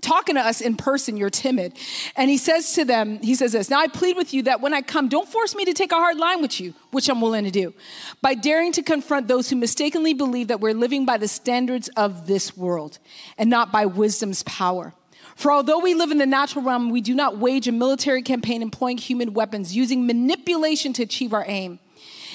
talking 0.02 0.36
to 0.36 0.42
us 0.42 0.62
in 0.62 0.76
person, 0.76 1.18
you're 1.18 1.30
timid. 1.30 1.78
And 2.16 2.30
he 2.30 2.38
says 2.38 2.74
to 2.74 2.86
them, 2.86 3.20
he 3.22 3.36
says 3.36 3.54
this, 3.54 3.70
now 3.70 3.80
I 3.80 3.88
plead 3.88 4.18
with 4.18 4.34
you 4.34 4.44
that 4.44 4.62
when 4.62 4.74
I 4.74 4.82
come, 4.82 5.08
don't 5.08 5.28
force 5.28 5.56
me 5.56 5.66
to 5.66 5.74
take 5.74 5.92
a 5.92 5.96
hard 5.96 6.18
line 6.18 6.42
with 6.42 6.60
you, 6.60 6.74
which 6.92 7.10
I'm 7.10 7.22
willing 7.22 7.46
to 7.46 7.52
do, 7.52 7.74
by 8.22 8.34
daring 8.34 8.72
to 8.74 8.84
confront 8.84 9.28
those 9.28 9.50
who 9.50 9.56
mistakenly 9.56 10.14
believe 10.14 10.48
that 10.50 10.60
we're 10.60 10.74
living 10.74 11.06
by 11.06 11.18
the 11.18 11.28
standards 11.28 11.90
of 11.96 12.28
this 12.28 12.58
world 12.58 13.00
and 13.38 13.50
not 13.50 13.72
by 13.72 13.86
wisdom's 13.86 14.44
power. 14.44 14.94
For 15.36 15.52
although 15.52 15.80
we 15.80 15.96
live 15.96 16.12
in 16.12 16.20
the 16.20 16.26
natural 16.26 16.64
realm, 16.64 16.90
we 16.90 17.02
do 17.02 17.16
not 17.16 17.38
wage 17.38 17.68
a 17.68 17.72
military 17.72 18.22
campaign 18.22 18.62
employing 18.62 18.98
human 18.98 19.34
weapons, 19.34 19.76
using 19.76 20.06
manipulation 20.06 20.94
to 20.94 21.04
achieve 21.04 21.34
our 21.34 21.46
aim. 21.48 21.80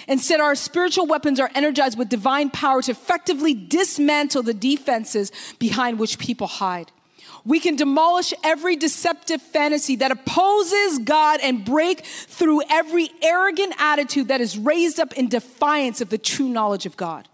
Instead, 0.09 0.40
our 0.40 0.54
spiritual 0.54 1.06
weapons 1.06 1.38
are 1.38 1.50
energized 1.54 1.98
with 1.98 2.09
divine 2.09 2.50
power 2.50 2.80
to 2.82 2.90
effectively 2.90 3.52
dismantle 3.52 4.42
the 4.42 4.54
defenses 4.54 5.30
behind 5.59 5.98
which 5.98 6.18
people 6.18 6.46
hide. 6.46 6.90
We 7.45 7.61
can 7.61 7.76
demolish 7.76 8.34
every 8.45 8.76
deceptive 8.76 9.41
fantasy 9.41 9.97
that 9.97 10.11
opposes 10.11 10.99
God 10.99 11.41
and 11.43 11.64
break 11.64 12.05
through 12.05 12.62
every 12.68 13.11
arrogant 13.22 13.74
attitude 13.78 14.28
that 14.28 14.41
is 14.41 14.59
raised 14.59 15.01
up 15.01 15.12
in 15.14 15.28
defiance 15.28 16.01
of 16.01 16.11
the 16.11 16.18
true 16.18 16.49
knowledge 16.49 16.86
of 16.86 16.97
God. 16.97 17.28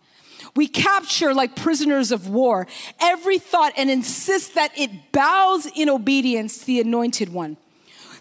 We 0.54 0.68
capture, 0.68 1.34
like 1.34 1.56
prisoners 1.56 2.12
of 2.12 2.28
war, 2.28 2.66
every 3.00 3.38
thought 3.38 3.72
and 3.76 3.90
insist 3.90 4.54
that 4.54 4.72
it 4.78 5.12
bows 5.12 5.66
in 5.74 5.88
obedience 5.88 6.58
to 6.58 6.66
the 6.66 6.80
anointed 6.80 7.32
one. 7.32 7.56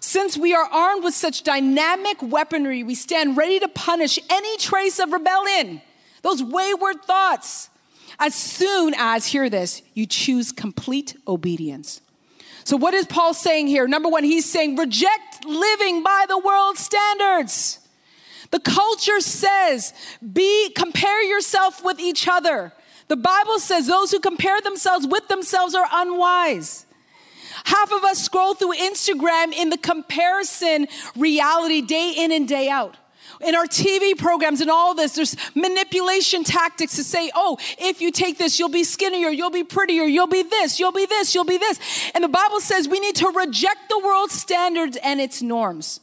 Since 0.00 0.36
we 0.36 0.52
are 0.52 0.64
armed 0.64 1.04
with 1.04 1.14
such 1.14 1.44
dynamic 1.44 2.18
weaponry, 2.20 2.82
we 2.82 2.94
stand 2.94 3.36
ready 3.36 3.58
to 3.60 3.68
punish 3.68 4.18
any 4.28 4.56
trace 4.58 4.98
of 4.98 5.12
rebellion, 5.12 5.80
those 6.22 6.42
wayward 6.42 7.02
thoughts 7.04 7.70
as 8.18 8.34
soon 8.34 8.94
as, 8.96 9.26
hear 9.26 9.48
this, 9.50 9.82
you 9.94 10.06
choose 10.06 10.52
complete 10.52 11.16
obedience. 11.26 12.00
So, 12.64 12.76
what 12.76 12.94
is 12.94 13.06
Paul 13.06 13.34
saying 13.34 13.66
here? 13.66 13.86
Number 13.86 14.08
one, 14.08 14.24
he's 14.24 14.50
saying 14.50 14.76
reject 14.76 15.44
living 15.44 16.02
by 16.02 16.24
the 16.28 16.38
world's 16.38 16.80
standards. 16.80 17.80
The 18.50 18.60
culture 18.60 19.20
says, 19.20 19.92
be, 20.32 20.70
compare 20.70 21.22
yourself 21.22 21.84
with 21.84 21.98
each 21.98 22.28
other. 22.28 22.72
The 23.08 23.16
Bible 23.16 23.58
says 23.58 23.86
those 23.86 24.12
who 24.12 24.20
compare 24.20 24.60
themselves 24.60 25.06
with 25.06 25.28
themselves 25.28 25.74
are 25.74 25.86
unwise. 25.92 26.86
Half 27.64 27.92
of 27.92 28.04
us 28.04 28.18
scroll 28.18 28.54
through 28.54 28.74
Instagram 28.74 29.52
in 29.52 29.70
the 29.70 29.76
comparison 29.76 30.86
reality 31.16 31.82
day 31.82 32.14
in 32.16 32.32
and 32.32 32.48
day 32.48 32.68
out 32.68 32.96
in 33.44 33.54
our 33.54 33.66
TV 33.66 34.16
programs 34.16 34.60
and 34.60 34.70
all 34.70 34.94
this, 34.94 35.14
there's 35.14 35.36
manipulation 35.54 36.44
tactics 36.44 36.96
to 36.96 37.04
say, 37.04 37.30
oh, 37.34 37.58
if 37.78 38.00
you 38.00 38.10
take 38.10 38.38
this, 38.38 38.58
you'll 38.58 38.68
be 38.68 38.84
skinnier, 38.84 39.28
you'll 39.28 39.50
be 39.50 39.64
prettier, 39.64 40.04
you'll 40.04 40.26
be 40.26 40.42
this, 40.42 40.80
you'll 40.80 40.92
be 40.92 41.06
this, 41.06 41.34
you'll 41.34 41.44
be 41.44 41.58
this. 41.58 41.78
And 42.14 42.24
the 42.24 42.28
Bible 42.28 42.60
says 42.60 42.88
we 42.88 43.00
need 43.00 43.16
to 43.16 43.28
reject 43.28 43.88
the 43.88 44.00
world's 44.04 44.34
standards 44.34 44.96
and 45.02 45.20
its 45.20 45.42
norms. 45.42 46.00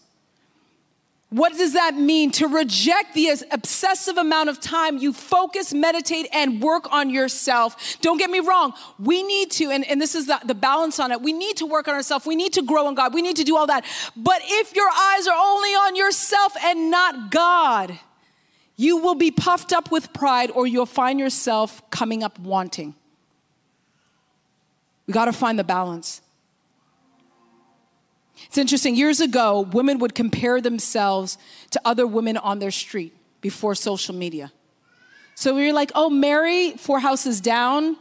What 1.31 1.57
does 1.57 1.73
that 1.73 1.95
mean? 1.95 2.31
To 2.31 2.47
reject 2.47 3.13
the 3.13 3.29
obsessive 3.51 4.17
amount 4.17 4.49
of 4.49 4.59
time 4.59 4.97
you 4.97 5.13
focus, 5.13 5.73
meditate, 5.73 6.27
and 6.33 6.61
work 6.61 6.91
on 6.91 7.09
yourself. 7.09 7.97
Don't 8.01 8.17
get 8.17 8.29
me 8.29 8.41
wrong. 8.41 8.73
We 8.99 9.23
need 9.23 9.49
to, 9.51 9.71
and, 9.71 9.85
and 9.85 10.01
this 10.01 10.13
is 10.13 10.27
the, 10.27 10.41
the 10.43 10.53
balance 10.53 10.99
on 10.99 11.09
it. 11.13 11.21
We 11.21 11.31
need 11.31 11.55
to 11.57 11.65
work 11.65 11.87
on 11.87 11.95
ourselves. 11.95 12.25
We 12.25 12.35
need 12.35 12.51
to 12.53 12.61
grow 12.61 12.89
in 12.89 12.95
God. 12.95 13.13
We 13.13 13.21
need 13.21 13.37
to 13.37 13.45
do 13.45 13.55
all 13.55 13.65
that. 13.67 13.85
But 14.17 14.41
if 14.43 14.75
your 14.75 14.89
eyes 14.89 15.25
are 15.25 15.37
only 15.37 15.69
on 15.69 15.95
yourself 15.95 16.53
and 16.65 16.91
not 16.91 17.31
God, 17.31 17.97
you 18.75 18.97
will 18.97 19.15
be 19.15 19.31
puffed 19.31 19.71
up 19.71 19.89
with 19.89 20.11
pride 20.11 20.51
or 20.51 20.67
you'll 20.67 20.85
find 20.85 21.17
yourself 21.17 21.89
coming 21.91 22.23
up 22.23 22.39
wanting. 22.39 22.93
We 25.07 25.13
got 25.13 25.25
to 25.25 25.33
find 25.33 25.57
the 25.57 25.63
balance. 25.63 26.21
It's 28.51 28.57
interesting. 28.57 28.97
Years 28.97 29.21
ago, 29.21 29.61
women 29.61 29.99
would 29.99 30.13
compare 30.13 30.59
themselves 30.59 31.37
to 31.69 31.79
other 31.85 32.05
women 32.05 32.35
on 32.35 32.59
their 32.59 32.69
street 32.69 33.15
before 33.39 33.75
social 33.75 34.13
media. 34.13 34.51
So 35.35 35.55
we 35.55 35.67
were 35.67 35.71
like, 35.71 35.93
oh, 35.95 36.09
Mary, 36.09 36.71
four 36.71 36.99
houses 36.99 37.39
down, 37.39 37.95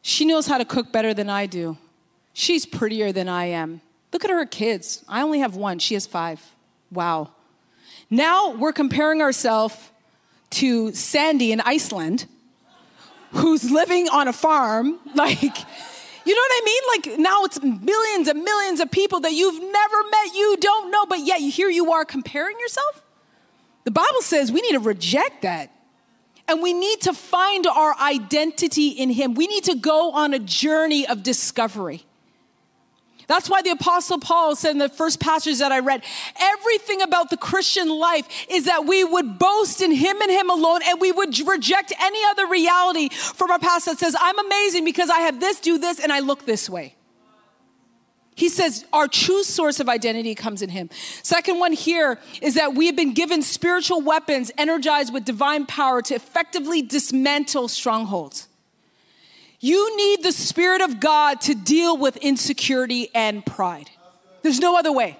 she 0.00 0.24
knows 0.24 0.46
how 0.46 0.56
to 0.56 0.64
cook 0.64 0.92
better 0.92 1.12
than 1.12 1.28
I 1.28 1.44
do. 1.44 1.76
She's 2.32 2.64
prettier 2.64 3.12
than 3.12 3.28
I 3.28 3.44
am. 3.44 3.82
Look 4.14 4.24
at 4.24 4.30
her 4.30 4.46
kids. 4.46 5.04
I 5.10 5.20
only 5.20 5.40
have 5.40 5.56
one, 5.56 5.78
she 5.78 5.92
has 5.92 6.06
five. 6.06 6.40
Wow. 6.90 7.32
Now 8.08 8.52
we're 8.54 8.72
comparing 8.72 9.20
ourselves 9.20 9.76
to 10.52 10.94
Sandy 10.94 11.52
in 11.52 11.60
Iceland, 11.60 12.24
who's 13.32 13.70
living 13.70 14.08
on 14.08 14.26
a 14.26 14.32
farm. 14.32 15.00
Like, 15.14 15.58
you 16.24 16.34
know 16.34 16.40
what 16.40 16.52
I 16.52 16.64
mean? 16.64 16.82
Like 16.88 17.20
now 17.20 17.44
it's 17.44 17.62
millions 17.62 18.28
and 18.28 18.42
millions 18.42 18.80
of 18.80 18.90
people 18.90 19.20
that 19.20 19.32
you've 19.32 19.60
never 19.60 20.02
met, 20.10 20.34
you 20.34 20.56
don't 20.60 20.90
know, 20.90 21.06
but 21.06 21.20
yet 21.20 21.40
here 21.40 21.68
you 21.68 21.92
are 21.92 22.04
comparing 22.04 22.58
yourself. 22.58 23.04
The 23.84 23.90
Bible 23.90 24.20
says 24.20 24.52
we 24.52 24.60
need 24.60 24.72
to 24.72 24.80
reject 24.80 25.42
that. 25.42 25.70
And 26.48 26.60
we 26.60 26.72
need 26.72 27.00
to 27.02 27.12
find 27.12 27.66
our 27.66 27.96
identity 27.98 28.88
in 28.88 29.10
Him. 29.10 29.34
We 29.34 29.46
need 29.46 29.64
to 29.64 29.76
go 29.76 30.10
on 30.12 30.34
a 30.34 30.38
journey 30.38 31.06
of 31.06 31.22
discovery. 31.22 32.04
That's 33.28 33.48
why 33.48 33.62
the 33.62 33.70
Apostle 33.70 34.18
Paul 34.18 34.56
said 34.56 34.72
in 34.72 34.78
the 34.78 34.88
first 34.88 35.20
passage 35.20 35.58
that 35.58 35.72
I 35.72 35.78
read 35.78 36.02
everything 36.38 37.02
about 37.02 37.30
the 37.30 37.36
Christian 37.36 37.88
life 37.88 38.26
is 38.48 38.64
that 38.64 38.86
we 38.86 39.04
would 39.04 39.38
boast 39.38 39.80
in 39.80 39.92
Him 39.92 40.20
and 40.20 40.30
Him 40.30 40.50
alone, 40.50 40.80
and 40.86 41.00
we 41.00 41.12
would 41.12 41.38
reject 41.46 41.92
any 42.00 42.20
other 42.30 42.46
reality 42.46 43.08
from 43.08 43.50
our 43.50 43.58
past 43.58 43.86
that 43.86 43.98
says, 43.98 44.16
I'm 44.18 44.38
amazing 44.38 44.84
because 44.84 45.10
I 45.10 45.20
have 45.20 45.40
this, 45.40 45.60
do 45.60 45.78
this, 45.78 46.00
and 46.00 46.12
I 46.12 46.20
look 46.20 46.46
this 46.46 46.68
way. 46.68 46.96
He 48.34 48.48
says 48.48 48.86
our 48.92 49.08
true 49.08 49.42
source 49.44 49.78
of 49.78 49.88
identity 49.88 50.34
comes 50.34 50.62
in 50.62 50.70
Him. 50.70 50.88
Second 51.22 51.58
one 51.58 51.72
here 51.72 52.18
is 52.40 52.54
that 52.54 52.74
we 52.74 52.86
have 52.86 52.96
been 52.96 53.12
given 53.12 53.42
spiritual 53.42 54.00
weapons 54.00 54.50
energized 54.56 55.12
with 55.12 55.24
divine 55.24 55.66
power 55.66 56.00
to 56.02 56.14
effectively 56.14 56.82
dismantle 56.82 57.68
strongholds. 57.68 58.48
You 59.64 59.96
need 59.96 60.24
the 60.24 60.32
Spirit 60.32 60.82
of 60.82 60.98
God 60.98 61.40
to 61.42 61.54
deal 61.54 61.96
with 61.96 62.16
insecurity 62.16 63.10
and 63.14 63.46
pride. 63.46 63.88
There's 64.42 64.58
no 64.58 64.76
other 64.76 64.90
way. 64.90 65.16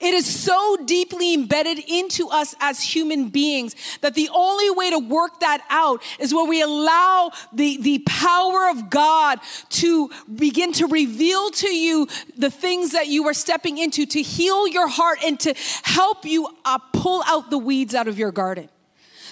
It 0.00 0.14
is 0.14 0.26
so 0.26 0.76
deeply 0.84 1.32
embedded 1.32 1.78
into 1.78 2.28
us 2.28 2.56
as 2.60 2.82
human 2.82 3.28
beings 3.28 3.76
that 4.00 4.14
the 4.14 4.28
only 4.34 4.68
way 4.70 4.90
to 4.90 4.98
work 4.98 5.38
that 5.40 5.64
out 5.70 6.02
is 6.18 6.34
when 6.34 6.48
we 6.48 6.60
allow 6.60 7.30
the, 7.52 7.80
the 7.80 8.00
power 8.00 8.68
of 8.68 8.90
God 8.90 9.38
to 9.70 10.10
begin 10.34 10.72
to 10.72 10.88
reveal 10.88 11.50
to 11.52 11.68
you 11.68 12.08
the 12.36 12.50
things 12.50 12.90
that 12.92 13.06
you 13.06 13.26
are 13.28 13.34
stepping 13.34 13.78
into, 13.78 14.06
to 14.06 14.22
heal 14.22 14.66
your 14.66 14.88
heart 14.88 15.20
and 15.24 15.38
to 15.40 15.54
help 15.84 16.24
you 16.24 16.48
uh, 16.64 16.78
pull 16.92 17.22
out 17.26 17.50
the 17.50 17.58
weeds 17.58 17.94
out 17.94 18.08
of 18.08 18.18
your 18.18 18.32
garden. 18.32 18.68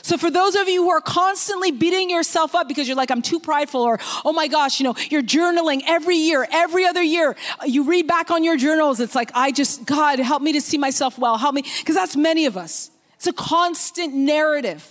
So 0.07 0.17
for 0.17 0.31
those 0.31 0.55
of 0.55 0.69
you 0.69 0.85
who 0.85 0.91
are 0.91 1.01
constantly 1.01 1.73
beating 1.73 2.11
yourself 2.11 2.55
up 2.55 2.69
because 2.69 2.87
you're 2.87 2.97
like, 2.97 3.11
I'm 3.11 3.23
too 3.23 3.41
prideful, 3.41 3.81
or 3.81 3.99
oh 4.25 4.33
my 4.33 4.47
gosh, 4.47 4.79
you 4.79 4.85
know, 4.85 4.95
you're 5.11 5.21
journaling 5.21 5.83
every 5.85 6.15
year, 6.15 6.47
every 6.53 6.87
other 6.87 7.03
year. 7.03 7.35
You 7.65 7.83
read 7.83 8.07
back 8.07 8.31
on 8.31 8.45
your 8.45 8.57
journals, 8.57 9.01
it's 9.01 9.17
like, 9.17 9.33
I 9.35 9.51
just, 9.51 9.85
God, 9.85 10.21
help 10.21 10.43
me 10.43 10.53
to 10.53 10.61
see 10.61 10.79
myself 10.79 11.19
well. 11.19 11.37
Help 11.39 11.57
me, 11.57 11.63
because 11.81 11.97
that's 11.97 12.15
many 12.15 12.47
of 12.47 12.57
us. 12.57 12.93
It's 13.17 13.27
a 13.27 13.33
constant 13.33 14.15
narrative 14.15 14.89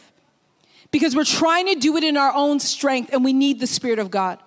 because 0.91 1.15
we're 1.15 1.23
trying 1.23 1.67
to 1.67 1.75
do 1.75 1.95
it 1.95 2.03
in 2.03 2.17
our 2.17 2.33
own 2.35 2.59
strength 2.59 3.13
and 3.13 3.23
we 3.23 3.31
need 3.31 3.61
the 3.61 3.67
Spirit 3.67 3.99
of 3.99 4.11
God. 4.11 4.39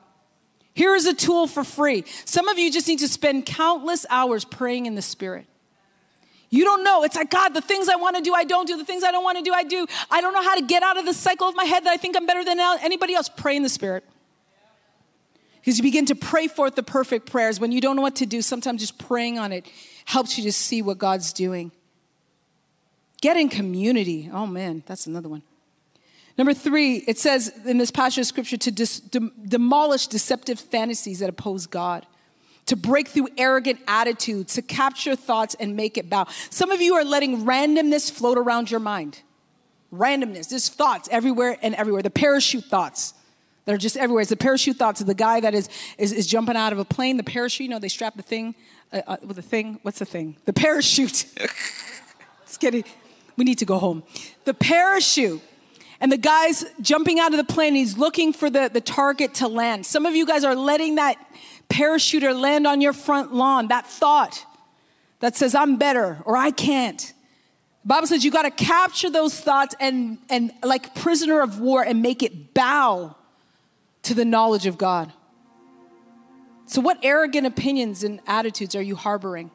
Here 0.75 0.95
is 0.95 1.07
a 1.07 1.15
tool 1.15 1.47
for 1.47 1.65
free. 1.65 2.05
Some 2.27 2.47
of 2.47 2.59
you 2.59 2.71
just 2.71 2.89
need 2.89 2.99
to 2.99 3.09
spend 3.09 3.47
countless 3.47 4.05
hours 4.11 4.45
praying 4.45 4.85
in 4.85 4.97
the 4.97 5.03
Spirit. 5.03 5.47
You 6.51 6.65
don't 6.65 6.83
know. 6.83 7.05
It's 7.05 7.17
like, 7.17 7.31
God, 7.31 7.51
the 7.51 7.61
things 7.61 7.89
I 7.89 7.97
want 7.97 8.17
to 8.17 8.23
do, 8.23 8.33
I 8.33 8.45
don't 8.45 8.67
do. 8.67 8.77
The 8.77 8.85
things 8.85 9.05
I 9.05 9.11
don't 9.11 9.25
want 9.25 9.37
to 9.37 9.45
do, 9.45 9.53
I 9.53 9.65
do. 9.65 9.87
I 10.11 10.21
don't 10.21 10.33
know 10.33 10.43
how 10.43 10.55
to 10.55 10.63
get 10.63 10.83
out 10.83 10.97
of 10.97 11.05
the 11.05 11.13
cycle 11.13 11.49
of 11.49 11.55
my 11.55 11.65
head 11.65 11.85
that 11.85 11.91
I 11.91 11.97
think 11.97 12.17
I'm 12.17 12.27
better 12.27 12.45
than 12.45 12.59
anybody 12.59 13.15
else. 13.15 13.29
Pray 13.29 13.57
in 13.57 13.63
the 13.63 13.69
Spirit. 13.69 14.05
Because 15.57 15.77
you 15.77 15.83
begin 15.83 16.07
to 16.07 16.15
pray 16.15 16.49
forth 16.49 16.75
the 16.75 16.83
perfect 16.83 17.31
prayers. 17.31 17.61
When 17.61 17.73
you 17.73 17.81
don't 17.81 17.97
know 17.97 18.03
what 18.03 18.17
to 18.17 18.27
do, 18.27 18.41
sometimes 18.41 18.81
just 18.81 18.99
praying 18.99 19.39
on 19.39 19.53
it 19.53 19.67
helps 20.07 20.39
you 20.39 20.45
to 20.45 20.53
see 20.53 20.81
what 20.81 20.97
God's 20.97 21.33
doing. 21.35 21.71
Get 23.21 23.37
in 23.37 23.51
community. 23.51 24.31
Oh, 24.33 24.47
man, 24.47 24.83
that's 24.87 25.07
another 25.07 25.29
one. 25.29 25.43
Number 26.39 26.55
three, 26.55 26.99
it 26.99 27.19
says 27.19 27.53
in 27.67 27.77
this 27.79 27.91
passage 27.91 28.19
of 28.19 28.27
scripture 28.27 28.57
to 28.57 28.71
dis- 28.71 29.01
de- 29.01 29.33
demolish 29.47 30.07
deceptive 30.07 30.59
fantasies 30.59 31.19
that 31.19 31.29
oppose 31.29 31.67
God 31.67 32.07
to 32.69 32.77
break 32.77 33.09
through 33.09 33.29
arrogant 33.37 33.81
attitudes, 33.89 34.55
to 34.55 34.63
capture 34.63 35.17
thoughts 35.17 35.55
and 35.59 35.75
make 35.77 35.99
it 35.99 36.09
bow. 36.09 36.27
Some 36.51 36.71
of 36.71 36.81
you 36.81 36.95
are 36.95 37.05
letting 37.05 37.45
randomness 37.45 38.11
float 38.11 38.39
around 38.39 38.71
your 38.71 38.81
mind. 38.81 39.21
Randomness, 39.93 40.49
there's 40.49 40.69
thoughts 40.69 41.09
everywhere 41.11 41.59
and 41.63 41.75
everywhere. 41.75 42.03
The 42.03 42.11
parachute 42.11 42.65
thoughts 42.65 43.15
that 43.65 43.75
are 43.75 43.79
just 43.79 43.97
everywhere. 43.97 44.23
It's 44.23 44.31
the 44.31 44.37
parachute 44.37 44.77
thoughts 44.77 45.01
of 45.01 45.07
the 45.07 45.15
guy 45.15 45.41
that 45.41 45.55
is, 45.55 45.69
is, 45.99 46.13
is 46.13 46.27
jumping 46.27 46.57
out 46.57 46.73
of 46.73 46.79
a 46.79 46.85
plane. 46.85 47.17
The 47.17 47.23
parachute, 47.23 47.65
you 47.65 47.69
know, 47.69 47.79
they 47.79 47.89
strap 47.89 48.17
the 48.17 48.23
thing 48.23 48.55
uh, 48.93 49.03
uh, 49.07 49.17
with 49.23 49.37
the 49.37 49.43
thing. 49.43 49.79
What's 49.83 49.99
the 49.99 50.07
thing? 50.07 50.37
The 50.45 50.53
parachute. 50.53 51.27
it's 52.43 52.57
getting, 52.59 52.85
we 53.37 53.45
need 53.45 53.59
to 53.59 53.67
go 53.67 53.79
home. 53.79 54.05
The 54.45 54.55
parachute. 54.55 55.43
And 56.01 56.13
the 56.13 56.17
guy's 56.17 56.65
jumping 56.81 57.19
out 57.19 57.33
of 57.33 57.39
the 57.39 57.53
plane, 57.53 57.75
he's 57.75 57.99
looking 57.99 58.33
for 58.33 58.49
the, 58.49 58.71
the 58.73 58.81
target 58.81 59.35
to 59.35 59.49
land. 59.49 59.85
Some 59.85 60.07
of 60.07 60.15
you 60.15 60.27
guys 60.27 60.45
are 60.45 60.55
letting 60.55 60.95
that 60.95 61.17
parachuter 61.69 62.39
land 62.39 62.67
on 62.67 62.81
your 62.81 62.93
front 62.93 63.35
lawn, 63.35 63.69
that 63.69 63.87
thought 63.87 64.45
that 65.21 65.37
says, 65.37 65.55
I'm 65.55 65.77
better 65.77 66.23
or 66.25 66.37
I 66.37 66.51
can't. 66.51 67.01
The 67.83 67.89
Bible 67.89 68.07
says 68.07 68.25
you 68.25 68.31
got 68.31 68.43
to 68.43 68.51
capture 68.51 69.11
those 69.11 69.39
thoughts 69.39 69.75
and, 69.81 70.19
and, 70.29 70.53
like 70.63 70.95
prisoner 70.95 71.41
of 71.41 71.61
war, 71.61 71.83
and 71.83 72.03
make 72.03 72.23
it 72.23 72.53
bow 72.53 73.17
to 74.03 74.15
the 74.15 74.25
knowledge 74.25 74.67
of 74.67 74.77
God. 74.77 75.13
So, 76.67 76.83
what 76.83 76.99
arrogant 77.03 77.47
opinions 77.47 78.05
and 78.05 78.21
attitudes 78.27 78.75
are 78.75 78.83
you 78.83 78.95
harboring? 78.95 79.51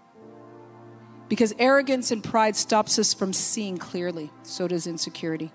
Because 1.29 1.53
arrogance 1.59 2.11
and 2.11 2.23
pride 2.23 2.55
stops 2.55 2.97
us 2.97 3.13
from 3.13 3.33
seeing 3.33 3.77
clearly, 3.77 4.31
so 4.41 4.67
does 4.67 4.87
insecurity. 4.87 5.51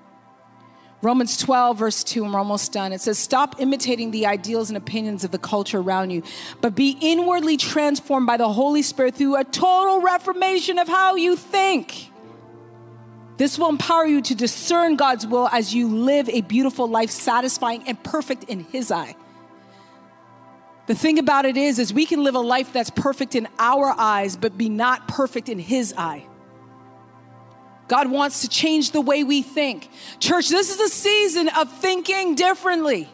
Romans 1.01 1.37
12, 1.37 1.79
verse 1.79 2.03
2, 2.03 2.25
and 2.25 2.33
we're 2.33 2.41
almost 2.41 2.73
done. 2.73 2.93
It 2.93 3.01
says, 3.01 3.19
Stop 3.19 3.61
imitating 3.61 4.11
the 4.11 4.27
ideals 4.27 4.69
and 4.69 4.77
opinions 4.77 5.23
of 5.23 5.31
the 5.31 5.39
culture 5.39 5.79
around 5.79 6.11
you, 6.11 6.25
but 6.61 6.75
be 6.75 6.99
inwardly 7.01 7.57
transformed 7.57 8.27
by 8.27 8.37
the 8.37 8.53
Holy 8.53 8.83
Spirit 8.83 9.15
through 9.15 9.37
a 9.37 9.45
total 9.45 10.01
reformation 10.01 10.77
of 10.79 10.89
how 10.89 11.15
you 11.15 11.37
think. 11.37 12.11
This 13.37 13.57
will 13.57 13.69
empower 13.69 14.05
you 14.05 14.21
to 14.23 14.35
discern 14.35 14.97
God's 14.97 15.25
will 15.25 15.49
as 15.53 15.73
you 15.73 15.87
live 15.87 16.29
a 16.29 16.41
beautiful 16.41 16.89
life, 16.89 17.11
satisfying 17.11 17.85
and 17.87 18.03
perfect 18.03 18.45
in 18.45 18.65
His 18.65 18.91
eye. 18.91 19.15
The 20.89 20.97
thing 20.97 21.21
about 21.21 21.45
it 21.45 21.57
is, 21.57 21.79
is 21.79 21.95
we 21.95 22.07
can 22.07 22.25
live 22.25 22.35
a 22.35 22.41
life 22.41 22.73
that's 22.73 22.91
perfect 22.91 23.37
in 23.37 23.47
our 23.61 23.95
eyes, 23.97 24.37
but 24.37 24.59
be 24.59 24.69
not 24.69 25.07
perfect 25.07 25.49
in 25.49 25.61
His 25.61 25.95
eye. 25.97 26.27
God 27.89 28.11
wants 28.11 28.43
to 28.43 28.49
change 28.49 28.93
the 28.93 29.01
way 29.01 29.25
we 29.25 29.43
think. 29.43 29.89
Church, 30.21 30.49
this 30.49 30.71
is 30.71 30.79
a 30.79 30.89
season 30.89 31.49
of 31.49 31.73
thinking 31.73 32.35
differently. 32.35 33.09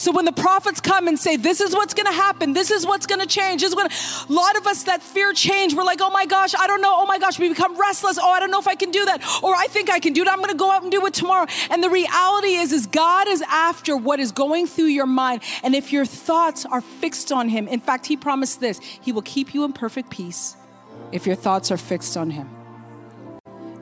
So 0.00 0.12
when 0.12 0.24
the 0.24 0.32
prophets 0.32 0.80
come 0.80 1.08
and 1.08 1.18
say, 1.18 1.36
This 1.36 1.60
is 1.60 1.74
what's 1.74 1.92
gonna 1.92 2.10
happen, 2.10 2.54
this 2.54 2.70
is 2.70 2.86
what's 2.86 3.04
gonna 3.04 3.26
change, 3.26 3.60
this 3.60 3.68
is 3.68 3.74
gonna, 3.74 3.92
a 4.30 4.32
lot 4.32 4.56
of 4.56 4.66
us 4.66 4.84
that 4.84 5.02
fear 5.02 5.34
change, 5.34 5.74
we're 5.74 5.84
like, 5.84 6.00
Oh 6.00 6.08
my 6.08 6.24
gosh, 6.24 6.54
I 6.54 6.66
don't 6.66 6.80
know, 6.80 6.94
oh 6.96 7.04
my 7.04 7.18
gosh, 7.18 7.38
we 7.38 7.50
become 7.50 7.78
restless, 7.78 8.18
oh, 8.18 8.30
I 8.30 8.40
don't 8.40 8.50
know 8.50 8.58
if 8.58 8.66
I 8.66 8.76
can 8.76 8.90
do 8.90 9.04
that, 9.04 9.22
or 9.42 9.54
I 9.54 9.66
think 9.66 9.90
I 9.90 9.98
can 9.98 10.14
do 10.14 10.22
it, 10.22 10.28
I'm 10.28 10.40
gonna 10.40 10.54
go 10.54 10.70
out 10.70 10.82
and 10.82 10.90
do 10.90 11.04
it 11.04 11.12
tomorrow. 11.12 11.46
And 11.70 11.84
the 11.84 11.90
reality 11.90 12.54
is, 12.54 12.72
is 12.72 12.86
God 12.86 13.28
is 13.28 13.42
after 13.42 13.94
what 13.94 14.20
is 14.20 14.32
going 14.32 14.66
through 14.66 14.86
your 14.86 15.06
mind. 15.06 15.42
And 15.62 15.74
if 15.74 15.92
your 15.92 16.06
thoughts 16.06 16.64
are 16.64 16.80
fixed 16.80 17.30
on 17.30 17.50
Him, 17.50 17.68
in 17.68 17.80
fact, 17.80 18.06
He 18.06 18.16
promised 18.16 18.58
this 18.58 18.78
He 18.78 19.12
will 19.12 19.20
keep 19.20 19.52
you 19.52 19.64
in 19.64 19.74
perfect 19.74 20.08
peace 20.08 20.56
if 21.12 21.26
your 21.26 21.36
thoughts 21.36 21.70
are 21.70 21.76
fixed 21.76 22.16
on 22.16 22.30
Him. 22.30 22.59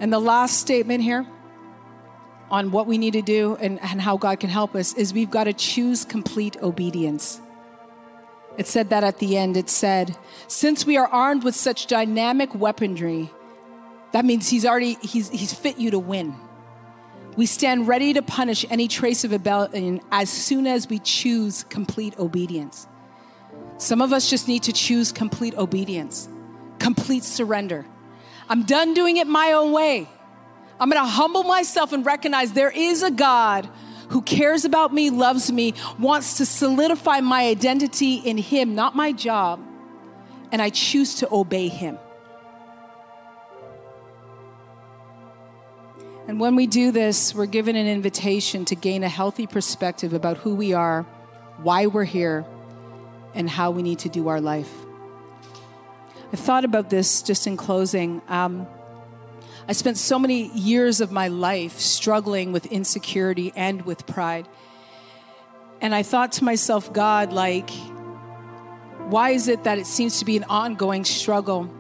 And 0.01 0.13
the 0.13 0.19
last 0.19 0.59
statement 0.59 1.03
here 1.03 1.27
on 2.51 2.71
what 2.71 2.87
we 2.87 2.99
need 2.99 3.13
to 3.13 3.23
do 3.23 3.57
and, 3.61 3.81
and 3.83 4.01
how 4.01 4.17
God 4.17 4.41
can 4.41 4.51
help 4.51 4.75
us 4.75 4.95
is 4.95 5.13
we've 5.13 5.31
got 5.31 5.45
to 5.45 5.53
choose 5.53 6.05
complete 6.05 6.57
obedience. 6.63 7.41
It 8.57 8.67
said 8.67 8.91
that 8.91 9.05
at 9.05 9.19
the 9.19 9.37
end. 9.37 9.57
It 9.57 9.71
said, 9.71 10.17
since 10.47 10.85
we 10.85 10.97
are 10.97 11.07
armed 11.07 11.45
with 11.45 11.55
such 11.55 11.87
dynamic 11.87 12.55
weaponry, 12.55 13.31
that 14.13 14.25
means 14.25 14.49
he's 14.49 14.65
already, 14.65 14.95
he's, 15.03 15.29
he's 15.29 15.53
fit 15.53 15.79
you 15.79 15.91
to 15.93 15.99
win. 15.99 16.35
We 17.37 17.47
stand 17.47 17.87
ready 17.87 18.15
to 18.15 18.23
punish 18.23 18.67
any 18.69 18.89
trace 18.89 19.23
of 19.23 19.31
rebellion 19.31 20.01
as 20.11 20.29
soon 20.29 20.67
as 20.67 20.89
we 20.89 20.99
choose 20.99 21.65
complete 21.65 22.19
obedience. 22.19 22.89
Some 23.77 24.03
of 24.03 24.13
us 24.13 24.29
just 24.29 24.49
need 24.49 24.65
to 24.65 24.73
choose 24.73 25.13
complete 25.13 25.55
obedience, 25.55 26.29
complete 26.81 27.23
surrender. 27.23 27.87
I'm 28.49 28.63
done 28.63 28.95
doing 28.95 29.19
it 29.19 29.27
my 29.27 29.53
own 29.53 29.73
way. 29.73 30.09
I'm 30.81 30.89
gonna 30.89 31.07
humble 31.07 31.43
myself 31.43 31.93
and 31.93 32.07
recognize 32.07 32.53
there 32.53 32.71
is 32.71 33.03
a 33.03 33.11
God 33.11 33.69
who 34.11 34.23
cares 34.23 34.65
about 34.65 34.93
me, 34.93 35.11
loves 35.11 35.53
me, 35.53 35.75
wants 35.99 36.39
to 36.39 36.47
solidify 36.47 37.21
my 37.21 37.47
identity 37.47 38.17
in 38.17 38.39
Him, 38.39 38.75
not 38.75 38.97
my 38.97 39.13
job, 39.13 39.61
and 40.51 40.63
I 40.63 40.71
choose 40.71 41.17
to 41.17 41.29
obey 41.33 41.69
Him. 41.69 41.99
And 46.27 46.39
when 46.39 46.57
we 46.57 46.67
do 46.67 46.93
this, 46.93 47.35
we're 47.35 47.47
given 47.47 47.75
an 47.75 47.87
invitation 47.87 48.65
to 48.67 48.75
gain 48.75 49.03
a 49.03 49.09
healthy 49.09 49.47
perspective 49.47 50.13
about 50.13 50.39
who 50.39 50.55
we 50.55 50.75
are, 50.75 51.03
why 51.63 51.87
we're 51.87 52.05
here, 52.05 52.45
and 53.35 53.49
how 53.49 53.71
we 53.71 53.83
need 53.83 53.99
to 54.01 54.09
do 54.09 54.29
our 54.29 54.41
life. 54.41 54.71
I 56.33 56.37
thought 56.37 56.65
about 56.65 56.91
this 56.91 57.23
just 57.23 57.47
in 57.47 57.57
closing. 57.57 58.21
Um, 58.29 58.67
I 59.67 59.73
spent 59.73 59.97
so 59.97 60.19
many 60.19 60.49
years 60.57 61.01
of 61.01 61.11
my 61.11 61.29
life 61.29 61.79
struggling 61.79 62.53
with 62.53 62.67
insecurity 62.67 63.53
and 63.57 63.83
with 63.83 64.07
pride. 64.07 64.47
And 65.81 65.95
I 65.95 66.03
thought 66.03 66.33
to 66.33 66.45
myself, 66.45 66.93
God, 66.93 67.33
like, 67.33 67.71
why 69.09 69.31
is 69.31 69.49
it 69.49 69.65
that 69.65 69.79
it 69.79 69.87
seems 69.87 70.19
to 70.19 70.25
be 70.25 70.37
an 70.37 70.45
ongoing 70.45 71.05
struggle? 71.05 71.71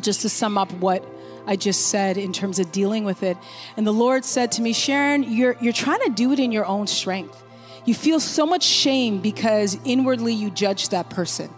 Just 0.00 0.22
to 0.22 0.28
sum 0.28 0.56
up 0.56 0.72
what 0.72 1.04
I 1.46 1.56
just 1.56 1.88
said 1.88 2.16
in 2.16 2.32
terms 2.32 2.58
of 2.60 2.70
dealing 2.70 3.04
with 3.04 3.22
it. 3.22 3.36
And 3.76 3.84
the 3.84 3.92
Lord 3.92 4.24
said 4.24 4.52
to 4.52 4.62
me, 4.62 4.72
Sharon, 4.72 5.24
you're, 5.24 5.56
you're 5.60 5.72
trying 5.72 6.00
to 6.00 6.10
do 6.10 6.32
it 6.32 6.38
in 6.38 6.52
your 6.52 6.66
own 6.66 6.86
strength. 6.86 7.42
You 7.84 7.94
feel 7.94 8.20
so 8.20 8.46
much 8.46 8.62
shame 8.62 9.20
because 9.20 9.76
inwardly 9.84 10.34
you 10.34 10.50
judge 10.50 10.90
that 10.90 11.10
person. 11.10 11.50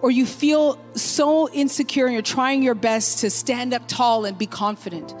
Or 0.00 0.10
you 0.10 0.26
feel 0.26 0.78
so 0.94 1.48
insecure 1.50 2.06
and 2.06 2.12
you're 2.12 2.22
trying 2.22 2.62
your 2.62 2.74
best 2.74 3.18
to 3.20 3.30
stand 3.30 3.74
up 3.74 3.82
tall 3.88 4.24
and 4.24 4.38
be 4.38 4.46
confident. 4.46 5.14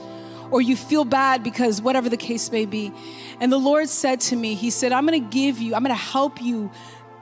Or 0.50 0.60
you 0.60 0.76
feel 0.76 1.04
bad 1.04 1.42
because 1.42 1.82
whatever 1.82 2.08
the 2.08 2.16
case 2.16 2.50
may 2.50 2.64
be. 2.64 2.92
And 3.40 3.52
the 3.52 3.58
Lord 3.58 3.88
said 3.88 4.20
to 4.22 4.36
me, 4.36 4.54
He 4.54 4.70
said, 4.70 4.92
I'm 4.92 5.04
gonna 5.04 5.18
give 5.18 5.58
you, 5.58 5.74
I'm 5.74 5.82
gonna 5.82 5.94
help 5.94 6.40
you 6.40 6.70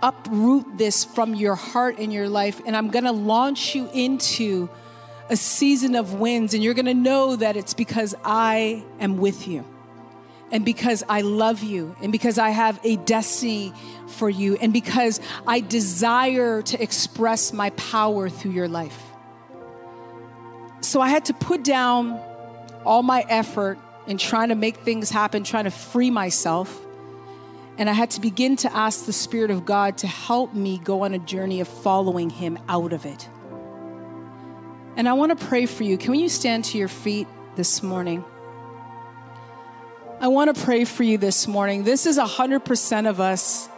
uproot 0.03 0.79
this 0.79 1.05
from 1.05 1.35
your 1.35 1.55
heart 1.55 1.99
and 1.99 2.13
your 2.13 2.29
life, 2.29 2.61
and 2.67 2.77
I'm 2.77 2.91
gonna 2.91 3.13
launch 3.13 3.75
you 3.75 3.89
into 3.93 4.69
a 5.29 5.37
season 5.37 5.97
of 5.97 6.15
wins, 6.15 6.55
and 6.55 6.63
you're 6.63 6.75
gonna 6.75 6.95
know 6.95 7.37
that 7.37 7.57
it's 7.57 7.75
because 7.75 8.15
I 8.25 8.85
am 9.01 9.19
with 9.19 9.49
you, 9.49 9.65
and 10.51 10.65
because 10.65 11.03
I 11.09 11.23
love 11.23 11.63
you, 11.63 11.97
and 12.01 12.13
because 12.13 12.39
I 12.39 12.51
have 12.51 12.79
a 12.85 12.97
destiny 12.97 13.73
for 14.07 14.31
you, 14.31 14.57
and 14.57 14.73
because 14.73 15.21
I 15.47 15.61
desire 15.61 16.63
to 16.63 16.83
express 16.83 17.53
my 17.53 17.71
power 17.71 18.29
through 18.29 18.53
your 18.53 18.69
life. 18.69 19.03
So 20.81 21.01
I 21.01 21.09
had 21.09 21.25
to 21.27 21.35
put 21.35 21.65
down 21.65 22.21
all 22.85 23.03
my 23.03 23.25
effort 23.29 23.79
in 24.07 24.19
trying 24.19 24.51
to 24.51 24.55
make 24.55 24.77
things 24.79 25.11
happen, 25.11 25.43
trying 25.43 25.65
to 25.65 25.71
free 25.71 26.11
myself. 26.11 26.81
And 27.77 27.91
I 27.91 27.93
had 27.93 28.11
to 28.13 28.21
begin 28.21 28.57
to 28.59 28.75
ask 28.75 29.05
the 29.05 29.13
Spirit 29.13 29.51
of 29.51 29.67
God 29.67 29.99
to 29.99 30.07
help 30.07 30.55
me 30.55 30.79
go 30.79 31.03
on 31.03 31.13
a 31.13 31.19
journey 31.19 31.61
of 31.61 31.69
following 31.69 32.31
Him 32.31 32.59
out 32.69 32.93
of 32.93 33.05
it. 33.05 33.29
And 34.97 35.09
I 35.09 35.13
want 35.15 35.39
to 35.39 35.47
pray 35.47 35.67
for 35.67 35.83
you. 35.83 35.99
Can 35.99 36.15
you 36.15 36.29
stand 36.29 36.65
to 36.67 36.79
your 36.79 36.89
feet 36.89 37.27
this 37.57 37.83
morning? 37.83 38.25
I 40.19 40.29
want 40.29 40.55
to 40.55 40.63
pray 40.65 40.85
for 40.85 41.03
you 41.03 41.19
this 41.19 41.47
morning. 41.47 41.85
This 41.85 42.07
is 42.07 42.19
100% 42.19 43.09
of 43.09 43.21
us. 43.21 43.69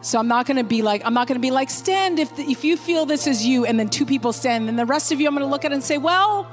So 0.00 0.18
I'm 0.18 0.28
not 0.28 0.46
going 0.46 0.56
to 0.56 0.64
be 0.64 0.82
like, 0.82 1.02
I'm 1.04 1.12
not 1.12 1.28
going 1.28 1.36
to 1.36 1.42
be 1.42 1.50
like, 1.50 1.68
stand 1.68 2.18
if, 2.18 2.38
if 2.38 2.64
you 2.64 2.76
feel 2.76 3.04
this 3.04 3.26
is 3.26 3.44
you, 3.44 3.66
and 3.66 3.78
then 3.78 3.88
two 3.88 4.06
people 4.06 4.32
stand, 4.32 4.68
and 4.68 4.78
the 4.78 4.86
rest 4.86 5.12
of 5.12 5.20
you, 5.20 5.28
I'm 5.28 5.34
going 5.34 5.44
to 5.44 5.50
look 5.50 5.64
at 5.64 5.72
and 5.72 5.82
say, 5.82 5.98
well, 5.98 6.50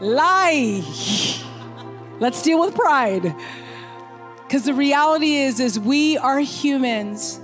lie. 0.00 0.82
Let's 2.20 2.42
deal 2.42 2.60
with 2.60 2.74
pride. 2.74 3.34
Because 4.46 4.64
the 4.64 4.74
reality 4.74 5.34
is, 5.36 5.60
is 5.60 5.78
we 5.78 6.16
are 6.16 6.40
humans 6.40 7.40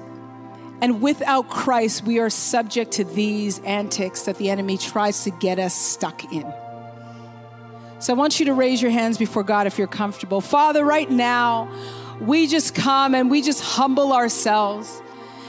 and 0.80 1.00
without 1.00 1.48
Christ, 1.48 2.04
we 2.04 2.18
are 2.18 2.28
subject 2.28 2.92
to 2.92 3.04
these 3.04 3.58
antics 3.60 4.22
that 4.22 4.36
the 4.36 4.50
enemy 4.50 4.76
tries 4.76 5.24
to 5.24 5.30
get 5.30 5.58
us 5.58 5.74
stuck 5.74 6.30
in. 6.32 6.52
So 8.04 8.12
I 8.12 8.16
want 8.16 8.38
you 8.38 8.44
to 8.44 8.52
raise 8.52 8.82
your 8.82 8.90
hands 8.90 9.16
before 9.16 9.42
God 9.42 9.66
if 9.66 9.78
you're 9.78 9.86
comfortable. 9.86 10.42
Father, 10.42 10.84
right 10.84 11.10
now, 11.10 11.70
we 12.20 12.46
just 12.46 12.74
come 12.74 13.14
and 13.14 13.30
we 13.30 13.40
just 13.40 13.62
humble 13.62 14.12
ourselves. 14.12 15.00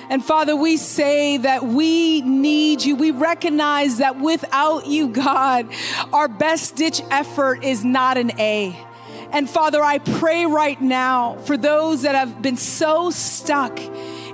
And 0.09 0.23
Father, 0.23 0.55
we 0.55 0.77
say 0.77 1.35
that 1.35 1.65
we 1.65 2.21
need 2.21 2.81
you. 2.81 2.95
We 2.95 3.11
recognize 3.11 3.97
that 3.97 4.21
without 4.21 4.87
you, 4.87 5.09
God, 5.09 5.67
our 6.13 6.29
best 6.29 6.77
ditch 6.77 7.01
effort 7.11 7.61
is 7.61 7.83
not 7.83 8.17
an 8.17 8.39
A. 8.39 8.79
And 9.33 9.49
Father, 9.49 9.83
I 9.83 9.97
pray 9.97 10.45
right 10.45 10.79
now 10.79 11.35
for 11.39 11.57
those 11.57 12.03
that 12.03 12.15
have 12.15 12.41
been 12.41 12.55
so 12.55 13.09
stuck 13.11 13.77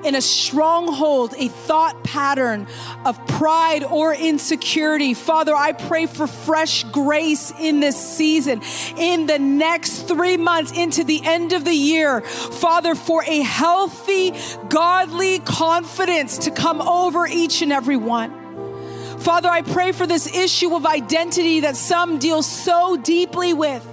in 0.03 0.15
a 0.15 0.21
stronghold, 0.21 1.33
a 1.37 1.47
thought 1.47 2.03
pattern 2.03 2.67
of 3.05 3.25
pride 3.27 3.83
or 3.83 4.13
insecurity. 4.13 5.13
Father, 5.13 5.55
I 5.55 5.71
pray 5.73 6.05
for 6.05 6.27
fresh 6.27 6.83
grace 6.85 7.51
in 7.59 7.79
this 7.79 7.97
season, 7.97 8.61
in 8.97 9.25
the 9.25 9.39
next 9.39 10.07
three 10.07 10.37
months, 10.37 10.71
into 10.71 11.03
the 11.03 11.21
end 11.23 11.53
of 11.53 11.65
the 11.65 11.73
year. 11.73 12.21
Father, 12.21 12.95
for 12.95 13.23
a 13.23 13.41
healthy, 13.41 14.33
godly 14.69 15.39
confidence 15.39 16.39
to 16.39 16.51
come 16.51 16.81
over 16.81 17.27
each 17.27 17.61
and 17.61 17.71
every 17.71 17.97
one. 17.97 19.19
Father, 19.19 19.49
I 19.49 19.61
pray 19.61 19.91
for 19.91 20.07
this 20.07 20.33
issue 20.35 20.75
of 20.75 20.85
identity 20.85 21.61
that 21.61 21.75
some 21.75 22.17
deal 22.17 22.41
so 22.41 22.97
deeply 22.97 23.53
with 23.53 23.87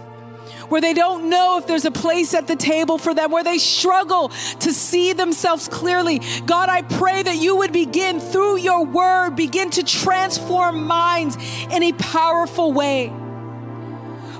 where 0.68 0.80
they 0.80 0.94
don't 0.94 1.30
know 1.30 1.58
if 1.58 1.66
there's 1.66 1.84
a 1.84 1.90
place 1.90 2.34
at 2.34 2.46
the 2.46 2.56
table 2.56 2.98
for 2.98 3.14
them, 3.14 3.30
where 3.30 3.44
they 3.44 3.58
struggle 3.58 4.28
to 4.60 4.72
see 4.72 5.12
themselves 5.12 5.68
clearly. 5.68 6.20
God, 6.46 6.68
I 6.68 6.82
pray 6.82 7.22
that 7.22 7.36
you 7.36 7.56
would 7.56 7.72
begin 7.72 8.20
through 8.20 8.58
your 8.58 8.84
word, 8.84 9.30
begin 9.36 9.70
to 9.70 9.82
transform 9.82 10.86
minds 10.86 11.36
in 11.70 11.82
a 11.82 11.92
powerful 11.92 12.72
way. 12.72 13.12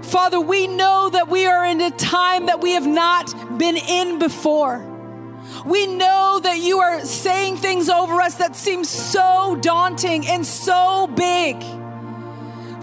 Father, 0.03 0.41
we 0.41 0.67
know 0.67 1.11
that 1.11 1.29
we 1.29 1.47
are 1.47 1.67
in 1.67 1.81
a 1.81 1.91
time 1.91 2.47
that 2.47 2.61
we 2.61 2.73
have 2.73 2.87
not 2.87 3.59
been 3.59 3.77
in 3.77 4.19
before. 4.19 4.85
We 5.67 5.87
know 5.87 6.41
that 6.43 6.59
you 6.59 6.79
are 6.79 7.05
saying 7.05 7.57
things 7.59 7.89
over 7.89 8.21
us 8.21 8.37
that 8.37 8.57
seem 8.57 8.85
so 8.85 9.57
daunting 9.61 10.27
and 10.27 10.47
so 10.47 11.07
big. 11.09 11.63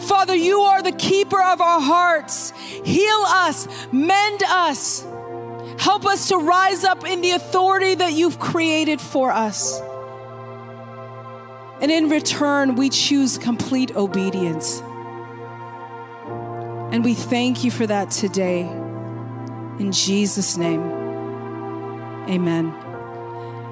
Father, 0.07 0.35
you 0.35 0.59
are 0.61 0.81
the 0.81 0.91
keeper 0.91 1.41
of 1.41 1.61
our 1.61 1.81
hearts. 1.81 2.51
Heal 2.83 3.23
us, 3.27 3.67
mend 3.91 4.43
us. 4.43 5.05
Help 5.79 6.05
us 6.05 6.29
to 6.29 6.37
rise 6.37 6.83
up 6.83 7.05
in 7.05 7.21
the 7.21 7.31
authority 7.31 7.95
that 7.95 8.13
you've 8.13 8.39
created 8.39 9.01
for 9.01 9.31
us. 9.31 9.81
And 11.81 11.91
in 11.91 12.09
return, 12.09 12.75
we 12.75 12.89
choose 12.89 13.37
complete 13.37 13.95
obedience. 13.95 14.81
And 16.91 17.03
we 17.03 17.13
thank 17.13 17.63
you 17.63 17.71
for 17.71 17.85
that 17.85 18.11
today. 18.11 18.61
In 19.79 19.91
Jesus' 19.91 20.55
name, 20.55 20.81
amen. 22.29 22.73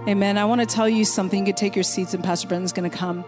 Amen. 0.05 0.37
I 0.37 0.43
want 0.43 0.59
to 0.59 0.67
tell 0.67 0.89
you 0.89 1.05
something. 1.05 1.39
You 1.39 1.53
can 1.53 1.55
take 1.55 1.77
your 1.77 1.83
seats, 1.83 2.13
and 2.13 2.21
Pastor 2.21 2.47
Brendan's 2.49 2.73
going 2.73 2.89
to 2.89 2.95
come. 2.95 3.23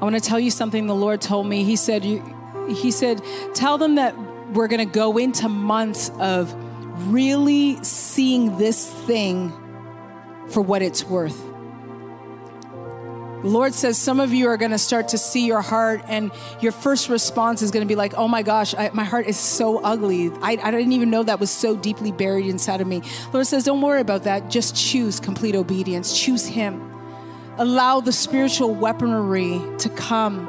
I 0.00 0.04
want 0.04 0.16
to 0.16 0.20
tell 0.20 0.40
you 0.40 0.50
something 0.50 0.86
the 0.86 0.94
Lord 0.94 1.20
told 1.20 1.46
me. 1.46 1.62
He 1.62 1.76
said, 1.76 2.04
He 2.04 2.90
said, 2.90 3.22
tell 3.54 3.76
them 3.76 3.96
that 3.96 4.16
we're 4.52 4.68
going 4.68 4.86
to 4.86 4.92
go 4.92 5.18
into 5.18 5.48
months 5.48 6.10
of 6.18 6.54
really 7.12 7.82
seeing 7.84 8.56
this 8.56 8.90
thing 8.90 9.52
for 10.48 10.62
what 10.62 10.80
it's 10.80 11.04
worth. 11.04 11.38
The 13.42 13.48
Lord 13.48 13.72
says 13.72 13.96
some 13.96 14.20
of 14.20 14.34
you 14.34 14.48
are 14.48 14.56
going 14.56 14.72
to 14.72 14.78
start 14.78 15.08
to 15.08 15.18
see 15.18 15.46
your 15.46 15.62
heart, 15.62 16.02
and 16.06 16.30
your 16.60 16.72
first 16.72 17.10
response 17.10 17.60
is 17.60 17.70
going 17.70 17.86
to 17.86 17.88
be 17.88 17.96
like, 17.96 18.14
Oh 18.16 18.26
my 18.26 18.42
gosh, 18.42 18.74
I, 18.74 18.90
my 18.94 19.04
heart 19.04 19.26
is 19.26 19.38
so 19.38 19.82
ugly. 19.82 20.30
I, 20.40 20.52
I 20.62 20.70
didn't 20.70 20.92
even 20.92 21.10
know 21.10 21.22
that 21.22 21.40
was 21.40 21.50
so 21.50 21.76
deeply 21.76 22.10
buried 22.10 22.46
inside 22.46 22.80
of 22.80 22.86
me. 22.86 23.02
Lord 23.34 23.46
says, 23.46 23.64
Don't 23.64 23.82
worry 23.82 24.00
about 24.00 24.24
that. 24.24 24.48
Just 24.48 24.74
choose 24.74 25.20
complete 25.20 25.54
obedience, 25.54 26.18
choose 26.18 26.46
Him 26.46 26.89
allow 27.60 28.00
the 28.00 28.10
spiritual 28.10 28.74
weaponry 28.74 29.60
to 29.76 29.90
come 29.90 30.48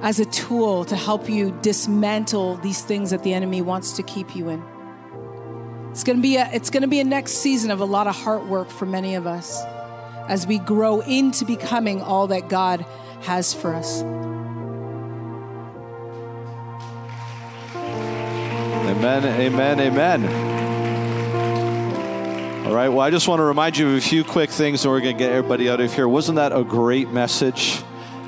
as 0.00 0.18
a 0.18 0.24
tool 0.24 0.82
to 0.86 0.96
help 0.96 1.28
you 1.28 1.50
dismantle 1.60 2.56
these 2.56 2.80
things 2.80 3.10
that 3.10 3.22
the 3.22 3.34
enemy 3.34 3.60
wants 3.60 3.92
to 3.92 4.02
keep 4.02 4.34
you 4.34 4.48
in. 4.48 4.64
It's 5.90 6.02
going 6.02 6.16
to 6.16 6.22
be 6.22 6.36
a, 6.36 6.48
it's 6.54 6.70
going 6.70 6.80
to 6.80 6.88
be 6.88 7.00
a 7.00 7.04
next 7.04 7.32
season 7.32 7.70
of 7.70 7.80
a 7.80 7.84
lot 7.84 8.06
of 8.06 8.16
heart 8.16 8.46
work 8.46 8.70
for 8.70 8.86
many 8.86 9.14
of 9.14 9.26
us 9.26 9.62
as 10.26 10.46
we 10.46 10.58
grow 10.58 11.00
into 11.00 11.44
becoming 11.44 12.00
all 12.00 12.28
that 12.28 12.48
God 12.48 12.86
has 13.20 13.52
for 13.52 13.74
us. 13.74 14.02
Amen, 18.86 19.24
amen, 19.24 19.80
amen. 19.80 20.53
All 22.64 22.74
right, 22.74 22.88
well, 22.88 23.00
I 23.00 23.10
just 23.10 23.28
want 23.28 23.40
to 23.40 23.44
remind 23.44 23.76
you 23.76 23.90
of 23.90 23.96
a 23.98 24.00
few 24.00 24.24
quick 24.24 24.48
things 24.48 24.86
and 24.86 24.90
we're 24.90 25.02
going 25.02 25.14
to 25.14 25.22
get 25.22 25.30
everybody 25.30 25.68
out 25.68 25.82
of 25.82 25.92
here. 25.92 26.08
Wasn't 26.08 26.36
that 26.36 26.50
a 26.50 26.64
great 26.64 27.10
message? 27.10 27.82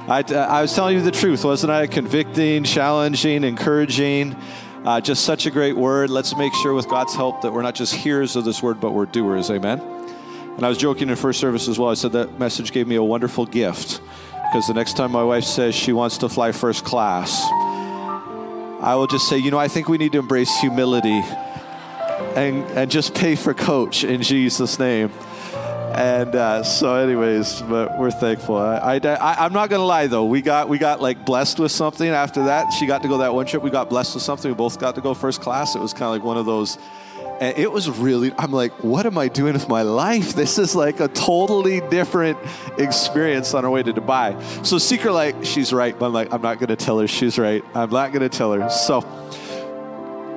I, 0.08 0.22
I 0.30 0.60
was 0.60 0.74
telling 0.74 0.94
you 0.94 1.02
the 1.02 1.10
truth, 1.10 1.42
wasn't 1.42 1.72
I? 1.72 1.86
Convicting, 1.86 2.62
challenging, 2.62 3.44
encouraging. 3.44 4.36
Uh, 4.84 5.00
just 5.00 5.24
such 5.24 5.46
a 5.46 5.50
great 5.50 5.74
word. 5.74 6.10
Let's 6.10 6.36
make 6.36 6.52
sure, 6.52 6.74
with 6.74 6.86
God's 6.86 7.14
help, 7.14 7.40
that 7.40 7.52
we're 7.54 7.62
not 7.62 7.74
just 7.74 7.94
hearers 7.94 8.36
of 8.36 8.44
this 8.44 8.62
word, 8.62 8.78
but 8.78 8.90
we're 8.90 9.06
doers. 9.06 9.50
Amen. 9.50 9.80
And 9.80 10.66
I 10.66 10.68
was 10.68 10.76
joking 10.76 11.08
in 11.08 11.16
first 11.16 11.40
service 11.40 11.66
as 11.66 11.78
well. 11.78 11.88
I 11.88 11.94
said 11.94 12.12
that 12.12 12.38
message 12.38 12.72
gave 12.72 12.86
me 12.86 12.96
a 12.96 13.02
wonderful 13.02 13.46
gift 13.46 14.02
because 14.32 14.66
the 14.66 14.74
next 14.74 14.98
time 14.98 15.12
my 15.12 15.24
wife 15.24 15.44
says 15.44 15.74
she 15.74 15.94
wants 15.94 16.18
to 16.18 16.28
fly 16.28 16.52
first 16.52 16.84
class, 16.84 17.42
I 18.82 18.96
will 18.96 19.06
just 19.06 19.30
say, 19.30 19.38
you 19.38 19.50
know, 19.50 19.58
I 19.58 19.68
think 19.68 19.88
we 19.88 19.96
need 19.96 20.12
to 20.12 20.18
embrace 20.18 20.54
humility 20.60 21.22
and, 22.36 22.64
and 22.72 22.90
just 22.90 23.14
pay 23.14 23.34
for 23.34 23.54
coach 23.54 24.04
in 24.04 24.22
Jesus' 24.22 24.78
name. 24.78 25.10
And 25.96 26.34
uh, 26.34 26.62
so, 26.62 26.94
anyways, 26.96 27.62
but 27.62 27.98
we're 27.98 28.10
thankful. 28.10 28.56
I, 28.56 29.00
I, 29.02 29.46
am 29.46 29.54
not 29.54 29.70
gonna 29.70 29.86
lie 29.86 30.08
though. 30.08 30.26
We 30.26 30.42
got 30.42 30.68
we 30.68 30.76
got 30.76 31.00
like 31.00 31.24
blessed 31.24 31.58
with 31.58 31.72
something 31.72 32.06
after 32.06 32.44
that. 32.44 32.70
She 32.74 32.84
got 32.84 33.00
to 33.02 33.08
go 33.08 33.18
that 33.18 33.32
one 33.32 33.46
trip. 33.46 33.62
We 33.62 33.70
got 33.70 33.88
blessed 33.88 34.14
with 34.14 34.22
something. 34.22 34.50
We 34.50 34.54
both 34.54 34.78
got 34.78 34.96
to 34.96 35.00
go 35.00 35.14
first 35.14 35.40
class. 35.40 35.74
It 35.74 35.78
was 35.80 35.94
kind 35.94 36.04
of 36.04 36.10
like 36.10 36.22
one 36.22 36.36
of 36.36 36.44
those. 36.44 36.76
And 37.40 37.56
it 37.56 37.72
was 37.72 37.88
really. 37.88 38.30
I'm 38.36 38.52
like, 38.52 38.72
what 38.84 39.06
am 39.06 39.16
I 39.16 39.28
doing 39.28 39.54
with 39.54 39.70
my 39.70 39.82
life? 39.82 40.34
This 40.34 40.58
is 40.58 40.76
like 40.76 41.00
a 41.00 41.08
totally 41.08 41.80
different 41.88 42.38
experience 42.76 43.54
on 43.54 43.64
our 43.64 43.70
way 43.70 43.82
to 43.82 43.94
Dubai. 43.94 44.66
So, 44.66 44.76
Secret 44.76 45.12
like 45.12 45.46
she's 45.46 45.72
right, 45.72 45.98
but 45.98 46.06
I'm 46.06 46.12
like, 46.12 46.30
I'm 46.30 46.42
not 46.42 46.58
gonna 46.60 46.76
tell 46.76 46.98
her 46.98 47.06
she's 47.06 47.38
right. 47.38 47.64
I'm 47.74 47.90
not 47.90 48.12
gonna 48.12 48.28
tell 48.28 48.52
her. 48.52 48.68
So. 48.68 49.00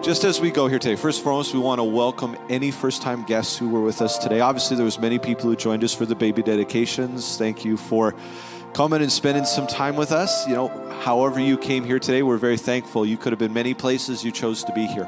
Just 0.01 0.23
as 0.23 0.39
we 0.39 0.49
go 0.49 0.67
here 0.67 0.79
today, 0.79 0.95
first 0.95 1.19
and 1.19 1.23
foremost, 1.25 1.53
we 1.53 1.59
want 1.59 1.79
to 1.79 1.83
welcome 1.83 2.37
any 2.47 2.71
first-time 2.71 3.23
guests 3.23 3.57
who 3.57 3.67
were 3.67 3.81
with 3.81 4.01
us 4.01 4.17
today. 4.17 4.39
Obviously, 4.39 4.77
there 4.77 4.85
was 4.85 4.97
many 4.97 5.19
people 5.19 5.49
who 5.49 5.57
joined 5.57 5.83
us 5.83 5.93
for 5.93 6.05
the 6.05 6.15
baby 6.15 6.41
dedications. 6.41 7.37
Thank 7.37 7.65
you 7.65 7.75
for 7.75 8.15
coming 8.73 9.01
and 9.01 9.11
spending 9.11 9.43
some 9.43 9.67
time 9.67 9.97
with 9.97 10.13
us. 10.13 10.47
You 10.47 10.55
know, 10.55 10.67
however 11.01 11.41
you 11.41 11.57
came 11.57 11.83
here 11.83 11.99
today, 11.99 12.23
we're 12.23 12.37
very 12.37 12.55
thankful. 12.55 13.05
You 13.05 13.17
could 13.17 13.33
have 13.33 13.39
been 13.39 13.51
many 13.51 13.73
places, 13.73 14.23
you 14.23 14.31
chose 14.31 14.63
to 14.63 14.71
be 14.71 14.85
here. 14.85 15.03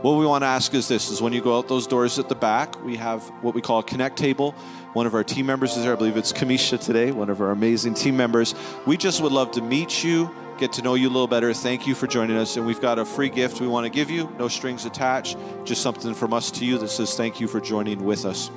What 0.00 0.12
we 0.12 0.24
want 0.24 0.40
to 0.40 0.46
ask 0.46 0.72
is 0.72 0.88
this, 0.88 1.10
is 1.10 1.20
when 1.20 1.34
you 1.34 1.42
go 1.42 1.58
out 1.58 1.68
those 1.68 1.86
doors 1.86 2.18
at 2.18 2.30
the 2.30 2.34
back, 2.34 2.82
we 2.82 2.96
have 2.96 3.22
what 3.42 3.54
we 3.54 3.60
call 3.60 3.80
a 3.80 3.84
connect 3.84 4.16
table. 4.16 4.52
One 4.94 5.06
of 5.06 5.14
our 5.14 5.22
team 5.22 5.44
members 5.44 5.76
is 5.76 5.84
there. 5.84 5.92
I 5.92 5.96
believe 5.96 6.16
it's 6.16 6.32
Kamisha 6.32 6.80
today, 6.80 7.10
one 7.12 7.28
of 7.28 7.42
our 7.42 7.50
amazing 7.50 7.92
team 7.92 8.16
members. 8.16 8.54
We 8.86 8.96
just 8.96 9.20
would 9.20 9.32
love 9.32 9.50
to 9.52 9.60
meet 9.60 10.02
you, 10.02 10.34
get 10.60 10.74
to 10.74 10.82
know 10.82 10.94
you 10.94 11.08
a 11.08 11.10
little 11.10 11.26
better. 11.26 11.54
Thank 11.54 11.86
you 11.86 11.94
for 11.94 12.06
joining 12.06 12.36
us. 12.36 12.58
And 12.58 12.66
we've 12.66 12.82
got 12.82 12.98
a 12.98 13.04
free 13.06 13.30
gift 13.30 13.62
we 13.62 13.66
want 13.66 13.86
to 13.86 13.90
give 13.90 14.10
you, 14.10 14.30
no 14.38 14.46
strings 14.46 14.84
attached, 14.84 15.38
just 15.64 15.80
something 15.80 16.12
from 16.12 16.34
us 16.34 16.50
to 16.52 16.66
you 16.66 16.76
that 16.78 16.90
says 16.90 17.16
thank 17.16 17.40
you 17.40 17.48
for 17.48 17.60
joining 17.60 18.04
with 18.04 18.26
us. 18.26 18.50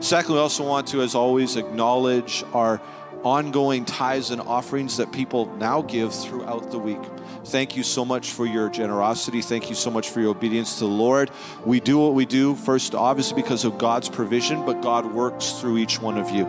Secondly, 0.00 0.34
we 0.34 0.40
also 0.40 0.68
want 0.68 0.86
to, 0.88 1.00
as 1.00 1.14
always, 1.14 1.56
acknowledge 1.56 2.44
our 2.52 2.78
ongoing 3.22 3.86
tithes 3.86 4.30
and 4.30 4.42
offerings 4.42 4.98
that 4.98 5.10
people 5.12 5.46
now 5.56 5.80
give 5.80 6.14
throughout 6.14 6.70
the 6.70 6.78
week. 6.78 7.00
Thank 7.46 7.74
you 7.74 7.82
so 7.82 8.04
much 8.04 8.32
for 8.32 8.44
your 8.44 8.68
generosity. 8.68 9.40
Thank 9.40 9.70
you 9.70 9.74
so 9.74 9.90
much 9.90 10.10
for 10.10 10.20
your 10.20 10.32
obedience 10.32 10.74
to 10.74 10.80
the 10.80 10.90
Lord. 10.90 11.30
We 11.64 11.80
do 11.80 11.98
what 11.98 12.12
we 12.12 12.26
do, 12.26 12.54
first, 12.54 12.94
obviously, 12.94 13.40
because 13.40 13.64
of 13.64 13.78
God's 13.78 14.10
provision, 14.10 14.66
but 14.66 14.82
God 14.82 15.10
works 15.10 15.52
through 15.52 15.78
each 15.78 16.02
one 16.02 16.18
of 16.18 16.30
you. 16.30 16.44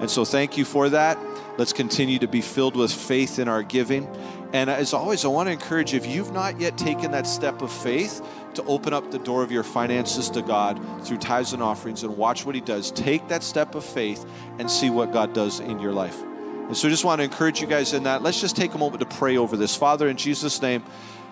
And 0.00 0.10
so, 0.10 0.24
thank 0.24 0.56
you 0.56 0.64
for 0.64 0.88
that. 0.88 1.18
Let's 1.58 1.72
continue 1.72 2.20
to 2.20 2.28
be 2.28 2.40
filled 2.40 2.76
with 2.76 2.92
faith 2.92 3.40
in 3.40 3.48
our 3.48 3.64
giving. 3.64 4.08
And 4.52 4.70
as 4.70 4.94
always, 4.94 5.24
I 5.24 5.28
want 5.28 5.48
to 5.48 5.52
encourage 5.52 5.92
you 5.92 5.98
if 5.98 6.06
you've 6.06 6.32
not 6.32 6.58
yet 6.58 6.78
taken 6.78 7.10
that 7.10 7.26
step 7.26 7.60
of 7.60 7.70
faith 7.70 8.22
to 8.54 8.64
open 8.64 8.94
up 8.94 9.10
the 9.10 9.18
door 9.18 9.42
of 9.42 9.52
your 9.52 9.62
finances 9.62 10.30
to 10.30 10.42
God 10.42 10.80
through 11.04 11.18
tithes 11.18 11.52
and 11.52 11.62
offerings 11.62 12.02
and 12.02 12.16
watch 12.16 12.46
what 12.46 12.54
He 12.54 12.60
does, 12.62 12.90
take 12.92 13.28
that 13.28 13.42
step 13.42 13.74
of 13.74 13.84
faith 13.84 14.24
and 14.58 14.70
see 14.70 14.88
what 14.88 15.12
God 15.12 15.34
does 15.34 15.60
in 15.60 15.78
your 15.80 15.92
life. 15.92 16.22
And 16.22 16.76
so 16.76 16.88
I 16.88 16.90
just 16.90 17.04
want 17.04 17.20
to 17.20 17.24
encourage 17.24 17.60
you 17.60 17.66
guys 17.66 17.92
in 17.92 18.04
that. 18.04 18.22
Let's 18.22 18.40
just 18.40 18.56
take 18.56 18.74
a 18.74 18.78
moment 18.78 19.00
to 19.00 19.16
pray 19.16 19.36
over 19.36 19.56
this. 19.56 19.76
Father, 19.76 20.08
in 20.08 20.16
Jesus' 20.16 20.60
name, 20.62 20.82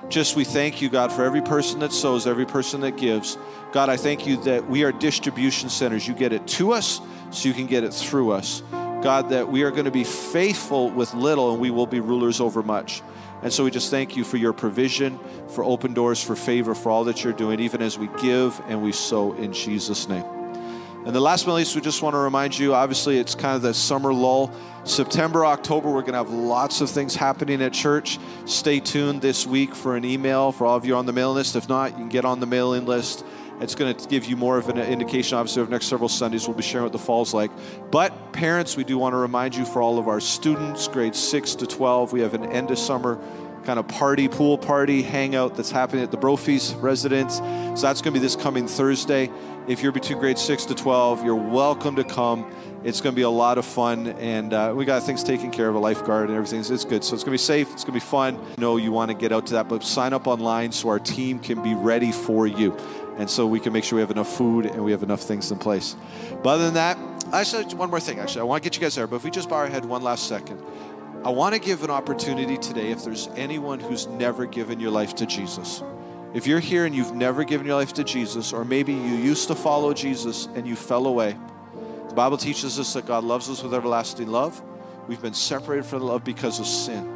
just 0.08 0.36
we 0.36 0.44
thank 0.44 0.80
you, 0.80 0.88
God, 0.88 1.10
for 1.10 1.24
every 1.24 1.42
person 1.42 1.80
that 1.80 1.92
sows, 1.92 2.26
every 2.26 2.46
person 2.46 2.80
that 2.82 2.96
gives. 2.96 3.38
God, 3.72 3.88
I 3.88 3.96
thank 3.96 4.26
you 4.26 4.42
that 4.44 4.68
we 4.68 4.84
are 4.84 4.92
distribution 4.92 5.68
centers. 5.68 6.06
You 6.06 6.14
get 6.14 6.32
it 6.32 6.46
to 6.48 6.72
us 6.72 7.00
so 7.30 7.48
you 7.48 7.54
can 7.54 7.66
get 7.66 7.82
it 7.82 7.92
through 7.92 8.30
us. 8.32 8.62
God, 9.02 9.30
that 9.30 9.48
we 9.48 9.62
are 9.62 9.70
going 9.70 9.84
to 9.84 9.90
be 9.90 10.04
faithful 10.04 10.90
with 10.90 11.14
little 11.14 11.52
and 11.52 11.60
we 11.60 11.70
will 11.70 11.86
be 11.86 12.00
rulers 12.00 12.40
over 12.40 12.62
much. 12.62 13.02
And 13.42 13.52
so 13.52 13.64
we 13.64 13.70
just 13.70 13.90
thank 13.90 14.16
you 14.16 14.24
for 14.24 14.38
your 14.38 14.52
provision, 14.52 15.18
for 15.48 15.62
open 15.62 15.94
doors, 15.94 16.22
for 16.22 16.34
favor, 16.34 16.74
for 16.74 16.90
all 16.90 17.04
that 17.04 17.22
you're 17.22 17.32
doing, 17.32 17.60
even 17.60 17.82
as 17.82 17.98
we 17.98 18.08
give 18.20 18.60
and 18.68 18.82
we 18.82 18.92
sow 18.92 19.34
in 19.34 19.52
Jesus' 19.52 20.08
name. 20.08 20.24
And 21.06 21.14
the 21.14 21.20
last 21.20 21.44
but 21.44 21.52
not 21.52 21.58
least, 21.58 21.76
we 21.76 21.82
just 21.82 22.02
want 22.02 22.14
to 22.14 22.18
remind 22.18 22.58
you 22.58 22.74
obviously, 22.74 23.16
it's 23.18 23.36
kind 23.36 23.54
of 23.54 23.62
the 23.62 23.72
summer 23.74 24.12
lull. 24.12 24.50
September, 24.82 25.46
October, 25.46 25.88
we're 25.88 26.00
going 26.00 26.14
to 26.14 26.18
have 26.18 26.30
lots 26.30 26.80
of 26.80 26.90
things 26.90 27.14
happening 27.14 27.62
at 27.62 27.72
church. 27.72 28.18
Stay 28.44 28.80
tuned 28.80 29.22
this 29.22 29.46
week 29.46 29.72
for 29.76 29.96
an 29.96 30.04
email 30.04 30.50
for 30.50 30.66
all 30.66 30.76
of 30.76 30.84
you 30.84 30.96
on 30.96 31.06
the 31.06 31.12
mailing 31.12 31.36
list. 31.36 31.54
If 31.54 31.68
not, 31.68 31.92
you 31.92 31.98
can 31.98 32.08
get 32.08 32.24
on 32.24 32.40
the 32.40 32.46
mailing 32.46 32.86
list. 32.86 33.24
It's 33.60 33.74
going 33.74 33.94
to 33.94 34.08
give 34.08 34.26
you 34.26 34.36
more 34.36 34.58
of 34.58 34.68
an 34.68 34.78
indication, 34.78 35.38
obviously, 35.38 35.62
of 35.62 35.70
next 35.70 35.86
several 35.86 36.10
Sundays. 36.10 36.46
We'll 36.46 36.56
be 36.56 36.62
sharing 36.62 36.84
what 36.84 36.92
the 36.92 36.98
fall's 36.98 37.32
like. 37.32 37.50
But 37.90 38.32
parents, 38.32 38.76
we 38.76 38.84
do 38.84 38.98
want 38.98 39.14
to 39.14 39.16
remind 39.16 39.54
you 39.54 39.64
for 39.64 39.80
all 39.80 39.98
of 39.98 40.08
our 40.08 40.20
students, 40.20 40.88
grades 40.88 41.18
6 41.18 41.54
to 41.56 41.66
12, 41.66 42.12
we 42.12 42.20
have 42.20 42.34
an 42.34 42.44
end 42.44 42.70
of 42.70 42.78
summer 42.78 43.18
kind 43.64 43.78
of 43.80 43.88
party, 43.88 44.28
pool 44.28 44.56
party, 44.56 45.02
hangout 45.02 45.56
that's 45.56 45.72
happening 45.72 46.04
at 46.04 46.12
the 46.12 46.16
Brophy's 46.16 46.72
residence. 46.74 47.38
So 47.38 47.86
that's 47.86 48.00
going 48.00 48.14
to 48.14 48.20
be 48.20 48.20
this 48.20 48.36
coming 48.36 48.68
Thursday. 48.68 49.28
If 49.66 49.82
you're 49.82 49.90
between 49.90 50.18
grades 50.18 50.40
6 50.42 50.66
to 50.66 50.74
12, 50.74 51.24
you're 51.24 51.34
welcome 51.34 51.96
to 51.96 52.04
come. 52.04 52.48
It's 52.84 53.00
going 53.00 53.14
to 53.14 53.16
be 53.16 53.22
a 53.22 53.30
lot 53.30 53.58
of 53.58 53.64
fun, 53.64 54.06
and 54.06 54.52
uh, 54.52 54.72
we 54.76 54.84
got 54.84 55.02
things 55.02 55.24
taken 55.24 55.50
care 55.50 55.68
of, 55.68 55.74
a 55.74 55.78
lifeguard 55.80 56.28
and 56.28 56.36
everything. 56.36 56.60
It's 56.60 56.84
good. 56.84 57.02
So 57.02 57.14
it's 57.14 57.24
going 57.24 57.24
to 57.24 57.30
be 57.30 57.38
safe. 57.38 57.72
It's 57.72 57.82
going 57.82 57.98
to 57.98 58.04
be 58.04 58.08
fun. 58.08 58.36
You 58.36 58.60
know 58.60 58.76
you 58.76 58.92
want 58.92 59.10
to 59.10 59.16
get 59.16 59.32
out 59.32 59.48
to 59.48 59.54
that, 59.54 59.68
but 59.68 59.82
sign 59.82 60.12
up 60.12 60.28
online 60.28 60.70
so 60.70 60.88
our 60.88 61.00
team 61.00 61.40
can 61.40 61.64
be 61.64 61.74
ready 61.74 62.12
for 62.12 62.46
you 62.46 62.76
and 63.18 63.28
so 63.30 63.46
we 63.46 63.60
can 63.60 63.72
make 63.72 63.84
sure 63.84 63.96
we 63.96 64.00
have 64.00 64.10
enough 64.10 64.34
food 64.34 64.66
and 64.66 64.84
we 64.84 64.90
have 64.90 65.02
enough 65.02 65.22
things 65.22 65.50
in 65.50 65.58
place. 65.58 65.96
But 66.42 66.50
other 66.50 66.64
than 66.64 66.74
that, 66.74 66.98
actually, 67.32 67.64
one 67.74 67.90
more 67.90 68.00
thing. 68.00 68.18
Actually, 68.18 68.42
I 68.42 68.44
want 68.44 68.62
to 68.62 68.66
get 68.68 68.76
you 68.76 68.82
guys 68.82 68.94
there. 68.94 69.06
But 69.06 69.16
if 69.16 69.24
we 69.24 69.30
just 69.30 69.48
bow 69.48 69.56
our 69.56 69.66
head 69.66 69.84
one 69.84 70.02
last 70.02 70.28
second, 70.28 70.62
I 71.24 71.30
want 71.30 71.54
to 71.54 71.60
give 71.60 71.82
an 71.82 71.90
opportunity 71.90 72.56
today. 72.58 72.90
If 72.90 73.04
there's 73.04 73.28
anyone 73.36 73.80
who's 73.80 74.06
never 74.06 74.46
given 74.46 74.78
your 74.78 74.90
life 74.90 75.14
to 75.16 75.26
Jesus, 75.26 75.82
if 76.34 76.46
you're 76.46 76.60
here 76.60 76.84
and 76.84 76.94
you've 76.94 77.14
never 77.14 77.44
given 77.44 77.66
your 77.66 77.76
life 77.76 77.94
to 77.94 78.04
Jesus, 78.04 78.52
or 78.52 78.64
maybe 78.64 78.92
you 78.92 79.14
used 79.16 79.48
to 79.48 79.54
follow 79.54 79.94
Jesus 79.94 80.46
and 80.54 80.66
you 80.66 80.76
fell 80.76 81.06
away, 81.06 81.36
the 82.08 82.14
Bible 82.14 82.36
teaches 82.36 82.78
us 82.78 82.92
that 82.92 83.06
God 83.06 83.24
loves 83.24 83.48
us 83.48 83.62
with 83.62 83.72
everlasting 83.74 84.28
love. 84.28 84.62
We've 85.08 85.22
been 85.22 85.34
separated 85.34 85.86
from 85.86 86.00
the 86.00 86.06
love 86.06 86.24
because 86.24 86.60
of 86.60 86.66
sin. 86.66 87.15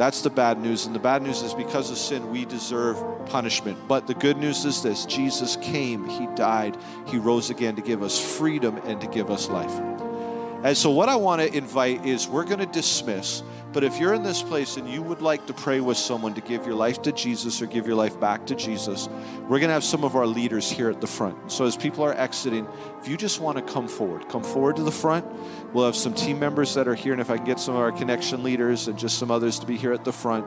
That's 0.00 0.22
the 0.22 0.30
bad 0.30 0.58
news. 0.58 0.86
And 0.86 0.94
the 0.94 0.98
bad 0.98 1.20
news 1.20 1.42
is 1.42 1.52
because 1.52 1.90
of 1.90 1.98
sin, 1.98 2.30
we 2.30 2.46
deserve 2.46 2.96
punishment. 3.26 3.86
But 3.86 4.06
the 4.06 4.14
good 4.14 4.38
news 4.38 4.64
is 4.64 4.82
this 4.82 5.04
Jesus 5.04 5.56
came, 5.56 6.08
He 6.08 6.26
died, 6.28 6.78
He 7.06 7.18
rose 7.18 7.50
again 7.50 7.76
to 7.76 7.82
give 7.82 8.02
us 8.02 8.18
freedom 8.18 8.78
and 8.86 8.98
to 9.02 9.06
give 9.08 9.30
us 9.30 9.50
life. 9.50 9.99
And 10.62 10.76
so, 10.76 10.90
what 10.90 11.08
I 11.08 11.16
want 11.16 11.40
to 11.40 11.56
invite 11.56 12.04
is 12.04 12.28
we're 12.28 12.44
going 12.44 12.58
to 12.58 12.66
dismiss. 12.66 13.42
But 13.72 13.84
if 13.84 13.98
you're 13.98 14.14
in 14.14 14.24
this 14.24 14.42
place 14.42 14.76
and 14.76 14.88
you 14.88 15.00
would 15.00 15.22
like 15.22 15.46
to 15.46 15.54
pray 15.54 15.80
with 15.80 15.96
someone 15.96 16.34
to 16.34 16.40
give 16.40 16.66
your 16.66 16.74
life 16.74 17.02
to 17.02 17.12
Jesus 17.12 17.62
or 17.62 17.66
give 17.66 17.86
your 17.86 17.94
life 17.94 18.18
back 18.18 18.44
to 18.46 18.56
Jesus, 18.56 19.08
we're 19.42 19.60
going 19.60 19.68
to 19.68 19.74
have 19.74 19.84
some 19.84 20.02
of 20.02 20.16
our 20.16 20.26
leaders 20.26 20.68
here 20.68 20.90
at 20.90 21.00
the 21.00 21.06
front. 21.06 21.50
So, 21.50 21.64
as 21.64 21.76
people 21.76 22.04
are 22.04 22.12
exiting, 22.12 22.66
if 23.00 23.08
you 23.08 23.16
just 23.16 23.40
want 23.40 23.56
to 23.56 23.72
come 23.72 23.88
forward, 23.88 24.28
come 24.28 24.42
forward 24.42 24.76
to 24.76 24.82
the 24.82 24.92
front. 24.92 25.24
We'll 25.72 25.86
have 25.86 25.96
some 25.96 26.12
team 26.12 26.38
members 26.38 26.74
that 26.74 26.86
are 26.88 26.94
here. 26.94 27.12
And 27.12 27.22
if 27.22 27.30
I 27.30 27.36
can 27.36 27.46
get 27.46 27.58
some 27.58 27.74
of 27.74 27.80
our 27.80 27.92
connection 27.92 28.42
leaders 28.42 28.88
and 28.88 28.98
just 28.98 29.18
some 29.18 29.30
others 29.30 29.58
to 29.60 29.66
be 29.66 29.78
here 29.78 29.92
at 29.92 30.04
the 30.04 30.12
front, 30.12 30.44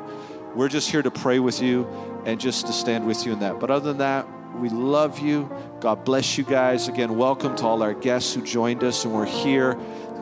we're 0.56 0.70
just 0.70 0.92
here 0.92 1.02
to 1.02 1.12
pray 1.12 1.40
with 1.40 1.60
you 1.60 1.88
and 2.26 2.40
just 2.40 2.68
to 2.68 2.74
stand 2.74 3.08
with 3.08 3.26
you 3.26 3.34
in 3.34 3.40
that. 3.40 3.60
But 3.60 3.72
other 3.72 3.88
than 3.88 3.98
that, 3.98 4.28
we 4.56 4.70
love 4.70 5.20
you. 5.20 5.52
God 5.80 6.06
bless 6.06 6.38
you 6.38 6.44
guys. 6.44 6.88
Again, 6.88 7.18
welcome 7.18 7.56
to 7.58 7.66
all 7.66 7.84
our 7.84 7.94
guests 7.94 8.34
who 8.34 8.42
joined 8.42 8.84
us 8.84 9.06
and 9.06 9.14
we're 9.14 9.26
here. 9.26 9.78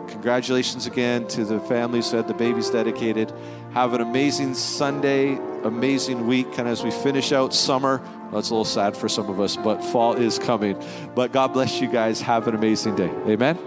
Congratulations 0.08 0.88
again 0.88 1.28
to 1.30 1.46
the 1.46 1.60
families 1.62 2.12
who 2.12 2.18
had 2.18 2.28
the 2.28 2.34
babies 2.34 2.70
dedicated. 2.70 3.32
Have 3.74 3.94
an 3.94 4.02
amazing 4.02 4.54
Sunday, 4.56 5.36
amazing 5.64 6.28
week, 6.28 6.48
kind 6.54 6.68
of 6.68 6.74
as 6.74 6.84
we 6.84 6.92
finish 6.92 7.32
out 7.32 7.54
summer. 7.54 8.02
That's 8.32 8.50
a 8.50 8.54
little 8.54 8.66
sad 8.66 8.96
for 8.96 9.08
some 9.08 9.30
of 9.30 9.40
us, 9.40 9.56
but 9.56 9.82
fall 9.84 10.14
is 10.14 10.38
coming. 10.40 10.82
But 11.16 11.32
God 11.32 11.54
bless 11.54 11.80
you 11.80 11.90
guys. 11.90 12.22
Have 12.22 12.48
an 12.48 12.56
amazing 12.56 12.96
day. 12.96 13.10
Amen. 13.28 13.58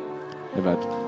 Amen. 0.57 1.04